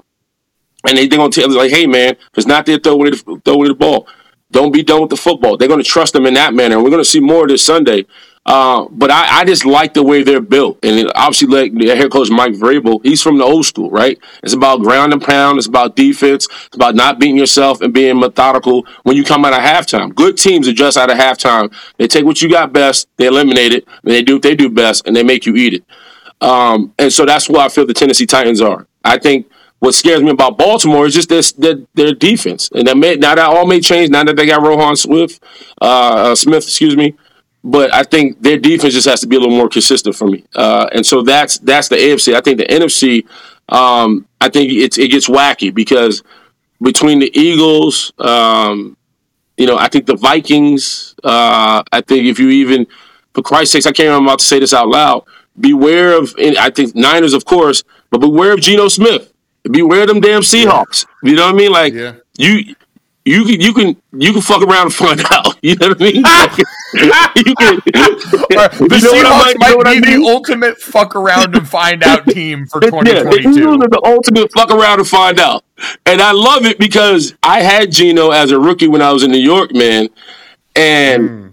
And 0.85 0.97
they, 0.97 1.07
they're 1.07 1.17
going 1.17 1.31
to 1.31 1.39
tell 1.39 1.49
him 1.49 1.55
like, 1.55 1.71
hey 1.71 1.87
man, 1.87 2.11
if 2.11 2.37
it's 2.37 2.45
not 2.45 2.65
there, 2.65 2.77
throw 2.77 3.03
it, 3.05 3.15
throw 3.45 3.63
it 3.63 3.67
the 3.69 3.73
ball. 3.73 4.07
Don't 4.51 4.73
be 4.73 4.83
done 4.83 5.01
with 5.01 5.09
the 5.09 5.17
football. 5.17 5.55
They're 5.55 5.69
going 5.69 5.81
to 5.81 5.89
trust 5.89 6.13
him 6.13 6.25
in 6.25 6.33
that 6.33 6.53
manner. 6.53 6.75
And 6.75 6.83
we're 6.83 6.91
going 6.91 7.03
to 7.03 7.09
see 7.09 7.21
more 7.21 7.47
this 7.47 7.63
Sunday. 7.63 8.05
Uh, 8.45 8.86
but 8.91 9.10
I, 9.10 9.39
I, 9.39 9.43
just 9.43 9.65
like 9.65 9.95
the 9.95 10.03
way 10.03 10.21
they're 10.21 10.39
built. 10.39 10.77
And 10.84 11.12
obviously, 11.15 11.47
like 11.47 11.73
the 11.73 11.95
head 11.95 12.12
coach 12.12 12.29
Mike 12.29 12.53
Vrabel, 12.53 12.99
he's 13.03 13.19
from 13.19 13.39
the 13.39 13.43
old 13.43 13.65
school, 13.65 13.89
right? 13.89 14.19
It's 14.43 14.53
about 14.53 14.81
ground 14.81 15.13
and 15.13 15.21
pound. 15.21 15.58
It's 15.58 15.65
about 15.65 15.95
defense. 15.95 16.47
It's 16.67 16.75
about 16.75 16.93
not 16.93 17.19
beating 17.19 17.38
yourself 17.38 17.81
and 17.81 17.91
being 17.91 18.19
methodical 18.19 18.86
when 19.01 19.17
you 19.17 19.23
come 19.23 19.45
out 19.45 19.53
of 19.53 19.60
halftime. 19.60 20.13
Good 20.13 20.38
teams 20.38 20.67
adjust 20.67 20.95
out 20.95 21.10
of 21.10 21.17
halftime. 21.17 21.73
They 21.97 22.08
take 22.08 22.23
what 22.23 22.39
you 22.39 22.47
got 22.47 22.71
best, 22.71 23.08
they 23.17 23.25
eliminate 23.25 23.73
it, 23.73 23.88
and 24.03 24.12
they 24.12 24.21
do 24.21 24.36
what 24.36 24.43
they 24.43 24.55
do 24.55 24.69
best, 24.69 25.08
and 25.08 25.15
they 25.15 25.23
make 25.23 25.47
you 25.47 25.55
eat 25.55 25.73
it. 25.73 25.84
Um, 26.39 26.93
and 26.99 27.12
so 27.12 27.25
that's 27.25 27.49
why 27.49 27.65
I 27.65 27.69
feel 27.69 27.88
the 27.88 27.95
Tennessee 27.95 28.27
Titans 28.27 28.62
are. 28.62 28.86
I 29.03 29.17
think 29.17 29.49
what 29.79 29.95
scares 29.95 30.21
me 30.21 30.29
about 30.29 30.60
Baltimore 30.60 31.08
is 31.08 31.15
just 31.15 31.29
their, 31.29 31.41
their, 31.58 31.86
their 31.95 32.13
defense. 32.13 32.69
And 32.75 32.86
that 32.86 32.95
may, 32.97 33.15
now 33.15 33.34
that 33.34 33.49
all 33.49 33.65
may 33.65 33.81
change 33.81 34.12
now 34.12 34.23
that 34.23 34.36
they 34.36 34.45
got 34.45 34.62
Roquan 34.62 34.95
Swift, 34.97 35.41
uh, 35.81 36.31
uh, 36.31 36.36
Smith, 36.36 36.65
excuse 36.65 36.95
me 36.95 37.15
but 37.65 37.93
I 37.93 38.04
think 38.04 38.41
their 38.41 38.58
defense 38.60 38.93
just 38.93 39.08
has 39.10 39.19
to 39.21 39.28
be 39.28 39.36
a 39.36 39.39
little 39.39 39.58
more 39.58 39.67
consistent 39.69 40.15
for 40.15 40.28
me. 40.28 40.45
Uh, 40.56 40.88
and 40.93 41.06
so 41.06 41.21
that's 41.23 41.58
that's 41.58 41.89
the 41.89 41.95
AFC. 41.97 42.34
I 42.36 42.41
think 42.41 42.60
the 42.60 42.65
NFC, 42.67 43.25
um, 43.73 44.28
I 44.39 44.49
think 44.49 44.71
it's 44.71 44.97
it 44.97 45.10
gets 45.10 45.28
wacky 45.28 45.73
because 45.73 46.21
between 46.82 47.19
the 47.19 47.32
Eagles, 47.38 48.13
um, 48.19 48.95
you 49.58 49.65
know, 49.65 49.78
I 49.78 49.88
think 49.89 50.06
the 50.06 50.15
Vikings. 50.15 51.15
Uh, 51.23 51.82
I 51.91 52.01
think 52.01 52.25
if 52.28 52.39
you 52.39 52.49
even, 52.49 52.86
for 53.34 53.41
Christ's 53.41 53.73
sakes, 53.73 53.86
I 53.88 53.91
can't 53.91 54.08
remember 54.10 54.28
about 54.30 54.39
to 54.39 54.45
say 54.45 54.60
this 54.60 54.73
out 54.73 54.88
loud. 54.88 55.23
Beware 55.60 56.17
of, 56.19 56.36
I 56.38 56.69
think 56.69 56.95
Niners, 56.95 57.34
of 57.34 57.45
course, 57.45 57.84
but 58.12 58.19
beware 58.19 58.51
of 58.54 58.60
Geno 58.62 58.89
Smith. 58.89 59.32
beware 59.71 60.01
of 60.01 60.08
them 60.10 60.19
damn 60.19 60.41
Seahawks. 60.41 61.06
You 61.23 61.34
know 61.36 61.45
what 61.47 61.56
I 61.56 61.58
mean? 61.58 61.71
Like 61.71 61.93
Yeah. 61.93 62.13
you. 62.38 62.75
You 63.25 63.43
can 63.43 63.59
you 63.59 63.73
can 63.73 63.97
you 64.13 64.33
can 64.33 64.41
fuck 64.41 64.61
around 64.61 64.83
and 64.83 64.93
find 64.93 65.19
out. 65.31 65.57
You 65.63 65.75
know 65.75 65.89
what 65.89 66.01
I 66.01 66.05
mean? 66.05 66.15
you 67.35 67.55
can, 67.55 67.81
the 68.88 69.01
you 69.01 69.21
know 69.23 69.33
I 69.33 69.43
Seahawks 69.43 69.47
mean? 69.47 69.57
might 69.57 69.69
You 69.69 69.69
know 69.69 69.77
what 69.77 69.88
I 69.88 69.99
be 69.99 70.01
mean? 70.01 70.21
the 70.21 70.27
ultimate 70.29 70.77
fuck 70.77 71.15
around 71.15 71.55
and 71.55 71.67
find 71.67 72.03
out 72.03 72.27
team 72.27 72.67
for 72.67 72.79
Yeah, 72.83 72.89
the 73.23 73.31
2022. 73.31 73.77
the 73.89 74.01
ultimate 74.05 74.51
fuck 74.53 74.69
around 74.69 74.99
and 74.99 75.07
find 75.07 75.39
out. 75.39 75.63
And 76.05 76.21
I 76.21 76.31
love 76.33 76.65
it 76.65 76.77
because 76.77 77.33
I 77.41 77.61
had 77.61 77.91
Geno 77.91 78.29
as 78.29 78.51
a 78.51 78.59
rookie 78.59 78.88
when 78.88 79.01
I 79.01 79.11
was 79.11 79.23
in 79.23 79.31
New 79.31 79.39
York, 79.39 79.73
man. 79.73 80.09
And 80.75 81.29
hmm. 81.29 81.47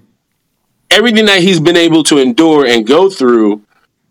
everything 0.91 1.25
that 1.27 1.41
he's 1.41 1.59
been 1.59 1.77
able 1.77 2.03
to 2.05 2.19
endure 2.19 2.67
and 2.67 2.87
go 2.87 3.09
through, 3.09 3.63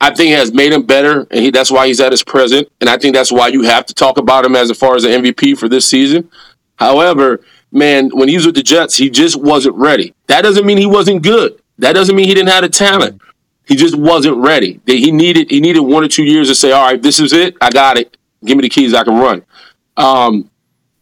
I 0.02 0.12
think 0.14 0.36
has 0.36 0.52
made 0.52 0.74
him 0.74 0.84
better. 0.88 1.28
And 1.30 1.42
he, 1.42 1.52
that's 1.52 1.70
why 1.70 1.86
he's 1.86 2.00
at 2.00 2.12
his 2.12 2.24
present. 2.24 2.70
And 2.82 2.90
I 2.90 2.98
think 2.98 3.14
that's 3.14 3.32
why 3.32 3.50
you 3.50 3.62
have 3.64 3.86
to 3.86 3.94
talk 3.94 4.18
about 4.18 4.46
him 4.46 4.56
as 4.56 4.72
far 4.76 4.96
as 4.96 5.04
an 5.04 5.24
MVP 5.24 5.58
for 5.60 5.70
this 5.70 5.86
season. 5.86 6.30
However, 6.78 7.42
man, 7.72 8.10
when 8.14 8.28
he 8.28 8.36
was 8.36 8.46
with 8.46 8.56
the 8.56 8.64
Jets, 8.64 8.96
he 8.96 9.10
just 9.10 9.36
wasn't 9.36 9.76
ready. 9.76 10.14
That 10.28 10.42
doesn't 10.42 10.66
mean 10.66 10.78
he 10.78 10.86
wasn't 10.86 11.24
good. 11.24 11.62
That 11.78 11.94
doesn't 11.94 12.16
mean 12.16 12.28
he 12.28 12.34
didn't 12.34 12.50
have 12.50 12.64
the 12.64 12.70
talent. 12.70 13.22
He 13.66 13.76
just 13.76 13.96
wasn't 13.96 14.38
ready. 14.38 14.80
That 14.86 14.96
He 14.96 15.12
needed 15.12 15.50
he 15.50 15.62
needed 15.62 15.82
one 15.82 16.04
or 16.04 16.08
two 16.08 16.24
years 16.24 16.48
to 16.50 16.56
say, 16.56 16.72
"All 16.72 16.84
right, 16.84 17.02
this 17.02 17.20
is 17.20 17.34
it. 17.34 17.56
I 17.62 17.70
got 17.70 17.98
it. 17.98 18.18
Give 18.44 18.58
me 18.58 18.64
the 18.64 18.70
keys. 18.70 18.94
I 18.94 19.04
can 19.04 19.16
run." 19.16 19.44
Um, 19.98 20.50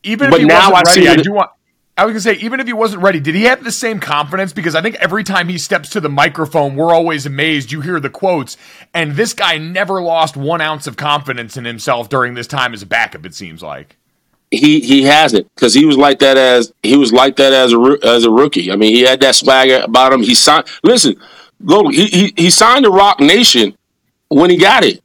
Even 0.04 0.28
if 0.28 0.32
But 0.32 0.42
now 0.44 0.74
I 0.74 0.84
see 0.84 1.08
I 1.08 1.16
do 1.16 1.34
want. 1.34 1.52
I 1.98 2.06
was 2.06 2.14
gonna 2.14 2.22
say, 2.22 2.42
even 2.42 2.62
if 2.62 2.68
he 2.68 2.72
wasn't 2.72 3.04
ready, 3.04 3.20
did 3.20 3.36
he 3.36 3.44
have 3.44 3.62
the 3.62 3.74
same 3.74 4.00
confidence? 4.00 4.54
Because 4.54 4.74
I 4.74 4.82
think 4.82 4.96
every 4.96 5.26
time 5.26 5.50
he 5.50 5.58
steps 5.58 5.90
to 5.90 6.00
the 6.00 6.08
microphone, 6.08 6.78
we're 6.78 6.94
always 6.94 7.26
amazed. 7.26 7.74
You 7.74 7.82
hear 7.82 8.00
the 8.00 8.10
quotes, 8.10 8.56
and 8.94 9.18
this 9.18 9.34
guy 9.34 9.58
never 9.58 10.02
lost 10.02 10.38
one 10.38 10.62
ounce 10.62 10.88
of 10.88 10.96
confidence 10.96 11.58
in 11.58 11.66
himself 11.66 12.08
during 12.08 12.36
this 12.36 12.48
time 12.48 12.74
as 12.74 12.82
a 12.82 12.86
backup. 12.86 13.26
It 13.26 13.36
seems 13.36 13.62
like. 13.62 13.98
He 14.52 14.80
he 14.80 15.04
hasn't 15.04 15.48
because 15.54 15.76
he 15.76 15.86
was 15.86 15.96
like 15.96 16.20
that 16.20 16.36
as 16.36 16.74
he 16.82 16.96
was 16.96 17.14
like 17.14 17.36
that 17.36 17.54
as 17.54 17.72
a 17.72 17.98
as 18.04 18.24
a 18.24 18.32
rookie. 18.32 18.72
I 18.72 18.76
mean, 18.76 18.96
he 18.96 19.02
had 19.02 19.20
that 19.20 19.36
swagger 19.36 19.82
about 19.84 20.12
him. 20.12 20.24
He 20.24 20.34
signed. 20.34 20.66
Listen, 20.84 21.16
look, 21.60 21.94
He 21.94 22.08
he, 22.08 22.34
he 22.36 22.50
signed 22.50 22.86
to 22.86 22.92
Roc 22.92 23.20
Nation 23.20 23.78
when 24.30 24.50
he 24.50 24.58
got 24.58 24.84
it. 24.84 25.04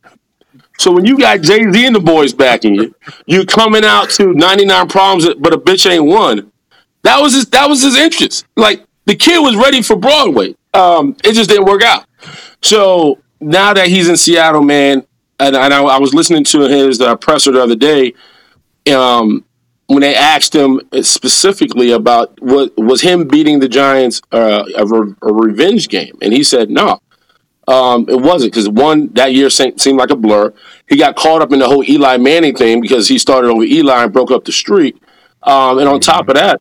So 0.78 0.92
when 0.92 1.04
you 1.04 1.18
got 1.18 1.42
Jay 1.42 1.62
Z 1.70 1.86
and 1.86 1.94
the 1.94 2.00
boys 2.00 2.32
backing 2.32 2.74
you, 2.74 2.94
you're 3.26 3.44
coming 3.44 3.84
out 3.84 4.08
to 4.10 4.32
ninety 4.32 4.64
nine 4.64 4.88
problems, 4.88 5.32
but 5.34 5.52
a 5.52 5.58
bitch 5.58 5.90
ain't 5.90 6.06
one. 6.06 6.50
That 7.02 7.20
was 7.20 7.34
his. 7.34 7.46
That 7.50 7.68
was 7.68 7.82
his 7.82 7.96
interest. 7.96 8.46
Like 8.56 8.84
the 9.04 9.14
kid 9.14 9.40
was 9.40 9.56
ready 9.56 9.82
for 9.82 9.94
Broadway. 9.94 10.56
Um, 10.72 11.16
it 11.22 11.34
just 11.34 11.50
didn't 11.50 11.66
work 11.66 11.82
out. 11.82 12.06
So 12.62 13.18
now 13.40 13.74
that 13.74 13.88
he's 13.88 14.08
in 14.08 14.16
Seattle, 14.16 14.62
man, 14.62 15.06
and, 15.38 15.54
and 15.54 15.74
I, 15.74 15.82
I 15.82 15.98
was 15.98 16.14
listening 16.14 16.44
to 16.44 16.60
his 16.60 17.00
uh, 17.00 17.14
presser 17.16 17.52
the 17.52 17.62
other 17.62 17.76
day 17.76 18.14
um, 18.92 19.44
when 19.86 20.00
they 20.00 20.14
asked 20.14 20.54
him 20.54 20.80
specifically 21.02 21.90
about 21.90 22.40
what 22.40 22.72
was 22.76 23.02
him 23.02 23.26
beating 23.28 23.60
the 23.60 23.68
Giants 23.68 24.22
uh, 24.32 24.64
a, 24.76 24.86
re- 24.86 25.14
a 25.22 25.32
revenge 25.32 25.88
game, 25.88 26.16
and 26.22 26.32
he 26.32 26.42
said 26.42 26.70
no, 26.70 27.00
um, 27.68 28.06
it 28.08 28.20
wasn't 28.20 28.52
because 28.52 28.68
one 28.68 29.08
that 29.14 29.32
year 29.32 29.50
se- 29.50 29.74
seemed 29.76 29.98
like 29.98 30.10
a 30.10 30.16
blur. 30.16 30.52
He 30.88 30.96
got 30.96 31.16
caught 31.16 31.42
up 31.42 31.52
in 31.52 31.58
the 31.58 31.68
whole 31.68 31.88
Eli 31.88 32.16
Manning 32.16 32.56
thing 32.56 32.80
because 32.80 33.08
he 33.08 33.18
started 33.18 33.50
over 33.50 33.62
Eli 33.62 34.04
and 34.04 34.12
broke 34.12 34.30
up 34.30 34.44
the 34.44 34.52
streak, 34.52 34.96
um, 35.42 35.78
and 35.78 35.88
on 35.88 36.00
top 36.00 36.28
of 36.28 36.34
that, 36.34 36.60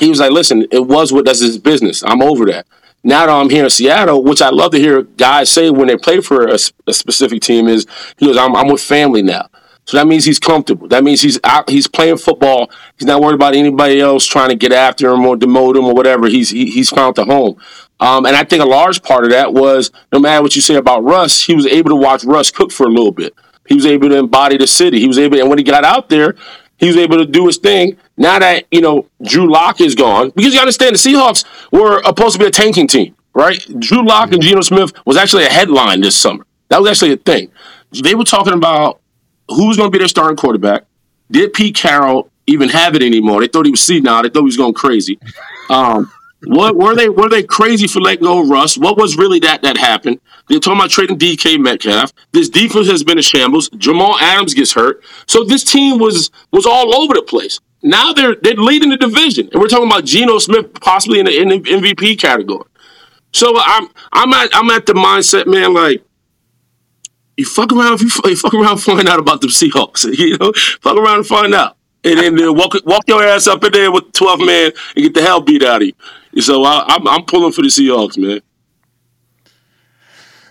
he 0.00 0.08
was 0.08 0.20
like, 0.20 0.30
"Listen, 0.30 0.66
it 0.70 0.86
was 0.86 1.12
what 1.12 1.24
that's 1.24 1.40
his 1.40 1.58
business. 1.58 2.02
I'm 2.04 2.22
over 2.22 2.44
that." 2.46 2.66
Now 3.02 3.26
that 3.26 3.32
I'm 3.32 3.50
here 3.50 3.64
in 3.64 3.70
Seattle, 3.70 4.24
which 4.24 4.42
I 4.42 4.50
love 4.50 4.72
to 4.72 4.78
hear 4.78 5.02
guys 5.02 5.48
say 5.48 5.70
when 5.70 5.86
they 5.86 5.96
play 5.96 6.20
for 6.20 6.48
a 6.48 6.58
specific 6.58 7.40
team, 7.40 7.68
is 7.68 7.86
he 8.18 8.26
goes, 8.26 8.36
I'm, 8.36 8.56
"I'm 8.56 8.68
with 8.68 8.82
family 8.82 9.22
now." 9.22 9.48
So 9.86 9.96
that 9.96 10.08
means 10.08 10.24
he's 10.24 10.40
comfortable. 10.40 10.88
That 10.88 11.04
means 11.04 11.22
he's 11.22 11.38
out. 11.44 11.70
He's 11.70 11.86
playing 11.86 12.18
football. 12.18 12.70
He's 12.98 13.06
not 13.06 13.20
worried 13.20 13.36
about 13.36 13.54
anybody 13.54 14.00
else 14.00 14.26
trying 14.26 14.48
to 14.48 14.56
get 14.56 14.72
after 14.72 15.12
him 15.12 15.24
or 15.24 15.36
demote 15.36 15.76
him 15.76 15.84
or 15.84 15.94
whatever. 15.94 16.26
He's 16.26 16.50
he, 16.50 16.70
he's 16.70 16.90
found 16.90 17.16
a 17.18 17.24
home. 17.24 17.56
Um, 18.00 18.26
and 18.26 18.36
I 18.36 18.42
think 18.42 18.62
a 18.62 18.66
large 18.66 19.02
part 19.02 19.24
of 19.24 19.30
that 19.30 19.54
was 19.54 19.92
no 20.12 20.18
matter 20.18 20.42
what 20.42 20.56
you 20.56 20.60
say 20.60 20.74
about 20.74 21.04
Russ, 21.04 21.44
he 21.44 21.54
was 21.54 21.66
able 21.66 21.90
to 21.90 21.96
watch 21.96 22.24
Russ 22.24 22.50
cook 22.50 22.72
for 22.72 22.84
a 22.84 22.90
little 22.90 23.12
bit. 23.12 23.32
He 23.68 23.74
was 23.74 23.86
able 23.86 24.08
to 24.08 24.16
embody 24.16 24.58
the 24.58 24.66
city. 24.66 24.98
He 24.98 25.06
was 25.06 25.18
able, 25.18 25.38
and 25.38 25.48
when 25.48 25.58
he 25.58 25.64
got 25.64 25.84
out 25.84 26.08
there, 26.08 26.34
he 26.78 26.88
was 26.88 26.96
able 26.96 27.18
to 27.18 27.26
do 27.26 27.46
his 27.46 27.56
thing. 27.56 27.96
Now 28.16 28.40
that 28.40 28.64
you 28.72 28.80
know 28.80 29.06
Drew 29.22 29.50
Lock 29.50 29.80
is 29.80 29.94
gone, 29.94 30.30
because 30.34 30.52
you 30.52 30.60
understand 30.60 30.96
the 30.96 30.98
Seahawks 30.98 31.44
were 31.70 32.02
supposed 32.02 32.34
to 32.34 32.38
be 32.40 32.46
a 32.46 32.50
tanking 32.50 32.88
team, 32.88 33.14
right? 33.34 33.64
Drew 33.78 34.04
Lock 34.04 34.32
and 34.32 34.42
Geno 34.42 34.62
Smith 34.62 34.92
was 35.06 35.16
actually 35.16 35.44
a 35.44 35.50
headline 35.50 36.00
this 36.00 36.16
summer. 36.16 36.44
That 36.68 36.80
was 36.80 36.90
actually 36.90 37.12
a 37.12 37.16
thing. 37.16 37.52
They 38.02 38.16
were 38.16 38.24
talking 38.24 38.52
about 38.52 39.00
who's 39.48 39.76
going 39.76 39.88
to 39.88 39.92
be 39.92 39.98
their 39.98 40.08
starting 40.08 40.36
quarterback. 40.36 40.84
Did 41.30 41.52
Pete 41.52 41.74
Carroll 41.74 42.30
even 42.46 42.68
have 42.68 42.94
it 42.94 43.02
anymore? 43.02 43.40
They 43.40 43.48
thought 43.48 43.66
he 43.66 43.70
was 43.70 43.80
senile. 43.82 44.22
They 44.22 44.28
thought 44.28 44.40
he 44.40 44.46
was 44.46 44.56
going 44.56 44.74
crazy. 44.74 45.18
Um, 45.68 46.10
what 46.44 46.76
were 46.76 46.94
they? 46.94 47.08
Were 47.08 47.28
they 47.28 47.42
crazy 47.42 47.88
for 47.88 48.00
letting 48.00 48.24
go 48.24 48.42
of 48.42 48.48
Russ? 48.48 48.76
What 48.76 48.96
was 48.96 49.16
really 49.16 49.40
that 49.40 49.62
that 49.62 49.76
happened? 49.76 50.20
They're 50.48 50.60
talking 50.60 50.78
about 50.78 50.90
trading 50.90 51.18
DK 51.18 51.58
Metcalf. 51.58 52.12
This 52.32 52.48
defense 52.48 52.88
has 52.88 53.02
been 53.02 53.18
a 53.18 53.22
shambles. 53.22 53.68
Jamal 53.70 54.16
Adams 54.20 54.54
gets 54.54 54.72
hurt, 54.72 55.02
so 55.26 55.44
this 55.44 55.64
team 55.64 55.98
was 55.98 56.30
was 56.52 56.66
all 56.66 56.94
over 56.94 57.14
the 57.14 57.22
place. 57.22 57.58
Now 57.82 58.12
they're 58.12 58.36
they're 58.36 58.54
leading 58.54 58.90
the 58.90 58.96
division, 58.96 59.48
and 59.52 59.60
we're 59.60 59.68
talking 59.68 59.88
about 59.88 60.04
Geno 60.04 60.38
Smith 60.38 60.72
possibly 60.74 61.18
in 61.18 61.26
the, 61.26 61.40
in 61.40 61.48
the 61.48 61.60
MVP 61.60 62.20
category. 62.20 62.64
So 63.32 63.54
I'm 63.58 63.88
I'm 64.12 64.32
at 64.32 64.50
I'm 64.54 64.70
at 64.70 64.86
the 64.86 64.92
mindset, 64.92 65.46
man. 65.46 65.74
Like 65.74 66.04
you 67.36 67.44
fuck 67.44 67.72
around 67.72 68.00
you, 68.00 68.10
you 68.24 68.36
fuck 68.36 68.54
around 68.54 68.78
find 68.78 69.08
out 69.08 69.18
about 69.18 69.40
the 69.40 69.48
Seahawks. 69.48 70.04
You 70.18 70.38
know, 70.38 70.52
fuck 70.80 70.96
around 70.96 71.18
and 71.18 71.26
find 71.26 71.54
out, 71.54 71.76
and 72.04 72.18
then 72.18 72.54
walk 72.56 72.74
walk 72.84 73.04
your 73.06 73.22
ass 73.22 73.46
up 73.46 73.62
in 73.64 73.72
there 73.72 73.92
with 73.92 74.12
twelve 74.12 74.40
man 74.40 74.72
and 74.94 75.02
get 75.04 75.14
the 75.14 75.22
hell 75.22 75.40
beat 75.40 75.62
out 75.62 75.82
of 75.82 75.88
you. 75.88 76.42
So 76.42 76.64
I, 76.64 76.84
I'm 76.88 77.06
I'm 77.06 77.24
pulling 77.24 77.52
for 77.52 77.62
the 77.62 77.68
Seahawks, 77.68 78.18
man. 78.18 78.40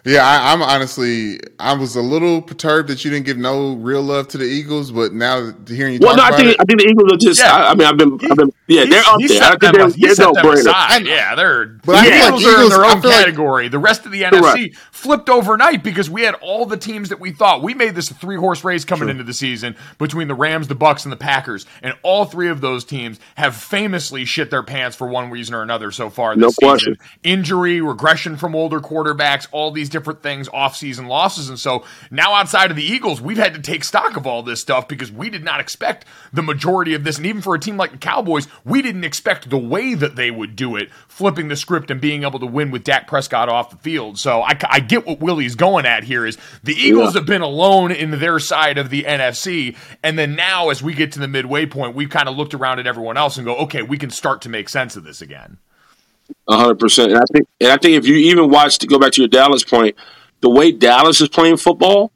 Yeah, 0.05 0.19
I, 0.23 0.53
I'm 0.53 0.61
honestly, 0.61 1.39
I 1.59 1.73
was 1.73 1.95
a 1.95 2.01
little 2.01 2.41
perturbed 2.41 2.89
that 2.89 3.03
you 3.03 3.09
didn't 3.09 3.25
give 3.25 3.37
no 3.37 3.73
real 3.73 4.03
love 4.03 4.27
to 4.29 4.37
the 4.37 4.43
Eagles, 4.45 4.91
but 4.91 5.13
now 5.13 5.51
hearing 5.67 5.93
you 5.93 5.99
Well, 6.01 6.15
talk 6.15 6.17
no, 6.17 6.23
I 6.23 6.27
about 6.27 6.37
think 6.39 6.49
it, 6.51 6.57
I 6.59 6.63
think 6.65 6.79
the 6.81 6.87
Eagles 6.89 7.11
are 7.13 7.17
just. 7.17 7.39
Yeah. 7.39 7.55
I, 7.55 7.71
I 7.71 7.75
mean, 7.75 7.87
I've 7.87 7.97
been, 7.97 8.13
I've 8.29 8.37
been, 8.37 8.51
yeah, 8.67 8.85
they're 8.85 8.99
up 9.01 9.19
there. 9.19 9.25
I 9.25 9.27
set 9.27 9.49
think 9.49 9.61
them, 9.61 9.73
they're, 9.73 9.89
they're 9.89 10.15
set 10.15 10.23
no 10.25 10.33
them 10.33 10.45
brainer. 10.45 10.59
aside. 10.59 11.05
Yeah, 11.07 11.33
they're 11.35 11.65
But 11.65 11.95
I 11.95 12.05
the 12.05 12.11
feel 12.11 12.19
like 12.19 12.27
Eagles 12.27 12.43
the 12.43 12.49
are 12.49 12.63
in 12.63 12.69
their 12.69 12.85
own 12.85 13.01
feel 13.01 13.09
like- 13.11 13.19
category. 13.25 13.67
the 13.67 13.79
rest 13.79 14.05
of 14.05 14.11
the 14.11 14.19
Correct. 14.21 14.43
NFC 14.57 14.75
flipped 14.91 15.29
overnight 15.29 15.83
because 15.83 16.09
we 16.09 16.21
had 16.21 16.35
all 16.35 16.65
the 16.67 16.77
teams 16.77 17.09
that 17.09 17.19
we 17.19 17.31
thought 17.31 17.63
we 17.63 17.73
made 17.73 17.95
this 17.95 18.11
a 18.11 18.13
three 18.13 18.37
horse 18.37 18.63
race 18.63 18.85
coming 18.85 19.09
into 19.09 19.23
the 19.23 19.33
season 19.33 19.75
between 19.97 20.27
the 20.27 20.35
Rams, 20.35 20.67
the 20.67 20.75
Bucs, 20.75 21.03
and 21.03 21.11
the 21.11 21.17
Packers, 21.17 21.65
and 21.81 21.95
all 22.03 22.25
three 22.25 22.49
of 22.49 22.61
those 22.61 22.85
teams 22.85 23.19
have 23.35 23.55
famously 23.55 24.23
shit 24.23 24.51
their 24.51 24.63
pants 24.63 24.95
for 24.95 25.07
one 25.07 25.31
reason 25.31 25.55
or 25.55 25.63
another 25.63 25.89
so 25.91 26.09
far 26.11 26.35
this 26.35 26.41
No 26.41 26.49
season. 26.49 26.67
question. 26.69 26.97
Injury, 27.23 27.81
regression 27.81 28.37
from 28.37 28.55
older 28.55 28.79
quarterbacks, 28.79 29.47
all 29.51 29.71
these 29.71 29.89
different 29.95 30.21
things, 30.21 30.49
off-season 30.49 31.07
losses, 31.07 31.47
and 31.47 31.57
so 31.57 31.85
now 32.11 32.33
outside 32.33 32.69
of 32.69 32.75
the 32.75 32.83
Eagles, 32.83 33.21
we've 33.21 33.37
had 33.37 33.53
to 33.53 33.61
take 33.61 33.85
stock 33.85 34.17
of 34.17 34.27
all 34.27 34.43
this 34.43 34.59
stuff 34.59 34.89
because 34.89 35.09
we 35.09 35.29
did 35.29 35.43
not 35.43 35.61
expect 35.61 36.03
the 36.33 36.43
majority 36.43 36.93
of 36.93 37.05
this, 37.05 37.15
and 37.15 37.25
even 37.25 37.41
for 37.41 37.55
a 37.55 37.59
team 37.59 37.77
like 37.77 37.91
the 37.91 37.97
Cowboys, 37.97 38.49
we 38.65 38.81
didn't 38.81 39.05
expect 39.05 39.49
the 39.49 39.57
way 39.57 39.93
that 39.93 40.17
they 40.17 40.31
would 40.31 40.57
do 40.57 40.75
it, 40.75 40.91
flipping 41.07 41.47
the 41.47 41.55
script 41.55 41.89
and 41.89 42.01
being 42.01 42.23
able 42.23 42.39
to 42.39 42.45
win 42.45 42.71
with 42.71 42.83
Dak 42.83 43.07
Prescott 43.07 43.47
off 43.47 43.69
the 43.69 43.77
field. 43.77 44.19
So 44.19 44.41
I, 44.41 44.57
I 44.69 44.81
get 44.81 45.05
what 45.05 45.21
Willie's 45.21 45.55
going 45.55 45.85
at 45.85 46.03
here 46.03 46.25
is 46.25 46.37
the 46.61 46.73
Eagles 46.73 47.13
have 47.13 47.25
been 47.25 47.41
alone 47.41 47.91
in 47.91 48.11
their 48.11 48.39
side 48.39 48.77
of 48.77 48.89
the 48.89 49.03
NFC, 49.03 49.77
and 50.03 50.19
then 50.19 50.35
now 50.35 50.69
as 50.69 50.83
we 50.83 50.93
get 50.93 51.13
to 51.13 51.19
the 51.19 51.27
midway 51.29 51.65
point, 51.65 51.95
we've 51.95 52.09
kind 52.09 52.27
of 52.27 52.35
looked 52.35 52.53
around 52.53 52.79
at 52.79 52.87
everyone 52.87 53.15
else 53.15 53.37
and 53.37 53.45
go, 53.45 53.55
okay, 53.57 53.81
we 53.81 53.97
can 53.97 54.09
start 54.09 54.41
to 54.41 54.49
make 54.49 54.67
sense 54.67 54.97
of 54.97 55.05
this 55.05 55.21
again. 55.21 55.57
Hundred 56.47 56.79
percent. 56.79 57.11
And 57.11 57.19
I 57.19 57.25
think, 57.31 57.47
and 57.59 57.71
I 57.71 57.77
think 57.77 57.95
if 57.95 58.05
you 58.05 58.15
even 58.15 58.49
watch 58.49 58.77
to 58.79 58.87
go 58.87 58.99
back 58.99 59.11
to 59.13 59.21
your 59.21 59.27
Dallas 59.27 59.63
point, 59.63 59.95
the 60.41 60.49
way 60.49 60.71
Dallas 60.71 61.21
is 61.21 61.29
playing 61.29 61.57
football 61.57 62.11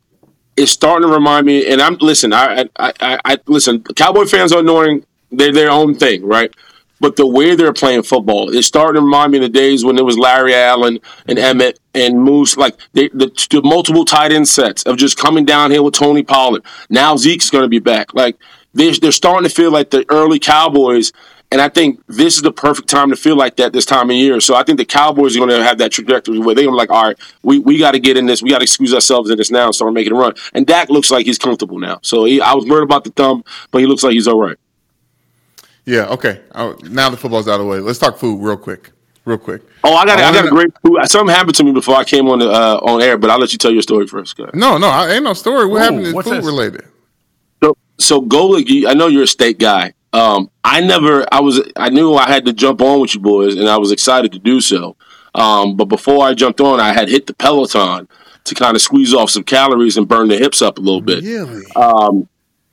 is 0.55 0.71
starting 0.71 1.07
to 1.07 1.13
remind 1.13 1.45
me. 1.45 1.65
And 1.67 1.81
I'm 1.81 1.95
listen, 1.95 2.33
I, 2.33 2.65
I, 2.77 2.93
I, 2.99 3.19
I 3.25 3.37
listen. 3.47 3.83
Cowboy 3.83 4.25
fans 4.25 4.51
are 4.51 4.59
annoying. 4.59 5.05
They're 5.31 5.51
their 5.51 5.71
own 5.71 5.95
thing, 5.95 6.25
right? 6.25 6.53
But 6.99 7.15
the 7.15 7.25
way 7.25 7.55
they're 7.55 7.73
playing 7.73 8.03
football 8.03 8.49
is 8.49 8.67
starting 8.67 8.95
to 8.95 9.05
remind 9.05 9.31
me 9.31 9.37
of 9.37 9.43
the 9.43 9.49
days 9.49 9.85
when 9.85 9.97
it 9.97 10.03
was 10.03 10.17
Larry 10.17 10.53
Allen 10.53 10.99
and 11.27 11.37
Emmitt 11.37 11.77
and 11.93 12.21
Moose, 12.21 12.57
like 12.57 12.77
they, 12.91 13.07
the, 13.09 13.31
the 13.49 13.61
multiple 13.63 14.03
tight 14.03 14.33
end 14.33 14.47
sets 14.47 14.83
of 14.83 14.97
just 14.97 15.17
coming 15.17 15.45
down 15.45 15.71
here 15.71 15.81
with 15.81 15.93
Tony 15.93 16.23
Pollard. 16.23 16.63
Now 16.89 17.15
Zeke's 17.15 17.49
going 17.49 17.63
to 17.63 17.69
be 17.69 17.79
back. 17.79 18.13
Like 18.13 18.35
they're, 18.73 18.93
they're 18.93 19.11
starting 19.13 19.47
to 19.47 19.53
feel 19.53 19.71
like 19.71 19.91
the 19.91 20.05
early 20.09 20.39
Cowboys. 20.39 21.13
And 21.51 21.59
I 21.59 21.67
think 21.67 21.99
this 22.05 22.35
is 22.35 22.43
the 22.43 22.51
perfect 22.51 22.89
time 22.89 23.09
to 23.09 23.15
feel 23.15 23.35
like 23.35 23.55
that 23.55 23.73
this 23.73 23.85
time 23.85 24.11
of 24.11 24.15
year. 24.15 24.39
So 24.39 24.53
I 24.53 24.61
think 24.61 24.77
the 24.77 24.85
Cowboys 24.85 25.35
are 25.35 25.39
going 25.39 25.49
to 25.49 25.63
have 25.63 25.79
that 25.79 25.91
trajectory 25.91 26.37
where 26.37 26.53
they're 26.53 26.63
going 26.65 26.77
to 26.77 26.85
be 26.85 26.87
like, 26.87 26.91
all 26.91 27.03
right, 27.07 27.17
we, 27.41 27.57
we 27.57 27.79
got 27.79 27.91
to 27.93 27.99
get 27.99 28.17
in 28.17 28.27
this. 28.27 28.43
We 28.43 28.51
got 28.51 28.59
to 28.59 28.63
excuse 28.63 28.93
ourselves 28.93 29.31
in 29.31 29.37
this 29.37 29.49
now 29.49 29.65
and 29.65 29.73
start 29.73 29.91
making 29.93 30.13
a 30.13 30.15
run. 30.15 30.33
And 30.53 30.67
Dak 30.67 30.89
looks 30.91 31.09
like 31.09 31.25
he's 31.25 31.39
comfortable 31.39 31.79
now. 31.79 31.99
So 32.03 32.25
he, 32.25 32.39
I 32.39 32.53
was 32.53 32.65
worried 32.65 32.83
about 32.83 33.03
the 33.03 33.09
thumb, 33.09 33.43
but 33.71 33.79
he 33.79 33.87
looks 33.87 34.03
like 34.03 34.13
he's 34.13 34.27
all 34.27 34.39
right. 34.39 34.57
yeah, 35.85 36.05
okay. 36.09 36.41
Uh, 36.51 36.73
now 36.83 37.09
the 37.09 37.17
football's 37.17 37.47
out 37.47 37.55
of 37.55 37.61
the 37.61 37.65
way. 37.65 37.79
Let's 37.79 37.97
talk 37.97 38.17
food 38.19 38.39
real 38.43 38.55
quick, 38.57 38.91
real 39.25 39.39
quick. 39.39 39.63
Oh, 39.83 39.95
I 39.95 40.05
got, 40.05 40.19
I 40.19 40.29
I, 40.29 40.31
got 40.33 40.45
a 40.51 40.53
wanna- 40.53 40.67
great. 40.83 41.09
Something 41.09 41.33
happened 41.35 41.55
to 41.55 41.63
me 41.63 41.71
before 41.71 41.95
I 41.95 42.03
came 42.03 42.27
on 42.29 42.37
the, 42.39 42.49
uh, 42.51 42.79
on 42.83 43.01
air, 43.01 43.17
but 43.17 43.31
I'll 43.31 43.39
let 43.39 43.53
you 43.53 43.57
tell 43.57 43.71
your 43.71 43.81
story 43.81 44.05
first. 44.05 44.37
Go 44.37 44.43
ahead. 44.43 44.55
No, 44.55 44.77
no, 44.77 44.87
I, 44.87 45.13
ain't 45.13 45.23
no 45.23 45.33
story. 45.33 45.65
What 45.65 45.77
Ooh, 45.77 45.83
happened 45.83 46.01
is 46.01 46.13
what's 46.13 46.27
food 46.29 46.37
this? 46.37 46.45
related. 46.45 46.85
So, 47.63 47.75
so 47.97 48.21
Golic, 48.21 48.87
I 48.87 48.93
know 48.93 49.07
you're 49.07 49.23
a 49.23 49.27
state 49.27 49.57
guy. 49.57 49.93
Um, 50.11 50.49
I 50.63 50.81
never, 50.81 51.25
I 51.31 51.39
was, 51.39 51.61
I 51.75 51.89
knew 51.89 52.15
I 52.15 52.27
had 52.27 52.45
to 52.45 52.53
jump 52.53 52.81
on 52.81 52.99
with 52.99 53.13
you 53.13 53.19
boys, 53.19 53.55
and 53.55 53.69
I 53.69 53.77
was 53.77 53.91
excited 53.91 54.31
to 54.31 54.39
do 54.39 54.59
so. 54.61 54.95
Um, 55.35 55.77
but 55.77 55.85
before 55.85 56.25
I 56.25 56.33
jumped 56.33 56.61
on, 56.61 56.79
I 56.79 56.93
had 56.93 57.09
hit 57.09 57.27
the 57.27 57.33
Peloton 57.33 58.07
to 58.45 58.55
kind 58.55 58.75
of 58.75 58.81
squeeze 58.81 59.13
off 59.13 59.29
some 59.29 59.43
calories 59.43 59.97
and 59.97 60.07
burn 60.07 60.27
the 60.27 60.37
hips 60.37 60.61
up 60.61 60.77
a 60.77 60.81
little 60.81 61.01
bit. 61.01 61.23
Really? 61.23 61.63
Um, 61.75 62.27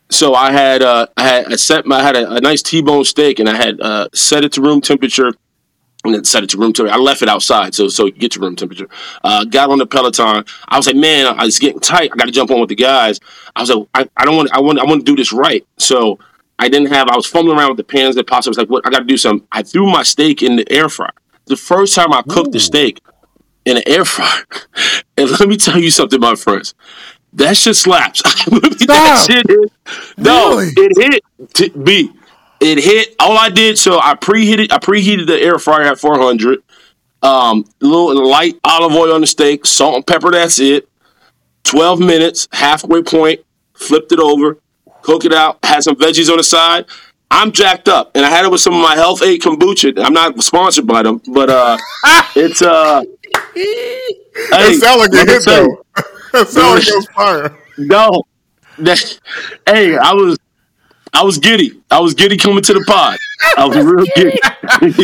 so 0.09 0.35
I 0.35 0.53
had, 0.53 0.83
uh, 0.83 1.09
I 1.17 1.23
had, 1.23 1.53
I 1.53 1.57
set, 1.57 1.85
my, 1.85 1.99
I 1.99 2.03
had 2.03 2.17
a, 2.17 2.35
a 2.37 2.41
nice 2.41 2.63
T-bone 2.63 3.05
steak, 3.05 3.39
and 3.39 3.49
I 3.49 3.57
had 3.57 3.81
uh, 3.81 4.09
set 4.15 4.45
it 4.45 4.53
to 4.53 4.63
room 4.63 4.81
temperature 4.81 5.33
and 6.05 6.15
then 6.15 6.25
set 6.25 6.45
it 6.45 6.51
to 6.51 6.57
room 6.57 6.73
temperature. 6.73 6.95
I 6.95 7.01
left 7.01 7.21
it 7.21 7.29
outside 7.29 7.75
so 7.75 7.89
so 7.89 8.09
get 8.09 8.33
to 8.33 8.41
room 8.41 8.55
temperature. 8.55 8.89
Uh, 9.25 9.45
got 9.45 9.71
on 9.71 9.79
the 9.79 9.87
Peloton. 9.87 10.45
I 10.69 10.77
was 10.77 10.87
like, 10.87 10.97
man, 10.97 11.27
I 11.27 11.45
was 11.45 11.59
getting 11.59 11.81
tight. 11.81 12.11
I 12.13 12.17
got 12.17 12.27
to 12.27 12.33
jump 12.33 12.51
on 12.51 12.61
with 12.61 12.69
the 12.69 12.77
guys. 12.77 13.19
I 13.55 13.61
was 13.61 13.71
like, 13.71 13.89
I, 13.93 14.09
I 14.17 14.25
don't 14.25 14.37
want, 14.37 14.53
I 14.53 14.61
want, 14.61 14.79
I 14.79 14.85
want 14.85 15.05
to 15.05 15.05
do 15.05 15.17
this 15.17 15.33
right. 15.33 15.67
So 15.79 16.19
I 16.59 16.69
didn't 16.69 16.89
have. 16.93 17.09
I 17.09 17.17
was 17.17 17.27
fumbling 17.27 17.59
around 17.59 17.69
with 17.71 17.77
the 17.79 17.85
pans 17.85 18.15
that 18.17 18.27
pots. 18.27 18.47
I 18.47 18.51
was 18.51 18.59
like, 18.59 18.69
what? 18.71 18.87
I 18.87 18.91
got 18.91 19.01
to 19.01 19.05
do 19.05 19.17
something. 19.17 19.47
I 19.53 19.63
threw 19.63 19.87
my 19.91 20.03
steak 20.03 20.43
in 20.43 20.57
the 20.57 20.71
air 20.73 20.89
fryer. 20.89 21.11
The 21.47 21.57
first 21.57 21.95
time 21.95 22.13
I 22.13 22.23
cooked 22.23 22.53
the 22.53 22.61
steak 22.61 23.01
in 23.65 23.77
an 23.77 23.83
air 23.87 24.05
fryer, 24.05 24.45
and 25.17 25.31
let 25.31 25.49
me 25.49 25.57
tell 25.57 25.79
you 25.79 25.91
something, 25.91 26.19
my 26.21 26.35
friends. 26.35 26.75
That 27.35 27.57
shit 27.57 27.77
slaps. 27.77 28.23
that 28.47 29.25
shit 29.27 29.47
hit. 29.49 29.73
No, 30.17 30.57
Really? 30.59 30.73
it 30.77 31.13
hit. 31.13 31.53
T- 31.53 31.69
B. 31.69 32.11
It 32.61 32.79
hit. 32.79 33.15
All 33.21 33.37
I 33.37 33.51
did, 33.51 33.77
so 33.79 33.99
I 33.99 34.15
preheated. 34.15 34.73
I 34.73 34.79
preheated 34.79 35.27
the 35.27 35.39
air 35.39 35.59
fryer 35.59 35.83
at 35.83 35.99
400. 35.99 36.63
Um, 37.23 37.65
little 37.81 38.27
light 38.27 38.55
olive 38.65 38.93
oil 38.93 39.13
on 39.15 39.21
the 39.21 39.27
steak, 39.27 39.67
salt 39.67 39.97
and 39.97 40.07
pepper. 40.07 40.31
That's 40.31 40.59
it. 40.59 40.89
12 41.65 42.01
minutes, 42.01 42.49
halfway 42.53 43.03
point. 43.03 43.41
Flipped 43.75 44.13
it 44.13 44.19
over, 44.21 44.59
cook 45.07 45.25
it 45.25 45.33
out. 45.33 45.59
Had 45.65 45.85
some 45.85 45.95
veggies 45.95 46.29
on 46.29 46.37
the 46.37 46.43
side. 46.43 46.85
I'm 47.31 47.53
jacked 47.53 47.89
up, 47.89 48.11
and 48.15 48.25
I 48.25 48.31
had 48.31 48.45
it 48.45 48.51
with 48.51 48.61
some 48.61 48.75
of 48.75 48.83
my 48.83 48.95
Health-Ade 48.95 49.41
kombucha. 49.41 50.05
I'm 50.05 50.13
not 50.13 50.43
sponsored 50.43 50.87
by 50.87 51.03
them, 51.03 51.23
but 51.33 51.49
uh, 51.49 51.79
it's 52.37 52.61
uh. 52.61 53.03
That 54.51 54.79
sound 54.81 55.01
like 55.01 55.13
a 55.13 55.31
hit 55.31 55.45
though. 55.45 55.85
that 56.33 56.49
sound 56.49 56.75
like 56.75 56.87
it 56.87 56.95
was 56.95 57.09
fire. 57.15 57.57
No, 57.79 58.23
that, 58.79 59.21
hey, 59.67 59.97
I 59.97 60.13
was, 60.13 60.39
I 61.13 61.25
was 61.25 61.39
giddy. 61.39 61.81
I 61.91 62.01
was 62.01 62.15
giddy 62.15 62.37
coming 62.37 62.63
to 62.63 62.73
the 62.75 62.85
pod. 62.87 63.17
I 63.57 63.67
was 63.67 63.77
real 63.85 64.07
giddy. 64.15 64.39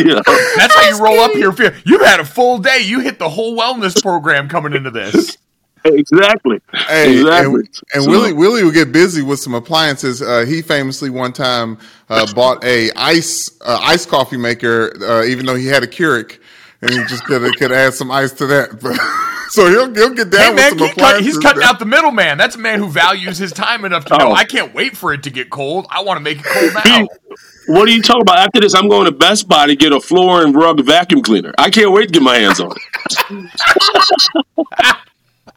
yeah. 0.09 0.21
That's 0.57 0.75
how 0.75 0.89
you 0.89 1.03
roll 1.03 1.19
up 1.19 1.31
here. 1.31 1.53
You've 1.85 2.01
had 2.01 2.19
a 2.19 2.25
full 2.25 2.59
day. 2.59 2.81
You 2.83 2.99
hit 2.99 3.19
the 3.19 3.29
whole 3.29 3.57
wellness 3.57 4.01
program 4.01 4.47
coming 4.47 4.73
into 4.73 4.91
this. 4.91 5.37
Exactly. 5.85 6.59
Hey, 6.73 7.19
exactly. 7.19 7.55
and, 7.61 7.69
and 7.93 8.03
So- 8.03 8.09
Willie 8.09 8.33
Willie 8.33 8.63
would 8.63 8.73
get 8.73 8.91
busy 8.91 9.21
with 9.21 9.39
some 9.39 9.53
appliances. 9.53 10.21
Uh, 10.21 10.45
he 10.47 10.61
famously 10.61 11.09
one 11.09 11.33
time 11.33 11.77
uh, 12.09 12.25
bought 12.33 12.63
a 12.63 12.89
ice 12.95 13.49
uh, 13.61 13.79
ice 13.81 14.05
coffee 14.05 14.37
maker, 14.37 14.93
uh, 15.03 15.23
even 15.25 15.45
though 15.45 15.55
he 15.55 15.67
had 15.67 15.83
a 15.83 15.87
Keurig, 15.87 16.39
and 16.81 16.91
he 16.91 16.97
just 17.05 17.25
could 17.25 17.41
could 17.57 17.71
add 17.71 17.93
some 17.93 18.11
ice 18.11 18.31
to 18.33 18.45
that. 18.47 19.19
So 19.49 19.67
he'll 19.69 19.93
he'll 19.93 20.15
get 20.15 20.31
down 20.31 20.41
Hey 20.41 20.53
man, 20.55 20.55
with 20.55 20.65
some 20.69 20.77
he 20.79 20.85
cut, 20.87 20.93
appliances. 20.97 21.25
he's 21.27 21.37
cutting 21.37 21.61
out 21.61 21.77
the 21.77 21.85
middleman. 21.85 22.39
That's 22.39 22.55
a 22.55 22.59
man 22.59 22.79
who 22.79 22.87
values 22.89 23.37
his 23.37 23.51
time 23.51 23.85
enough 23.85 24.03
to 24.05 24.17
know 24.17 24.29
Oh. 24.29 24.33
I 24.33 24.45
can't 24.45 24.73
wait 24.73 24.97
for 24.97 25.13
it 25.13 25.21
to 25.23 25.29
get 25.29 25.51
cold. 25.51 25.85
I 25.91 26.01
want 26.01 26.17
to 26.17 26.21
make 26.23 26.39
it 26.39 26.45
cold 26.45 26.73
now. 26.73 26.81
Hey, 26.81 27.07
what 27.67 27.87
are 27.87 27.91
you 27.91 28.01
talking 28.01 28.23
about? 28.23 28.39
After 28.39 28.61
this, 28.61 28.73
I'm 28.73 28.89
going 28.89 29.05
to 29.05 29.11
Best 29.11 29.47
Buy 29.47 29.67
to 29.67 29.75
get 29.75 29.91
a 29.91 29.99
floor 29.99 30.43
and 30.43 30.55
rug 30.55 30.81
vacuum 30.83 31.21
cleaner. 31.21 31.53
I 31.59 31.69
can't 31.69 31.91
wait 31.91 32.07
to 32.07 32.11
get 32.13 32.23
my 32.23 32.37
hands 32.37 32.59
on 32.61 32.71
it. 33.29 34.95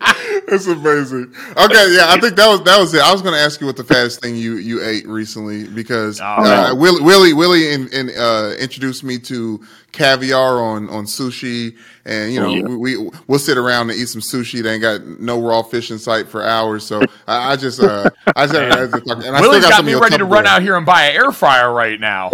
It's 0.48 0.68
amazing. 0.68 1.34
Okay, 1.56 1.94
yeah, 1.96 2.06
I 2.06 2.20
think 2.20 2.36
that 2.36 2.46
was 2.48 2.62
that 2.62 2.78
was 2.78 2.94
it. 2.94 3.02
I 3.02 3.10
was 3.10 3.20
going 3.20 3.34
to 3.34 3.40
ask 3.40 3.60
you 3.60 3.66
what 3.66 3.76
the 3.76 3.82
fattest 3.82 4.22
thing 4.22 4.36
you 4.36 4.58
you 4.58 4.80
ate 4.80 5.04
recently 5.08 5.66
because 5.66 6.20
uh, 6.20 6.72
Willie 6.76 7.02
Willie 7.02 7.32
Willie 7.32 7.72
in, 7.72 7.88
in, 7.92 8.10
uh, 8.16 8.54
introduced 8.56 9.02
me 9.02 9.18
to 9.20 9.60
caviar 9.90 10.60
on 10.62 10.88
on 10.88 11.04
sushi, 11.06 11.76
and 12.04 12.32
you 12.32 12.38
know 12.38 12.46
Oh, 12.46 12.54
yeah. 12.54 12.62
we, 12.62 12.96
we 12.96 13.10
we'll 13.26 13.40
sit 13.40 13.58
around 13.58 13.90
and 13.90 13.98
eat 13.98 14.06
some 14.06 14.20
sushi. 14.20 14.62
They 14.62 14.74
ain't 14.74 14.82
got 14.82 15.04
no 15.04 15.40
raw 15.42 15.62
fish 15.62 15.90
in 15.90 15.98
sight 15.98 16.28
for 16.28 16.44
hours. 16.44 16.86
So 16.86 17.02
I, 17.26 17.52
I 17.52 17.56
just 17.56 17.82
uh, 17.82 18.08
I 18.36 18.46
just 18.46 18.54
and 18.54 19.36
I 19.36 19.40
Willie's 19.40 19.64
still 19.64 19.70
got 19.70 19.76
some 19.78 19.86
me 19.86 19.94
ready 19.94 20.18
to 20.18 20.24
run 20.24 20.46
out 20.46 20.62
here 20.62 20.76
and 20.76 20.86
buy 20.86 21.06
an 21.06 21.16
air 21.16 21.32
fryer 21.32 21.72
right 21.72 21.98
now. 21.98 22.30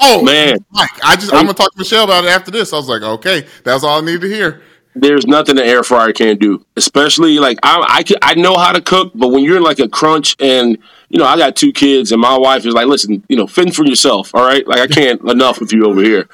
Oh 0.00 0.22
Man. 0.22 0.64
Mike, 0.70 0.90
I 1.04 1.14
just 1.16 1.32
I'm 1.32 1.42
gonna 1.44 1.54
talk 1.54 1.72
to 1.72 1.78
Michelle 1.78 2.04
about 2.04 2.24
it 2.24 2.28
after 2.28 2.50
this. 2.50 2.72
I 2.72 2.76
was 2.76 2.88
like, 2.88 3.02
okay, 3.02 3.46
that's 3.64 3.84
all 3.84 4.00
I 4.00 4.04
need 4.04 4.22
to 4.22 4.28
hear. 4.28 4.62
There's 4.94 5.26
nothing 5.26 5.56
the 5.56 5.64
air 5.64 5.82
fryer 5.82 6.12
can't 6.12 6.40
do. 6.40 6.64
Especially 6.76 7.38
like 7.38 7.58
I, 7.62 7.84
I, 7.88 8.02
can, 8.02 8.16
I 8.22 8.34
know 8.34 8.56
how 8.56 8.72
to 8.72 8.80
cook, 8.80 9.12
but 9.14 9.28
when 9.28 9.42
you're 9.42 9.56
in 9.56 9.62
like 9.62 9.80
a 9.80 9.88
crunch 9.88 10.36
and 10.38 10.78
you 11.08 11.18
know 11.18 11.26
I 11.26 11.36
got 11.36 11.56
two 11.56 11.72
kids 11.72 12.12
and 12.12 12.20
my 12.20 12.38
wife 12.38 12.64
is 12.64 12.74
like, 12.74 12.86
listen, 12.86 13.24
you 13.28 13.36
know, 13.36 13.46
fend 13.46 13.74
for 13.74 13.84
yourself, 13.84 14.30
all 14.34 14.46
right? 14.46 14.66
Like 14.66 14.78
I 14.78 14.86
can't 14.86 15.20
enough 15.28 15.60
with 15.60 15.72
you 15.72 15.86
over 15.86 16.00
here. 16.02 16.28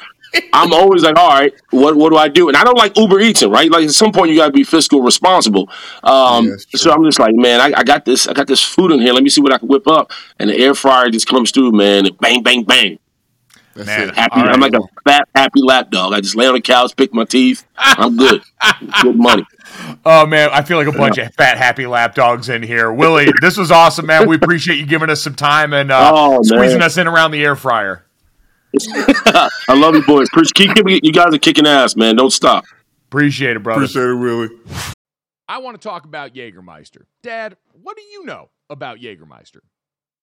I'm 0.53 0.73
always 0.73 1.03
like, 1.03 1.17
all 1.17 1.29
right, 1.29 1.53
what 1.71 1.97
what 1.97 2.11
do 2.11 2.17
I 2.17 2.29
do? 2.29 2.49
And 2.49 2.57
I 2.57 2.63
don't 2.63 2.77
like 2.79 2.97
Uber 2.97 3.19
eating, 3.21 3.51
right? 3.51 3.71
Like 3.71 3.85
at 3.85 3.91
some 3.91 4.13
point 4.13 4.31
you 4.31 4.37
got 4.37 4.47
to 4.47 4.53
be 4.53 4.63
fiscal 4.63 5.03
responsible. 5.03 5.69
Um, 6.05 6.47
Yeah, 6.47 6.57
so 6.75 6.93
I'm 6.93 7.05
just 7.05 7.19
like, 7.19 7.35
man, 7.35 7.61
I, 7.61 7.81
I 7.81 7.83
got 7.83 8.05
this, 8.05 8.29
I 8.29 8.33
got 8.33 8.47
this 8.47 8.63
food 8.63 8.93
in 8.93 9.01
here. 9.01 9.13
Let 9.13 9.23
me 9.25 9.29
see 9.29 9.41
what 9.41 9.53
I 9.53 9.59
can 9.59 9.69
whip 9.69 9.89
up. 9.89 10.13
And 10.39 10.51
the 10.51 10.57
air 10.57 10.75
fryer 10.75 11.11
just 11.11 11.27
comes 11.27 11.51
through, 11.51 11.73
man. 11.73 12.07
And 12.07 12.17
bang, 12.19 12.43
bang, 12.43 12.63
bang. 12.63 12.99
That's 13.75 13.87
Man. 13.87 14.09
Happy. 14.11 14.33
All 14.35 14.43
right. 14.45 14.53
I'm 14.55 14.61
like 14.61 14.75
a 14.75 14.81
fat, 15.09 15.29
happy 15.35 15.61
lap 15.63 15.91
dog. 15.91 16.13
I 16.13 16.21
just 16.21 16.35
lay 16.35 16.47
on 16.47 16.55
the 16.55 16.61
couch, 16.61 16.95
pick 16.97 17.15
my 17.15 17.25
teeth. 17.25 17.65
I'm 17.77 18.17
good. 18.17 18.43
good 19.03 19.17
money. 19.17 19.45
Oh 20.05 20.27
man, 20.27 20.51
I 20.53 20.63
feel 20.63 20.77
like 20.77 20.89
a 20.89 20.93
bunch 20.93 21.19
of 21.19 21.33
fat, 21.35 21.57
happy 21.57 21.87
lap 21.87 22.15
dogs 22.17 22.49
in 22.49 22.63
here. 22.63 22.93
Willie, 22.93 23.29
this 23.41 23.57
was 23.57 23.71
awesome, 23.71 24.07
man. 24.07 24.29
We 24.29 24.37
appreciate 24.37 24.79
you 24.79 24.87
giving 24.87 25.09
us 25.09 25.23
some 25.23 25.35
time 25.35 25.73
and 25.73 25.91
uh, 25.93 26.11
Oh, 26.13 26.33
man. 26.33 26.45
squeezing 26.45 26.83
us 26.83 26.99
in 26.99 27.07
around 27.07 27.31
the 27.31 27.43
air 27.45 27.55
fryer. 27.55 28.05
I 28.83 29.49
love 29.75 29.95
you, 29.95 30.03
boys. 30.05 30.29
Preach- 30.33 30.53
Keep, 30.55 30.75
keep, 30.75 30.87
you 31.05 31.13
guys 31.13 31.33
are 31.35 31.39
kicking 31.39 31.67
ass, 31.67 31.97
man. 31.97 32.17
Don't 32.17 32.33
stop. 32.33 32.65
Appreciate 33.09 33.57
it, 33.57 33.63
brother. 33.63 33.85
Appreciate 33.85 34.11
it, 34.11 34.15
Willie. 34.15 34.49
I 35.49 35.59
want 35.59 35.81
to 35.81 35.89
talk 35.89 36.05
about 36.05 36.35
Jägermeister. 36.35 37.03
Dad, 37.23 37.57
what 37.83 37.97
do 37.97 38.03
you 38.03 38.25
know 38.25 38.51
about 38.69 38.99
Jägermeister? 38.99 39.59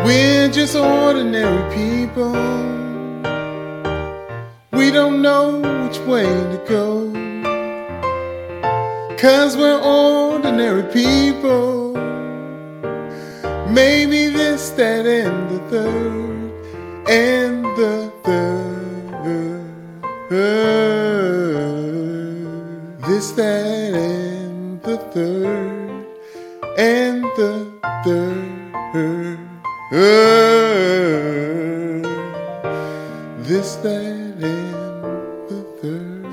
We're 0.05 0.49
just 0.51 0.75
ordinary 0.75 1.63
people. 1.73 2.31
We 4.71 4.91
don't 4.91 5.23
know 5.23 5.57
which 5.83 5.97
way 6.01 6.25
to 6.25 6.63
go. 6.69 7.11
Cause 9.17 9.57
we're 9.57 9.81
ordinary 9.81 10.83
people. 10.93 11.93
Maybe 13.67 14.27
this, 14.27 14.69
that, 14.77 15.07
and 15.07 15.49
the 15.49 15.59
third, 15.71 17.09
and 17.09 17.65
the 17.75 18.11
third. 20.29 20.96
This, 23.17 23.31
that, 23.31 23.95
and 23.95 24.79
the 24.83 24.97
third 25.09 26.05
and 26.77 27.23
the 27.35 27.65
third. 28.03 29.39
this, 33.43 33.75
that, 33.77 34.37
and 34.39 34.39
the 35.49 35.61
third. 35.81 36.27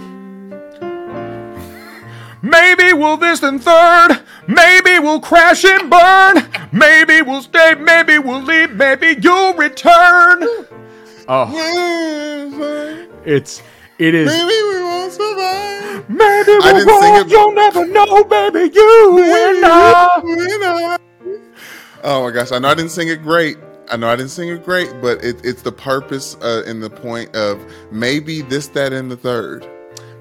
Maybe 2.42 2.92
we'll 2.92 3.16
this 3.16 3.42
and 3.42 3.64
third. 3.64 4.20
Maybe 4.46 4.98
we'll 4.98 5.20
crash 5.20 5.64
and 5.64 5.88
burn. 5.88 6.46
Maybe 6.70 7.22
we'll 7.22 7.40
stay. 7.40 7.76
Maybe 7.76 8.18
we'll 8.18 8.42
leave. 8.42 8.72
Maybe 8.72 9.16
you'll 9.22 9.54
return. 9.54 10.66
Oh, 11.28 11.48
it's 13.24 13.62
it 13.98 14.14
is. 14.14 14.26
Maybe 14.26 14.46
we 14.46 14.82
won't 14.82 15.12
survive. 15.12 16.08
Maybe 16.08 16.52
I 16.62 16.72
didn't 16.72 17.00
sing 17.00 17.14
it. 17.16 17.28
You'll 17.28 17.52
never 17.52 17.86
know, 17.86 18.24
baby. 18.24 18.70
You 18.74 19.18
and 19.18 19.64
I. 19.64 20.98
Oh 22.02 22.22
my 22.22 22.30
gosh! 22.30 22.52
I 22.52 22.58
know 22.58 22.68
I 22.68 22.74
didn't 22.74 22.90
sing 22.90 23.08
it 23.08 23.22
great. 23.22 23.56
I 23.90 23.96
know 23.96 24.08
I 24.08 24.16
didn't 24.16 24.30
sing 24.30 24.48
it 24.48 24.64
great, 24.64 24.92
but 25.02 25.22
it, 25.22 25.44
it's 25.44 25.62
the 25.62 25.72
purpose 25.72 26.36
uh, 26.36 26.62
and 26.66 26.82
the 26.82 26.90
point 26.90 27.34
of 27.36 27.60
maybe 27.90 28.42
this, 28.42 28.68
that, 28.68 28.92
and 28.92 29.10
the 29.10 29.16
third. 29.16 29.68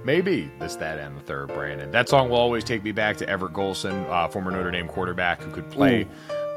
Maybe 0.03 0.51
this, 0.59 0.75
that, 0.77 0.99
and 0.99 1.15
the 1.15 1.21
third, 1.21 1.47
Brandon. 1.53 1.89
That 1.91 2.09
song 2.09 2.29
will 2.29 2.37
always 2.37 2.65
take 2.65 2.83
me 2.83 2.91
back 2.91 3.15
to 3.17 3.29
Everett 3.29 3.53
Golson, 3.53 4.05
uh, 4.09 4.27
former 4.27 4.51
Notre 4.51 4.71
Dame 4.71 4.87
quarterback 4.87 5.41
who 5.41 5.49
could 5.51 5.69
play 5.71 6.05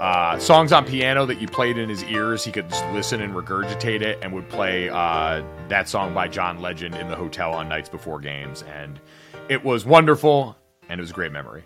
uh, 0.00 0.38
songs 0.38 0.72
on 0.72 0.84
piano 0.84 1.24
that 1.26 1.40
you 1.40 1.48
played 1.48 1.78
in 1.78 1.88
his 1.88 2.04
ears. 2.04 2.44
He 2.44 2.52
could 2.52 2.68
just 2.68 2.84
listen 2.92 3.22
and 3.22 3.34
regurgitate 3.34 4.02
it 4.02 4.18
and 4.22 4.32
would 4.32 4.48
play 4.48 4.88
uh, 4.88 5.42
that 5.68 5.88
song 5.88 6.12
by 6.12 6.28
John 6.28 6.60
Legend 6.60 6.94
in 6.94 7.08
the 7.08 7.16
hotel 7.16 7.52
on 7.54 7.68
nights 7.68 7.88
before 7.88 8.20
games. 8.20 8.62
And 8.62 9.00
it 9.48 9.64
was 9.64 9.84
wonderful 9.86 10.56
and 10.88 11.00
it 11.00 11.02
was 11.02 11.10
a 11.10 11.14
great 11.14 11.32
memory. 11.32 11.64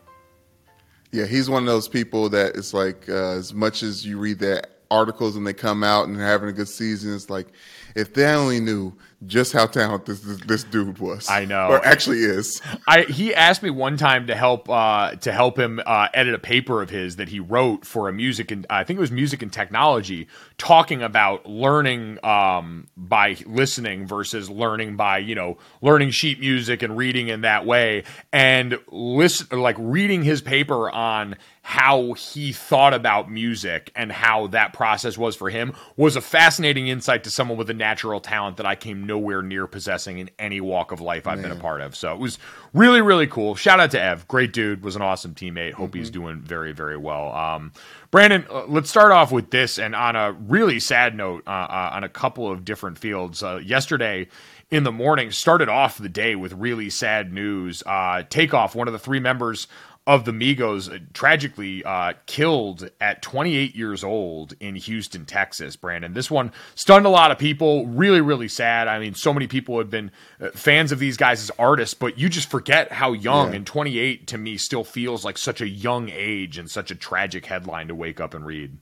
Yeah, 1.13 1.27
he's 1.27 1.51
one 1.51 1.65
of 1.65 1.67
those 1.67 1.89
people 1.89 2.29
that 2.29 2.55
it's 2.55 2.73
like 2.73 3.09
uh, 3.09 3.33
as 3.33 3.53
much 3.53 3.83
as 3.83 4.07
you 4.07 4.17
read 4.19 4.39
their 4.39 4.63
articles 4.91 5.37
and 5.37 5.47
they 5.47 5.53
come 5.53 5.85
out 5.85 6.09
and 6.09 6.17
they're 6.17 6.27
having 6.27 6.49
a 6.49 6.53
good 6.53 6.69
season, 6.69 7.15
it's 7.15 7.31
like 7.31 7.49
if 7.95 8.15
they 8.15 8.27
only 8.27 8.61
knew 8.61 8.93
just 9.27 9.53
how 9.53 9.67
talented 9.67 10.17
this, 10.17 10.21
this, 10.21 10.41
this 10.47 10.65
dude 10.65 10.99
was. 10.99 11.29
I 11.29 11.45
know. 11.45 11.69
or 11.69 11.85
actually 11.85 12.21
is. 12.21 12.61
I 12.89 13.03
he 13.03 13.35
asked 13.35 13.63
me 13.63 13.71
one 13.71 13.97
time 13.97 14.27
to 14.29 14.35
help 14.35 14.69
uh, 14.69 15.17
to 15.17 15.33
help 15.33 15.59
him 15.59 15.81
uh, 15.85 16.09
edit 16.15 16.35
a 16.35 16.39
paper 16.39 16.81
of 16.81 16.91
his 16.91 17.17
that 17.17 17.29
he 17.29 17.41
wrote 17.41 17.85
for 17.85 18.09
a 18.09 18.13
music 18.13 18.51
and 18.51 18.67
I 18.71 18.85
think 18.85 18.99
it 18.99 19.01
was 19.01 19.11
music 19.11 19.43
and 19.43 19.53
technology, 19.53 20.29
talking 20.57 21.03
about 21.03 21.47
learning 21.47 22.25
um, 22.25 22.89
by 22.97 23.37
listening 23.47 24.07
versus 24.07 24.49
learning 24.49 24.97
by 24.97 25.19
you 25.19 25.35
know 25.35 25.59
learning 25.83 26.11
sheet 26.11 26.41
music 26.41 26.83
and 26.83 26.97
reading 26.97 27.29
in 27.29 27.43
that 27.43 27.67
way, 27.67 28.05
and 28.33 28.79
listen 28.91 29.61
like 29.61 29.77
reading 29.79 30.23
his 30.23 30.41
paper 30.41 30.91
on 30.91 31.37
how 31.71 32.15
he 32.15 32.53
thought 32.53 32.93
about 32.93 33.31
music 33.31 33.93
and 33.95 34.11
how 34.11 34.49
that 34.49 34.73
process 34.73 35.17
was 35.17 35.37
for 35.37 35.49
him 35.49 35.73
was 35.97 36.17
a 36.17 36.21
fascinating 36.21 36.89
insight 36.89 37.23
to 37.23 37.31
someone 37.31 37.57
with 37.57 37.71
a 37.71 37.75
natural 37.75 38.21
talent 38.21 38.57
that 38.57 38.67
I 38.67 38.75
came 38.75 39.07
nowhere 39.07 39.41
near 39.41 39.69
possessing 39.69 40.19
in 40.19 40.31
any 40.37 40.61
walk 40.61 40.91
of 40.91 41.01
life 41.01 41.29
I've 41.29 41.41
been 41.41 41.53
a 41.53 41.57
part 41.57 41.81
of. 41.81 41.95
So 41.95 42.13
it 42.13 42.19
was 42.19 42.41
really, 42.75 43.01
really 43.01 43.29
cool. 43.29 43.55
Shout 43.55 43.79
out 43.79 43.93
to 43.93 44.03
Ev. 44.03 44.27
Great 44.27 44.53
dude. 44.53 44.83
Was 44.83 44.97
an 44.97 45.03
awesome 45.03 45.33
teammate. 45.33 45.75
Hope 45.75 45.95
he's 45.95 46.11
doing 46.11 46.41
very, 46.41 46.73
very 46.73 46.97
well. 46.97 47.33
Um, 47.33 47.73
Brandon, 48.11 48.45
uh, 48.51 48.65
let's 48.67 48.91
start 48.91 49.13
off 49.13 49.31
with 49.31 49.53
this. 49.53 49.79
And 49.79 49.95
on 49.95 50.17
a 50.17 50.33
really 50.33 50.81
sad 50.81 51.15
note, 51.15 51.45
uh, 51.47 51.51
uh, 51.51 51.91
on 51.93 52.03
a 52.03 52.09
couple 52.09 52.51
of 52.51 52.65
different 52.65 52.99
fields, 52.99 53.45
uh, 53.45 53.61
yesterday 53.65 54.27
in 54.71 54.85
the 54.85 54.93
morning 54.93 55.31
started 55.33 55.69
off 55.69 55.99
the 55.99 56.09
day 56.09 56.35
with 56.37 56.53
really 56.53 56.91
sad 56.91 57.33
news. 57.33 57.83
Uh, 57.85 58.23
Takeoff, 58.29 58.75
one 58.75 58.89
of 58.89 58.93
the 58.93 58.99
three 58.99 59.21
members 59.21 59.67
of 60.07 60.25
the 60.25 60.33
Migos, 60.33 60.93
uh, 60.93 60.99
tragically 61.13 61.85
uh, 61.85 62.15
killed 62.27 62.91
at 63.01 63.21
28 63.23 63.77
years 63.77 64.03
old 64.03 64.55
in 64.59 64.75
Houston, 64.75 65.27
Texas. 65.27 65.77
Brandon, 65.77 66.15
this 66.15 66.31
one 66.31 66.53
stunned 66.75 67.07
a 67.07 67.11
lot 67.11 67.31
of 67.31 67.39
people. 67.39 67.87
Really, 67.87 68.21
really 68.21 68.49
sad. 68.49 68.89
I 68.89 68.99
mean, 68.99 69.15
so 69.15 69.33
many 69.33 69.47
people 69.47 69.79
have 69.79 69.91
been 69.91 70.11
uh, 70.41 70.51
fans 70.51 70.91
of 70.91 70.99
these 70.99 71.17
guys 71.17 71.43
as 71.43 71.51
artists, 71.59 71.95
but 71.95 72.19
you 72.19 72.29
just 72.29 72.51
forget 72.51 72.91
how 72.91 73.13
young. 73.13 73.51
Yeah. 73.51 73.57
And 73.57 73.67
28 73.67 74.27
to 74.29 74.39
me 74.39 74.57
still 74.57 74.85
feels 74.85 75.25
like 75.25 75.37
such 75.37 75.61
a 75.61 75.69
young 75.69 76.09
age 76.09 76.57
and 76.57 76.71
such 76.71 76.91
a 76.91 76.95
tragic 76.95 77.45
headline 77.45 77.89
to 77.89 77.95
wake 77.95 78.21
up 78.21 78.33
and 78.33 78.45
read. 78.45 78.77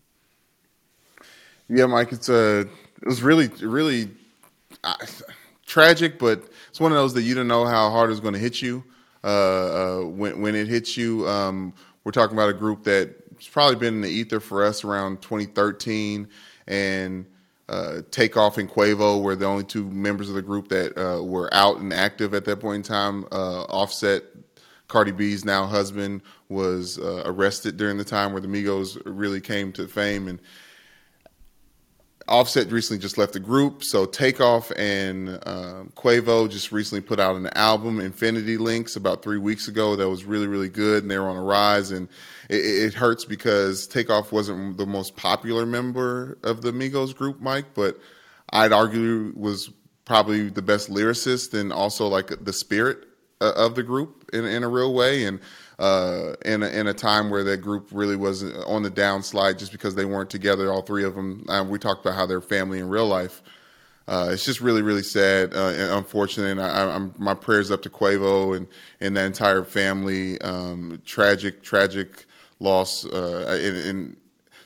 Yeah, 1.69 1.87
Mike, 1.87 2.12
it's 2.12 2.29
a. 2.29 2.61
It 2.61 3.07
was 3.07 3.23
really, 3.23 3.49
really 3.61 4.09
uh, 4.83 4.95
tragic, 5.66 6.19
but 6.19 6.43
it's 6.71 6.81
one 6.81 6.91
of 6.91 6.97
those 6.97 7.14
that 7.14 7.23
you 7.23 7.35
don't 7.35 7.49
know 7.49 7.66
how 7.66 7.91
hard 7.91 8.11
it's 8.11 8.21
going 8.21 8.35
to 8.35 8.41
hit 8.41 8.62
you 8.62 8.83
uh, 9.25 9.27
uh, 9.27 10.05
when 10.05 10.41
when 10.41 10.55
it 10.55 10.69
hits 10.69 10.97
you. 10.97 11.29
Um, 11.29 11.73
we're 12.05 12.12
talking 12.12 12.37
about 12.37 12.49
a 12.49 12.55
group 12.55 12.85
that's 12.85 13.49
probably 13.51 13.77
been 13.77 13.95
in 13.95 14.01
the 14.01 14.09
ether 14.09 14.41
for 14.41 14.64
us 14.64 14.85
around 14.85 15.21
2013, 15.21 16.29
and 16.66 17.27
uh, 17.69 18.01
Takeoff 18.11 18.57
and 18.57 18.69
Quavo 18.69 19.23
were 19.23 19.37
the 19.37 19.45
only 19.45 19.64
two 19.64 19.85
members 19.91 20.29
of 20.29 20.35
the 20.35 20.43
group 20.43 20.69
that 20.69 20.97
uh, 20.97 21.23
were 21.23 21.53
out 21.53 21.79
and 21.79 21.93
active 21.93 22.33
at 22.33 22.45
that 22.47 22.61
point 22.61 22.77
in 22.77 22.83
time. 22.83 23.25
Uh, 23.31 23.64
Offset, 23.64 24.23
Cardi 24.87 25.12
B's 25.12 25.45
now 25.45 25.66
husband, 25.66 26.23
was 26.49 26.99
uh, 26.99 27.23
arrested 27.27 27.77
during 27.77 27.99
the 27.99 28.05
time 28.05 28.33
where 28.33 28.41
the 28.41 28.49
Migos 28.49 29.01
really 29.05 29.41
came 29.41 29.71
to 29.73 29.87
fame, 29.87 30.29
and 30.29 30.41
Offset 32.29 32.70
recently 32.70 33.01
just 33.01 33.18
left 33.18 33.33
the 33.33 33.41
group, 33.41 33.83
so 33.83 34.05
Takeoff 34.05 34.70
and 34.76 35.31
um, 35.47 35.93
Quavo 35.97 36.49
just 36.49 36.72
recently 36.72 37.01
put 37.01 37.18
out 37.18 37.37
an 37.37 37.49
album, 37.55 38.01
Infinity 38.01 38.59
Links, 38.59 38.97
about 38.97 39.22
three 39.22 39.39
weeks 39.39 39.66
ago. 39.66 39.97
That 39.97 40.09
was 40.09 40.24
really, 40.24 40.47
really 40.47 40.68
good, 40.68 41.03
and 41.03 41.11
they 41.11 41.18
were 41.18 41.29
on 41.29 41.37
a 41.37 41.43
rise. 41.43 41.91
And 41.91 42.09
it, 42.49 42.57
it 42.57 42.95
hurts 42.95 43.24
because 43.24 43.87
Takeoff 43.87 44.31
wasn't 44.31 44.76
the 44.76 44.87
most 44.87 45.16
popular 45.16 45.66
member 45.66 46.39
of 46.43 46.62
the 46.62 46.70
Migos 46.70 47.16
group, 47.16 47.41
Mike, 47.41 47.74
but 47.74 47.99
I'd 48.51 48.72
argue 48.72 49.33
was 49.35 49.70
probably 50.05 50.49
the 50.49 50.62
best 50.62 50.91
lyricist 50.91 51.59
and 51.59 51.72
also 51.72 52.09
like 52.09 52.33
the 52.45 52.53
spirit 52.53 53.05
uh, 53.41 53.53
of 53.57 53.74
the 53.74 53.83
group 53.83 54.29
in, 54.33 54.45
in 54.45 54.64
a 54.64 54.68
real 54.68 54.95
way. 54.95 55.24
And 55.24 55.39
uh, 55.79 56.33
in 56.45 56.62
a, 56.62 56.68
in 56.68 56.87
a 56.89 56.95
time 56.95 57.31
where 57.31 57.45
that 57.45 57.59
group 57.59 57.89
really 57.93 58.16
was 58.16 58.43
on 58.64 58.83
the 58.83 58.91
downslide 58.91 59.59
just 59.59 59.72
because 59.72 59.95
they 59.95 60.05
weren't 60.05 60.31
together, 60.31 60.72
all 60.72 60.83
three 60.83 61.05
of 61.05 61.14
them. 61.14 61.45
Um, 61.49 61.68
we 61.68 61.79
talked 61.79 62.05
about 62.05 62.16
how 62.16 62.26
they're 62.26 62.41
family 62.41 62.79
in 62.79 62.89
real 62.89 63.07
life. 63.07 63.43
Uh, 64.09 64.31
it's 64.33 64.45
just 64.45 64.61
really, 64.62 64.81
really 64.83 65.03
sad 65.03 65.55
uh, 65.55 65.68
and 65.68 65.93
unfortunate. 65.93 66.51
And 66.51 66.61
I, 66.62 66.91
I'm 66.95 67.14
my 67.18 67.35
prayers 67.35 67.70
up 67.70 67.83
to 67.83 67.91
Quavo 67.91 68.57
and 68.57 68.66
and 69.01 69.16
that 69.16 69.26
entire 69.26 69.64
family. 69.64 70.41
Um, 70.41 71.01
tragic, 71.05 71.62
tragic 71.62 72.24
loss 72.59 73.05
uh, 73.05 73.61
in, 73.62 73.76
in 73.76 74.16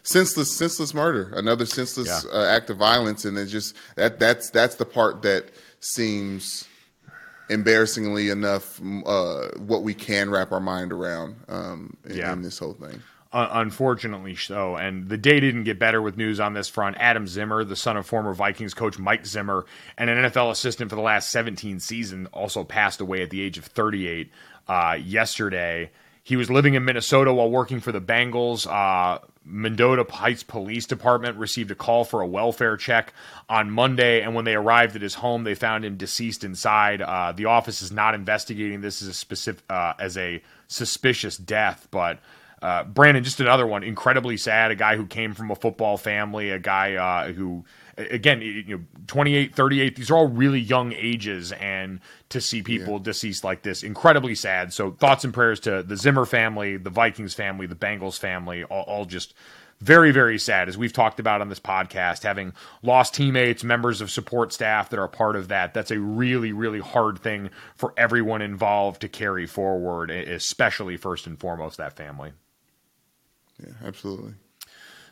senseless, 0.05 0.57
senseless 0.57 0.95
murder. 0.95 1.33
Another 1.35 1.67
senseless 1.67 2.25
Yeah. 2.25 2.31
uh, 2.33 2.45
act 2.47 2.71
of 2.71 2.77
violence, 2.77 3.25
and 3.25 3.37
it 3.37 3.47
just 3.47 3.75
that 3.97 4.21
that's 4.21 4.49
that's 4.51 4.77
the 4.77 4.87
part 4.87 5.23
that 5.23 5.47
seems 5.81 6.69
embarrassingly 7.51 8.29
enough 8.31 8.81
uh, 9.07 9.49
what 9.59 9.83
we 9.83 9.95
can 9.95 10.31
wrap 10.31 10.53
our 10.53 10.61
mind 10.61 10.93
around 10.93 11.37
um, 11.49 11.97
in, 12.05 12.17
Yeah. 12.17 12.33
in 12.33 12.43
this 12.43 12.59
whole 12.59 12.75
thing. 12.75 13.03
Unfortunately 13.35 14.37
so. 14.37 14.77
And 14.77 15.09
the 15.09 15.17
day 15.17 15.41
didn't 15.41 15.65
get 15.65 15.79
better 15.79 16.03
with 16.03 16.19
news 16.19 16.39
on 16.39 16.53
this 16.53 16.69
front. 16.69 16.97
Adam 16.99 17.27
Zimmer, 17.27 17.65
the 17.65 17.77
son 17.77 17.97
of 17.97 18.05
former 18.07 18.35
Vikings 18.35 18.75
coach 18.75 18.99
Mike 18.99 19.25
Zimmer, 19.25 19.65
and 19.97 20.11
an 20.11 20.19
NFL 20.25 20.51
assistant 20.51 20.91
for 20.91 20.97
the 20.97 21.03
last 21.03 21.31
17 21.31 21.81
seasons, 21.81 22.29
also 22.33 22.63
passed 22.63 23.01
away 23.01 23.23
at 23.23 23.31
the 23.31 23.41
age 23.41 23.57
of 23.57 23.65
38 23.65 24.31
uh, 24.69 24.99
yesterday. 25.03 25.91
He 26.23 26.37
was 26.37 26.51
living 26.51 26.75
in 26.75 26.85
Minnesota 26.85 27.33
while 27.33 27.51
working 27.51 27.81
for 27.81 27.91
the 27.91 28.03
Bengals. 28.03 28.67
Uh, 28.67 29.19
Mendota 29.45 30.07
Heights 30.11 30.43
Police 30.43 30.87
Department 30.87 31.37
received 31.37 31.71
a 31.71 31.75
call 31.75 32.05
for 32.05 32.21
a 32.21 32.27
welfare 32.27 32.77
check 32.77 33.13
on 33.49 33.71
Monday, 33.71 34.23
and 34.23 34.35
when 34.35 34.45
they 34.45 34.55
arrived 34.55 34.97
at 34.97 35.03
his 35.03 35.15
home, 35.15 35.45
they 35.45 35.55
found 35.55 35.85
him 35.85 35.97
deceased 35.97 36.45
inside. 36.45 37.03
Uh, 37.03 37.33
the 37.33 37.47
office 37.47 37.83
is 37.83 37.91
not 37.91 38.15
investigating 38.15 38.81
this 38.81 39.03
as 39.03 39.09
a 39.09 39.15
specific 39.15 39.63
uh, 39.69 39.95
as 39.99 40.17
a 40.17 40.43
suspicious 40.69 41.37
death, 41.37 41.89
but 41.91 42.21
uh, 42.63 42.85
Brandon, 42.85 43.25
just 43.25 43.41
another 43.41 43.67
one, 43.67 43.83
incredibly 43.83 44.37
sad. 44.37 44.71
A 44.71 44.77
guy 44.77 44.97
who 44.97 45.07
came 45.07 45.35
from 45.35 45.51
a 45.51 45.57
football 45.57 45.97
family, 45.97 46.51
a 46.51 46.61
guy 46.61 46.95
uh, 46.95 47.33
who, 47.33 47.65
again, 47.97 48.41
you 48.41 48.79
know, 48.79 48.85
28, 49.09 49.55
38, 49.55 49.97
these 49.97 50.11
are 50.11 50.17
all 50.17 50.29
really 50.29 50.61
young 50.61 50.93
ages. 50.93 51.51
And 51.51 52.01
to 52.29 52.41
see 52.41 52.63
people 52.63 53.01
deceased 53.01 53.43
like 53.43 53.63
this, 53.63 53.83
incredibly 53.83 54.37
sad. 54.37 54.73
So 54.73 54.93
thoughts 54.93 55.25
and 55.25 55.35
prayers 55.35 55.59
to 55.61 55.83
the 55.83 55.97
Zimmer 55.97 56.25
family, 56.25 56.77
the 56.77 56.91
Vikings 56.91 57.35
family, 57.35 57.67
the 57.67 57.75
Bengals 57.75 58.17
family, 58.17 58.63
all, 58.63 58.85
all 58.85 59.05
just 59.07 59.35
very, 59.81 60.13
very 60.13 60.39
sad. 60.39 60.69
As 60.69 60.79
we've 60.79 60.93
talked 60.93 61.19
about 61.19 61.41
on 61.41 61.49
this 61.49 61.59
podcast, 61.59 62.23
having 62.23 62.53
lost 62.83 63.15
teammates, 63.15 63.65
members 63.65 64.01
of 64.01 64.13
support 64.13 64.53
staff 64.53 64.89
that 64.91 65.01
are 65.01 65.05
a 65.05 65.09
part 65.09 65.35
of 65.35 65.49
that, 65.49 65.75
that's 65.75 65.91
a 65.91 65.99
really, 65.99 66.53
really 66.53 66.79
hard 66.79 67.19
thing 67.19 67.51
for 67.75 67.93
everyone 67.97 68.41
involved 68.41 69.01
to 69.01 69.09
carry 69.09 69.47
forward, 69.47 70.13
especially 70.13 70.97
first 70.97 71.27
and 71.27 71.41
foremost 71.41 71.79
that 71.79 71.97
family. 71.97 72.33
Yeah, 73.63 73.75
absolutely. 73.87 74.35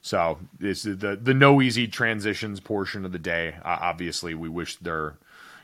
So 0.02 0.38
this 0.58 0.86
is 0.86 0.98
the 0.98 1.16
the 1.16 1.34
no 1.34 1.60
easy 1.60 1.86
transitions 1.86 2.60
portion 2.60 3.04
of 3.04 3.12
the 3.12 3.18
day. 3.18 3.54
Uh, 3.64 3.78
obviously, 3.80 4.34
we 4.34 4.48
wish 4.48 4.76
there, 4.76 5.18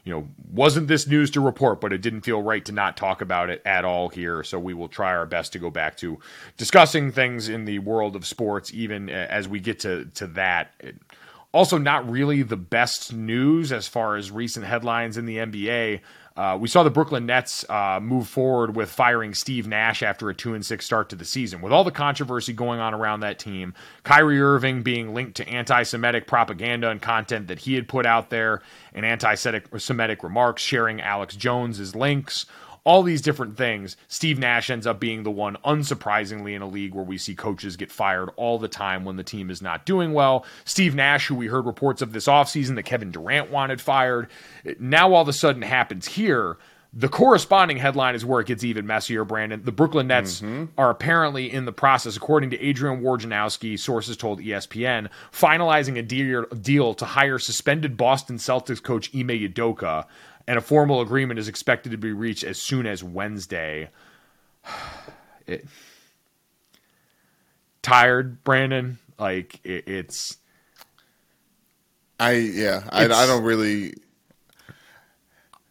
you 0.05 0.12
know, 0.12 0.28
wasn't 0.53 0.89
this 0.89 1.07
news 1.07 1.30
to 1.32 1.41
report, 1.41 1.80
but 1.80 1.93
it 1.93 2.03
didn't 2.03 2.20
feel 2.20 2.43
right 2.43 2.64
to 2.66 2.72
not 2.72 2.97
talk 2.97 3.22
about 3.22 3.49
it 3.49 3.62
at 3.64 3.84
all 3.84 4.09
here. 4.11 4.43
So 4.43 4.59
we 4.59 4.74
will 4.74 4.89
try 4.89 5.14
our 5.14 5.26
best 5.26 5.53
to 5.55 5.59
go 5.59 5.70
back 5.70 5.97
to 5.99 6.18
discussing 6.59 7.12
things 7.12 7.49
in 7.49 7.64
the 7.64 7.78
world 7.78 8.14
of 8.14 8.26
sports, 8.26 8.72
even 8.74 9.09
as 9.09 9.49
we 9.49 9.59
get 9.59 9.80
to 9.80 10.05
to 10.14 10.26
that. 10.28 10.72
Also, 11.53 11.78
not 11.78 12.11
really 12.11 12.43
the 12.43 12.57
best 12.59 13.14
news 13.14 13.72
as 13.72 13.89
far 13.89 14.16
as 14.16 14.30
recent 14.30 14.66
headlines 14.66 15.16
in 15.16 15.24
the 15.24 15.39
NBA. 15.39 16.01
Uh, 16.37 16.57
we 16.61 16.68
saw 16.68 16.82
the 16.82 16.91
Brooklyn 16.91 17.24
Nets 17.24 17.64
uh, 17.70 17.99
move 18.03 18.28
forward 18.28 18.76
with 18.76 18.91
firing 18.91 19.32
Steve 19.32 19.66
Nash 19.66 20.03
after 20.03 20.28
a 20.28 20.34
two 20.34 20.53
and 20.53 20.64
six 20.64 20.84
start 20.84 21.09
to 21.09 21.16
the 21.16 21.24
season. 21.24 21.62
With 21.62 21.72
all 21.72 21.82
the 21.82 21.91
controversy 21.91 22.53
going 22.53 22.78
on 22.78 22.93
around 22.93 23.20
that 23.20 23.39
team, 23.39 23.72
Kyrie 24.03 24.41
Irving 24.41 24.82
being 24.82 25.14
linked 25.14 25.37
to 25.37 25.49
anti-Semitic 25.49 26.26
propaganda 26.26 26.91
and 26.91 27.01
content 27.01 27.49
that 27.49 27.61
he 27.61 27.74
had 27.74 27.89
put 27.89 28.05
out 28.05 28.28
there, 28.28 28.61
and 28.93 29.07
anti-Semitic 29.07 30.22
remarks, 30.22 30.62
sharing 30.62 31.01
Alex 31.01 31.37
Jones's 31.37 31.95
links 31.95 32.45
all 32.87 33.03
these 33.03 33.20
different 33.20 33.57
things, 33.57 33.97
Steve 34.07 34.39
Nash 34.39 34.70
ends 34.70 34.87
up 34.87 35.01
being 35.01 35.24
the 35.24 35.30
one, 35.30 35.57
unsurprisingly, 35.64 36.55
in 36.55 36.62
a 36.62 36.68
league 36.68 36.95
where 36.95 37.05
we 37.05 37.18
see 37.18 37.34
coaches 37.34 37.76
get 37.76 37.91
fired 37.91 38.30
all 38.37 38.61
the 38.61 38.68
time 38.68 39.05
when 39.05 39.16
the 39.16 39.24
team 39.24 39.51
is 39.51 39.61
not 39.61 39.84
doing 39.84 40.12
well. 40.12 40.47
Steve 40.64 40.95
Nash, 40.95 41.26
who 41.26 41.34
we 41.34 41.49
heard 41.49 41.66
reports 41.66 42.01
of 42.01 42.12
this 42.12 42.28
offseason 42.28 42.76
that 42.76 42.84
Kevin 42.84 43.11
Durant 43.11 43.51
wanted 43.51 43.80
fired, 43.80 44.28
now 44.78 45.12
all 45.12 45.22
of 45.22 45.28
a 45.28 45.32
sudden 45.32 45.62
happens 45.62 46.07
here. 46.07 46.59
The 46.93 47.09
corresponding 47.09 47.76
headline 47.76 48.14
is 48.14 48.24
where 48.24 48.41
it 48.41 48.47
gets 48.47 48.62
even 48.62 48.87
messier, 48.87 49.24
Brandon. 49.24 49.62
The 49.64 49.72
Brooklyn 49.72 50.07
Nets 50.07 50.41
mm-hmm. 50.41 50.66
are 50.78 50.89
apparently 50.89 51.53
in 51.53 51.64
the 51.64 51.72
process, 51.72 52.16
according 52.16 52.51
to 52.51 52.61
Adrian 52.61 53.03
Wojnarowski, 53.03 53.78
sources 53.78 54.16
told 54.16 54.41
ESPN, 54.41 55.09
finalizing 55.32 55.99
a 55.99 56.03
deal, 56.03 56.45
deal 56.45 56.95
to 56.95 57.05
hire 57.05 57.41
suspended 57.41 57.97
Boston 57.97 58.37
Celtics 58.37 58.82
coach 58.82 59.12
Ime 59.12 59.28
Udoka 59.28 60.07
and 60.49 60.59
a 60.59 60.61
formal 60.61 61.01
agreement 61.01 61.38
is 61.38 61.49
expected 61.49 61.92
to 61.92 61.99
be 61.99 62.12
reached 62.12 62.44
as 62.44 62.61
soon 62.61 62.86
as 62.86 63.03
Wednesday. 63.03 63.90
It, 65.49 65.64
tired, 67.82 68.42
Brandon. 68.42 68.99
Like 69.16 69.61
it, 69.62 69.86
it's. 69.86 70.38
I 72.18 72.32
yeah. 72.32 72.82
I, 72.90 73.05
I 73.05 73.26
don't 73.26 73.44
really. 73.44 73.94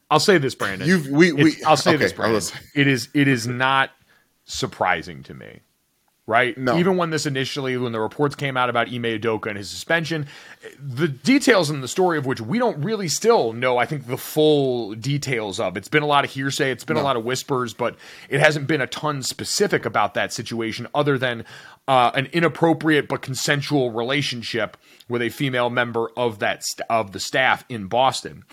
I'll 0.10 0.22
say 0.22 0.38
this, 0.38 0.56
Brandon. 0.56 0.88
You've 0.88 1.10
we, 1.10 1.34
we 1.34 1.62
I'll 1.66 1.76
say 1.76 1.90
okay, 1.90 1.98
this, 1.98 2.14
Brandon. 2.14 2.42
It 2.74 2.88
is 2.88 3.10
it 3.14 3.28
is 3.28 3.48
not 3.48 3.92
surprising 4.46 5.24
to 5.24 5.34
me 5.34 5.60
right? 6.28 6.58
No. 6.58 6.78
Even 6.78 6.98
when 6.98 7.12
this 7.12 7.26
initially, 7.26 7.78
when 7.78 7.92
the 7.92 8.00
reports 8.00 8.36
came 8.36 8.58
out 8.58 8.70
about 8.70 8.88
Ime 8.88 9.04
Udoka 9.04 9.48
and 9.48 9.58
his 9.58 9.70
suspension, 9.70 10.26
the 10.80 11.08
details 11.08 11.70
in 11.70 11.82
the 11.82 11.88
story 11.88 12.18
of 12.18 12.26
which 12.26 12.42
we 12.42 12.58
don't 12.58 12.84
really 12.84 13.08
still 13.08 13.54
know, 13.54 13.78
I 13.78 13.86
think, 13.86 14.08
the 14.08 14.18
full 14.18 14.96
details 14.96 15.60
of. 15.60 15.78
It's 15.78 15.88
been 15.88 16.02
a 16.04 16.08
lot 16.08 16.26
of 16.26 16.32
hearsay, 16.32 16.72
it's 16.72 16.84
been 16.84 16.96
no. 16.96 17.04
a 17.04 17.06
lot 17.06 17.16
of 17.16 17.24
whispers, 17.24 17.74
but 17.76 17.96
it 18.30 18.40
hasn't 18.40 18.66
been 18.66 18.82
a 18.82 18.88
ton 18.88 19.22
specific 19.22 19.86
about 19.86 20.16
that 20.16 20.34
situation 20.34 20.88
other 20.96 21.18
than 21.18 21.46
uh, 21.88 22.12
an 22.16 22.26
inappropriate 22.28 23.08
but 23.08 23.22
consensual 23.22 23.92
relationship 23.92 24.78
with 25.08 25.22
a 25.22 25.30
female 25.30 25.70
member 25.70 26.10
of 26.18 26.40
that 26.40 26.64
st- 26.64 26.88
of 26.90 27.12
the 27.12 27.20
staff 27.20 27.64
in 27.70 27.86
Boston. 27.86 28.44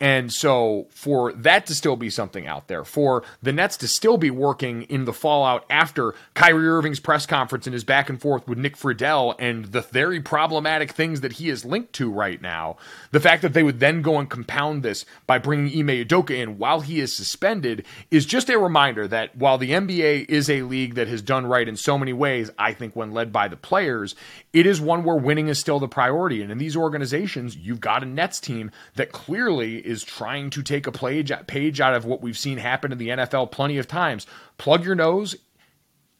And 0.00 0.32
so, 0.32 0.86
for 0.90 1.34
that 1.34 1.66
to 1.66 1.74
still 1.74 1.96
be 1.96 2.08
something 2.08 2.46
out 2.46 2.68
there, 2.68 2.84
for 2.84 3.22
the 3.42 3.52
Nets 3.52 3.76
to 3.78 3.88
still 3.88 4.16
be 4.16 4.30
working 4.30 4.82
in 4.84 5.04
the 5.04 5.12
fallout 5.12 5.66
after 5.68 6.14
Kyrie 6.32 6.68
Irving's 6.68 7.00
press 7.00 7.26
conference 7.26 7.66
and 7.66 7.74
his 7.74 7.84
back 7.84 8.08
and 8.08 8.18
forth 8.18 8.48
with 8.48 8.56
Nick 8.56 8.78
Friedell 8.78 9.34
and 9.38 9.66
the 9.66 9.82
very 9.82 10.18
problematic 10.18 10.92
things 10.92 11.20
that 11.20 11.34
he 11.34 11.50
is 11.50 11.66
linked 11.66 11.92
to 11.94 12.10
right 12.10 12.40
now, 12.40 12.78
the 13.10 13.20
fact 13.20 13.42
that 13.42 13.52
they 13.52 13.62
would 13.62 13.78
then 13.78 14.00
go 14.00 14.18
and 14.18 14.30
compound 14.30 14.82
this 14.82 15.04
by 15.26 15.36
bringing 15.36 15.78
Ime 15.78 16.06
Udoka 16.06 16.30
in 16.30 16.56
while 16.56 16.80
he 16.80 16.98
is 16.98 17.14
suspended 17.14 17.84
is 18.10 18.24
just 18.24 18.48
a 18.48 18.58
reminder 18.58 19.06
that 19.06 19.36
while 19.36 19.58
the 19.58 19.72
NBA 19.72 20.30
is 20.30 20.48
a 20.48 20.62
league 20.62 20.94
that 20.94 21.08
has 21.08 21.20
done 21.20 21.46
right 21.46 21.68
in 21.68 21.76
so 21.76 21.98
many 21.98 22.14
ways, 22.14 22.50
I 22.58 22.72
think 22.72 22.96
when 22.96 23.12
led 23.12 23.34
by 23.34 23.48
the 23.48 23.56
players, 23.56 24.14
it 24.54 24.64
is 24.64 24.80
one 24.80 25.04
where 25.04 25.16
winning 25.16 25.48
is 25.48 25.58
still 25.58 25.78
the 25.78 25.88
priority. 25.88 26.40
And 26.40 26.50
in 26.50 26.56
these 26.56 26.76
organizations, 26.76 27.54
you've 27.54 27.80
got 27.80 28.02
a 28.02 28.06
Nets 28.06 28.40
team 28.40 28.70
that 28.94 29.12
clearly 29.12 29.89
is 29.90 30.02
trying 30.02 30.48
to 30.50 30.62
take 30.62 30.86
a 30.86 30.92
page, 30.92 31.32
page 31.46 31.80
out 31.80 31.94
of 31.94 32.04
what 32.04 32.22
we've 32.22 32.38
seen 32.38 32.58
happen 32.58 32.92
in 32.92 32.98
the 32.98 33.08
NFL 33.08 33.50
plenty 33.50 33.76
of 33.76 33.88
times. 33.88 34.26
Plug 34.56 34.84
your 34.84 34.94
nose, 34.94 35.36